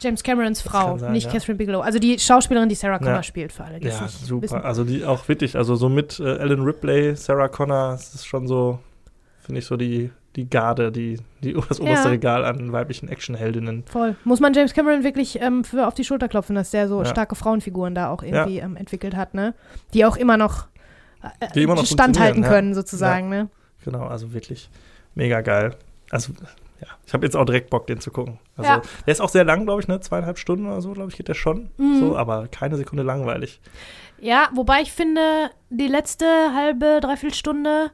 [0.00, 1.32] James Camerons Frau, sein, nicht ja.
[1.32, 1.80] Catherine Bigelow.
[1.80, 3.22] Also die Schauspielerin, die Sarah Connor Ja.
[3.22, 4.42] spielt, für alle, die Ja, super.
[4.42, 4.60] wissen.
[4.62, 8.48] Also die auch wirklich, also so mit äh, Ellen Ripley, Sarah Connor, das ist schon
[8.48, 8.80] so,
[9.38, 12.10] finde ich so die, die Garde, die, die das oberste Ja.
[12.14, 13.84] Regal an weiblichen Actionheldinnen.
[13.86, 14.16] Voll.
[14.24, 17.36] Muss man James Cameron wirklich ähm, für auf die Schulter klopfen, dass der so starke
[17.36, 19.54] Frauenfiguren da auch irgendwie ähm, entwickelt hat, ne?
[19.94, 20.66] Die auch immer noch,
[21.54, 22.48] Die immer noch standhalten funktionieren, ja.
[22.48, 23.48] können, sozusagen, ne?
[23.84, 24.70] Genau, also wirklich
[25.14, 25.76] mega geil.
[26.10, 26.32] Also,
[26.80, 28.38] ja, ich habe jetzt auch direkt Bock, den zu gucken.
[28.56, 28.82] Also, Ja.
[29.06, 30.00] der ist auch sehr lang, glaube ich, ne?
[30.00, 31.70] Zweieinhalb Stunden oder so, glaube ich, geht der schon.
[31.78, 31.98] Mhm.
[32.00, 33.60] So, aber keine Sekunde langweilig.
[34.20, 37.90] Ja, wobei ich finde, die letzte halbe, dreiviertel Stunde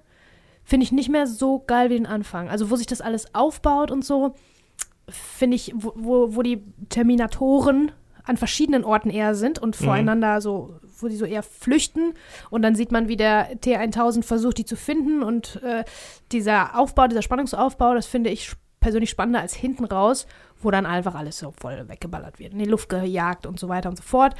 [0.65, 2.49] finde ich nicht mehr so geil wie den Anfang.
[2.51, 4.35] Also, wo sich das alles aufbaut und so,
[5.09, 7.93] finde ich, wo, wo, wo die Terminatoren
[8.25, 9.85] an verschiedenen Orten eher sind und Mhm.
[9.85, 12.15] voreinander so, wo die so eher flüchten.
[12.51, 15.23] Und dann sieht man, wie der T1000 versucht, die zu finden.
[15.23, 15.85] Und äh,
[16.33, 20.27] dieser Aufbau, dieser Spannungsaufbau, das finde ich persönlich spannender als hinten raus,
[20.63, 23.89] wo dann einfach alles so voll weggeballert wird, in die Luft gejagt und so weiter
[23.89, 24.35] und so fort.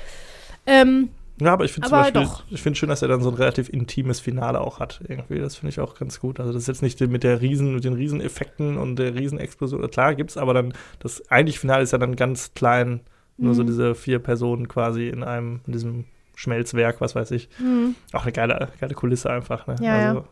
[0.67, 2.43] Ähm, Ja, aber ich finde zum Aber Beispiel, doch.
[2.51, 5.01] ich finde schön, dass er dann so ein relativ intimes Finale auch hat.
[5.09, 6.41] Irgendwie, das finde ich auch ganz gut.
[6.41, 9.89] Also das ist jetzt nicht mit der Riesen, mit den Rieseneffekten und der Riesenexplosion.
[9.91, 13.01] Klar gibt's, aber dann das eigentliche Finale ist ja dann ganz klein.
[13.37, 13.69] Nur so Mhm.
[13.69, 16.05] diese vier Personen quasi in einem, in diesem
[16.39, 17.49] Schmelzwerk, was weiß ich.
[17.59, 17.97] Mhm.
[18.13, 19.67] Auch eine geile, geile Kulisse einfach.
[19.67, 19.75] Ne?
[19.81, 20.25] Ja, also,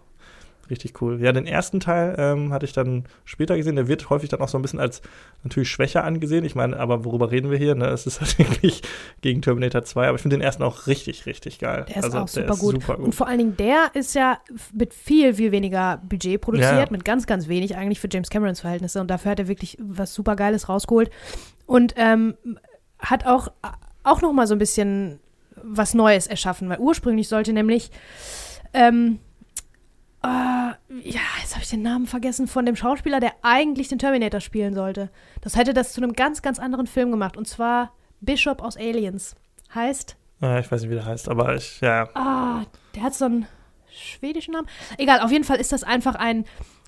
[0.69, 1.21] Richtig cool.
[1.23, 3.77] Ja, den ersten Teil ähm, hatte ich dann später gesehen.
[3.77, 5.01] Der wird häufig dann auch so ein bisschen als
[5.45, 6.45] natürlich schwächer angesehen.
[6.45, 7.77] Ich meine, aber worüber reden wir hier?
[7.77, 7.87] Ne?
[7.87, 8.83] Es ist halt wirklich
[9.21, 10.09] gegen Terminator 2.
[10.09, 11.87] Aber ich finde den ersten auch richtig, richtig geil.
[11.89, 12.75] Der ist also, auch super, ist gut.
[12.83, 13.15] super Und gut.
[13.15, 14.39] vor allen Dingen, der ist ja
[14.73, 16.87] mit viel, viel weniger Budget produziert, Ja.
[16.91, 19.01] mit ganz, ganz wenig eigentlich für James Camerons Verhältnisse.
[19.01, 21.11] Und dafür hat er wirklich was super Geiles rausgeholt.
[21.67, 22.35] Und ähm,
[22.99, 23.49] hat auch,
[24.03, 25.21] auch noch mal so ein bisschen
[25.69, 27.91] was Neues erschaffen, weil ursprünglich sollte nämlich
[28.73, 29.19] ähm,
[30.23, 34.41] äh, ja, jetzt habe ich den Namen vergessen von dem Schauspieler, der eigentlich den Terminator
[34.41, 35.11] spielen sollte.
[35.41, 37.37] Das hätte das zu einem ganz, ganz anderen Film gemacht.
[37.37, 39.35] Und zwar Bishop aus Aliens.
[39.75, 42.09] Heißt Ja, ich weiß nicht, wie der heißt, aber ich, ja.
[42.15, 42.63] Ah,
[42.95, 43.47] der hat so einen
[43.91, 44.69] schwedischen Namen.
[44.99, 46.45] Egal, auf jeden Fall ist das einfach ein,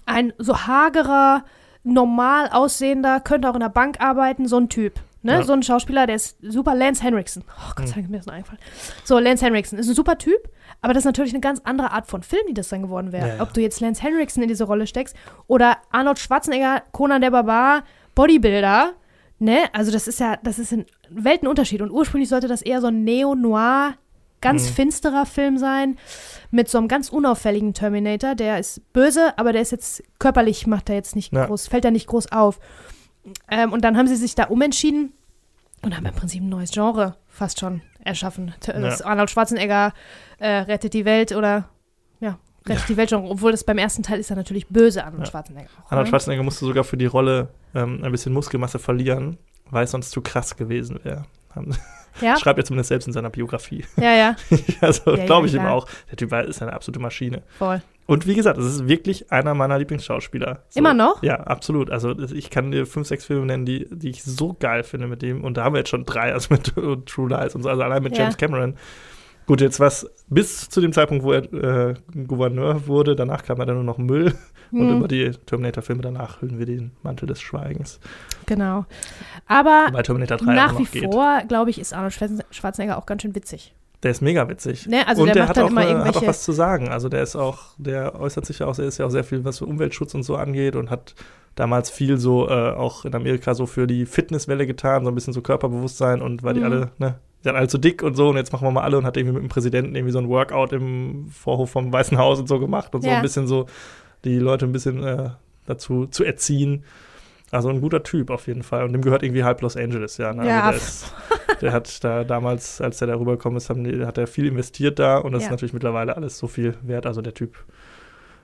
[0.06, 1.44] ein so hagerer,
[1.84, 5.00] normal aussehender, könnte auch in der Bank arbeiten, so ein Typ.
[5.28, 5.34] Ne?
[5.34, 5.42] Ja.
[5.44, 6.74] So ein Schauspieler, der ist super.
[6.74, 7.44] Lance Henriksen.
[7.46, 8.60] Oh Gott sei Dank, ist mir das noch eingefallen.
[9.04, 10.48] So, Lance Henriksen ist ein super Typ,
[10.80, 13.28] aber das ist natürlich eine ganz andere Art von Film, die das dann geworden wäre.
[13.28, 13.42] Ja, ja.
[13.42, 15.14] Ob du jetzt Lance Henriksen in diese Rolle steckst
[15.46, 18.92] oder Arnold Schwarzenegger, Conan der Barbar, Bodybuilder.
[19.38, 19.58] Ne?
[19.72, 21.80] Also, das ist ja, das ist ein Weltenunterschied.
[21.82, 23.94] Und ursprünglich sollte das eher so ein Neo-Noir,
[24.40, 24.74] ganz Mhm.
[24.74, 25.96] finsterer Film sein,
[26.50, 28.34] mit so einem ganz unauffälligen Terminator.
[28.34, 31.90] Der ist böse, aber der ist jetzt körperlich, macht er jetzt nicht groß, fällt er
[31.90, 32.58] nicht groß auf.
[33.50, 35.12] Ähm, und dann haben sie sich da umentschieden
[35.82, 38.54] und haben im Prinzip ein neues Genre fast schon erschaffen.
[38.60, 39.92] T- Das Arnold Schwarzenegger
[40.38, 41.68] äh, rettet die Welt oder
[42.20, 43.24] ja, rettet die Welt schon.
[43.26, 45.30] Obwohl das beim ersten Teil ist er natürlich böse, Arnold Ja.
[45.30, 45.68] Schwarzenegger.
[45.84, 46.10] Auch, Arnold ne?
[46.10, 49.38] Schwarzenegger musste sogar für die Rolle ähm, ein bisschen Muskelmasse verlieren,
[49.70, 51.24] weil es sonst zu krass gewesen wäre.
[52.20, 53.84] Ja, Schreibt er zumindest selbst in seiner Biografie.
[53.96, 54.36] ja, ja,
[54.80, 55.74] also Ja, glaube ja, ich ihm klar.
[55.74, 55.86] auch.
[56.10, 57.42] Der Typ ist eine absolute Maschine.
[57.58, 57.80] voll.
[58.08, 60.62] Und wie gesagt, es ist wirklich einer meiner Lieblingsschauspieler.
[60.70, 60.80] So.
[60.80, 61.22] Immer noch?
[61.22, 61.90] Ja, absolut.
[61.90, 65.20] Also ich kann dir fünf, sechs Filme nennen, die, die ich so geil finde mit
[65.20, 65.44] dem.
[65.44, 66.74] Und da haben wir jetzt schon drei, also mit
[67.06, 68.22] True Lies und so, also allein mit Ja.
[68.22, 68.74] James Cameron.
[69.46, 71.52] Gut, jetzt was bis zu dem Zeitpunkt, wo er
[71.90, 71.94] äh,
[72.26, 74.34] Gouverneur wurde, danach kam er dann nur noch Müll.
[74.70, 78.00] Und Hm, über die Terminator-Filme danach hüllen wir den Mantel des Schweigens.
[78.46, 78.84] genau.
[79.46, 83.06] Aber Wobei Terminator 3 auch nach wie vor, glaube ich, ist Arnold Schwarzen- Schwarzenegger auch
[83.06, 83.74] ganz schön witzig.
[84.04, 84.86] Der ist mega witzig.
[84.86, 85.06] Ne?
[85.08, 86.88] Also und der, der, hat, auch, immer äh, hat auch was zu sagen.
[86.88, 89.44] Also der ist auch, der äußert sich ja auch, er ist ja auch sehr viel,
[89.44, 91.14] was für Umweltschutz und so angeht und hat
[91.56, 95.32] damals viel so äh, auch in Amerika so für die Fitnesswelle getan, so ein bisschen
[95.32, 96.66] so Körperbewusstsein und weil die Mhm.
[96.66, 98.98] alle, ne, die sind alle zu dick und so und jetzt machen wir mal alle
[98.98, 102.38] und hat irgendwie mit dem Präsidenten irgendwie so ein Workout im Vorhof vom Weißen Haus
[102.38, 103.16] und so gemacht und so Ja.
[103.16, 103.66] ein bisschen so
[104.24, 105.30] die Leute ein bisschen äh,
[105.66, 106.84] dazu zu erziehen.
[107.50, 108.84] Also ein guter Typ auf jeden Fall.
[108.84, 110.32] Und dem gehört irgendwie halb Los Angeles, ja.
[110.34, 110.46] Ne?
[110.46, 110.64] Ja.
[110.64, 114.26] Also der, ist, der hat da damals, als der da rübergekommen ist, haben hat er
[114.26, 115.46] viel investiert da und das Ja.
[115.46, 117.06] ist natürlich mittlerweile alles so viel wert.
[117.06, 117.56] Also der Typ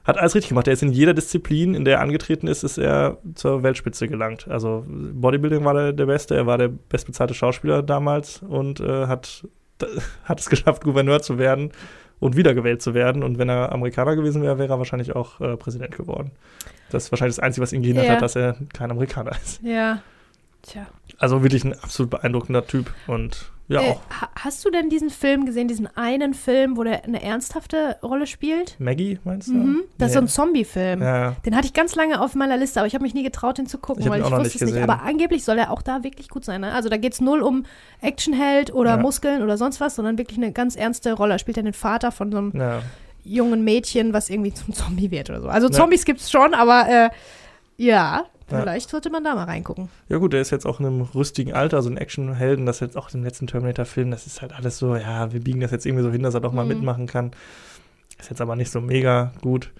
[0.05, 0.67] hat alles richtig gemacht.
[0.67, 4.49] Der ist in jeder Disziplin, in der er angetreten ist, ist er zur Weltspitze gelangt.
[4.49, 9.47] Also Bodybuilding war der, der Beste, er war der bestbezahlte Schauspieler damals und äh, hat,
[10.25, 11.73] hat es geschafft, Gouverneur zu werden
[12.21, 13.23] und wiedergewählt zu werden.
[13.23, 16.31] Und wenn er Amerikaner gewesen wäre, wäre er wahrscheinlich auch äh, Präsident geworden.
[16.95, 18.13] Das ist wahrscheinlich das Einzige, was ihn gehindert Ja.
[18.15, 19.61] hat, dass er kein Amerikaner ist.
[19.63, 20.01] Ja.
[20.63, 20.87] Tja.
[21.19, 25.11] Also wirklich ein absolut beeindruckender Typ und ja Äh, auch ha- hast du denn diesen
[25.11, 28.77] Film gesehen, diesen einen Film, wo der eine ernsthafte Rolle spielt?
[28.81, 29.53] Maggie, meinst du?
[29.55, 29.81] Mhm.
[29.99, 30.31] Das ist so ein Nee.
[30.31, 31.03] Zombie-Film.
[31.03, 33.59] Ja, Den hatte ich ganz lange auf meiner Liste, aber ich habe mich nie getraut,
[33.59, 34.83] den zu gucken, Ich weil ich wusste nicht es nicht.
[34.83, 36.63] Aber angeblich soll er auch da wirklich gut sein.
[36.63, 36.73] Ne?
[36.73, 37.65] Also da geht es null um
[38.01, 38.97] Actionheld oder Ja.
[38.97, 41.35] Muskeln oder sonst was, sondern wirklich eine ganz ernste Rolle.
[41.35, 42.81] Er spielt ja den Vater von so einem ja.
[43.25, 45.49] Jungen Mädchen, was irgendwie zum Zombie wird oder so.
[45.49, 45.73] Also Ja.
[45.73, 47.11] Zombies gibt's schon, aber äh,
[47.77, 48.61] ja, Ja.
[48.61, 49.89] vielleicht sollte man da mal reingucken.
[50.09, 52.97] ja gut, der ist jetzt auch in einem rüstigen Alter, so ein Actionhelden, das jetzt
[52.97, 56.05] auch im letzten Terminator-Film, das ist halt alles so, ja, wir biegen das jetzt irgendwie
[56.05, 56.69] so hin, dass er doch mal Mhm.
[56.69, 57.33] mitmachen kann.
[58.19, 59.73] Ist jetzt aber nicht so mega gut.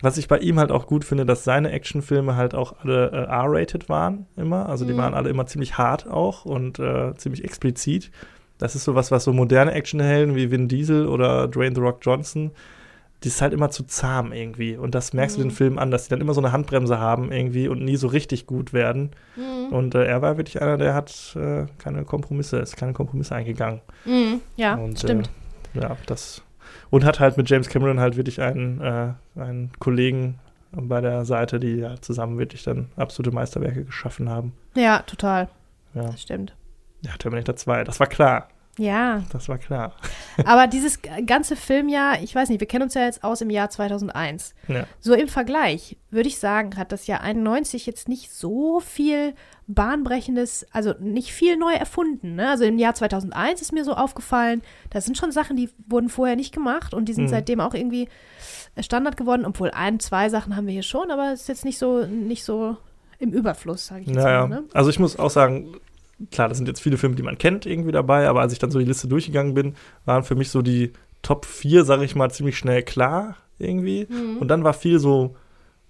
[0.00, 3.16] Was ich bei ihm halt auch gut finde, dass seine Actionfilme halt auch alle äh,
[3.30, 4.68] R-rated waren immer.
[4.68, 4.98] Also die Mhm.
[4.98, 8.10] waren alle immer ziemlich hart auch und äh, ziemlich explizit.
[8.58, 11.98] Das ist so was, was so moderne Actionhelden wie Vin Diesel oder Dwayne The Rock
[12.02, 12.50] Johnson,
[13.24, 14.76] die ist halt immer zu zahm irgendwie.
[14.76, 15.44] Und das merkst du Mhm.
[15.48, 18.06] den Filmen an, dass die dann immer so eine Handbremse haben irgendwie und nie so
[18.06, 19.10] richtig gut werden.
[19.70, 23.80] Und äh, er war wirklich einer, der hat äh, keine Kompromisse, ist keine Kompromisse eingegangen.
[24.04, 24.40] Mhm.
[24.56, 25.30] Ja, und, stimmt.
[25.74, 26.42] Äh, ja, das.
[26.90, 30.38] Und hat halt mit James Cameron halt wirklich einen, äh, einen Kollegen
[30.72, 34.52] bei der Seite, die ja zusammen wirklich dann absolute Meisterwerke geschaffen haben.
[34.74, 35.48] Ja, total.
[35.94, 36.54] Ja, Das stimmt.
[37.02, 38.48] ja Terminator 2, das war klar.
[38.78, 39.94] Ja, Das war klar.
[40.44, 43.68] aber dieses ganze Filmjahr, ich weiß nicht, wir kennen uns ja jetzt aus im Jahr
[43.70, 44.54] 2001.
[44.68, 44.86] Ja.
[45.00, 49.34] So im Vergleich würde ich sagen, hat das Jahr 91 jetzt nicht so viel
[49.66, 52.34] bahnbrechendes, also nicht viel neu erfunden.
[52.36, 52.48] Ne?
[52.50, 56.36] Also im Jahr 2001 ist mir so aufgefallen, da sind schon Sachen, die wurden vorher
[56.36, 57.28] nicht gemacht und die sind Mhm.
[57.28, 58.08] seitdem auch irgendwie
[58.80, 61.78] Standard geworden, obwohl ein, zwei Sachen haben wir hier schon, aber es ist jetzt nicht
[61.78, 62.76] so, nicht so
[63.18, 64.60] im Überfluss, sage ich jetzt Naja, mal.
[64.60, 64.64] Ne?
[64.72, 65.74] also ich muss auch sagen,
[66.32, 68.70] klar, das sind jetzt viele Filme, die man kennt irgendwie dabei, aber als ich dann
[68.70, 70.92] so die Liste durchgegangen bin, waren für mich so die
[71.22, 74.06] Top 4, sage ich mal, ziemlich schnell klar irgendwie.
[74.08, 74.38] Mhm.
[74.38, 75.34] Und dann war viel so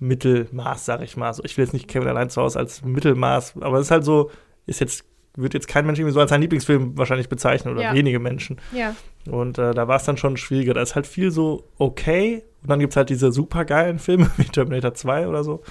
[0.01, 1.33] Mittelmaß, sag ich mal.
[1.35, 4.05] So, ich will jetzt nicht Kevin allein zu Hause als Mittelmaß, aber es ist halt
[4.05, 4.31] so,
[4.67, 5.05] ist jetzt,
[5.37, 7.95] wird jetzt kein Mensch irgendwie so als seinen Lieblingsfilm wahrscheinlich bezeichnen oder Ja.
[7.95, 8.59] wenige Menschen.
[8.73, 8.95] Ja,
[9.31, 10.75] Und äh, da war es dann schon schwieriger.
[10.75, 14.31] Da ist halt viel so okay und dann gibt es halt diese super geilen Filme
[14.37, 15.63] wie Terminator 2 oder so.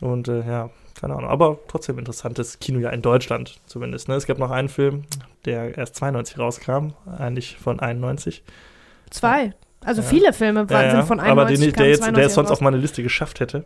[0.00, 0.70] Und äh, ja,
[1.00, 1.30] keine Ahnung.
[1.30, 4.08] Aber trotzdem interessantes Kinojahr in Deutschland zumindest.
[4.08, 4.14] Ne?
[4.16, 5.04] Es gab noch einen Film,
[5.44, 6.88] der erst 92 rauskam,
[7.18, 8.42] eigentlich von 91.
[9.10, 9.54] zwei.
[9.84, 10.08] Also Ja.
[10.08, 12.34] viele Filme waren, Ja, sind ja, von 91 aber den, der, jetzt, der 92 es
[12.34, 13.64] sonst auf meine Liste geschafft hätte,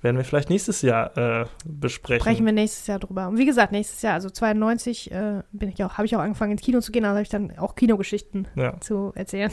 [0.00, 2.22] werden wir vielleicht nächstes Jahr äh, besprechen.
[2.22, 3.28] Sprechen wir nächstes Jahr drüber.
[3.28, 6.52] Und wie gesagt, nächstes Jahr, also 92, äh, bin ich auch, habe ich auch angefangen
[6.52, 8.78] ins Kino zu gehen, also habe ich dann auch Kinogeschichten Ja.
[8.80, 9.50] zu erzählen.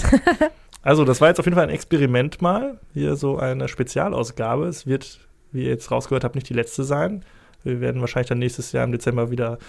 [0.84, 2.80] Also, das war jetzt auf jeden Fall ein Experiment mal.
[2.94, 4.66] Hier so eine Spezialausgabe.
[4.66, 5.20] Es wird,
[5.52, 7.24] wie ihr jetzt rausgehört habt, nicht die letzte sein.
[7.64, 9.60] Wir werden wahrscheinlich dann nächstes Jahr im Dezember wieder,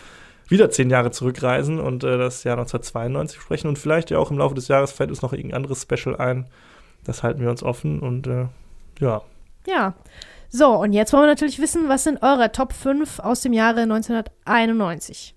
[0.49, 3.69] wieder zehn Jahre zurückreisen und äh, das Jahr 1992 sprechen.
[3.69, 6.47] Und vielleicht ja auch im Laufe des Jahres fällt uns noch irgendein anderes Special ein.
[7.05, 8.47] Das halten wir uns offen und äh,
[9.01, 9.23] ja.
[9.67, 9.95] ja.
[10.49, 13.81] So, und jetzt wollen wir natürlich wissen, was sind eure Top 5 aus dem Jahre
[13.81, 15.35] 1991?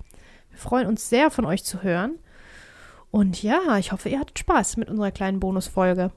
[0.49, 2.19] Wir freuen uns sehr, von euch zu hören.
[3.11, 6.11] Und ja, ich hoffe, ihr hattet Spaß mit unserer kleinen Bonusfolge.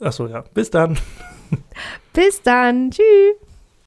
[0.00, 0.44] Achso, ja.
[0.54, 0.98] Bis dann.
[2.12, 2.90] Bis dann.
[2.90, 3.36] Tschüss.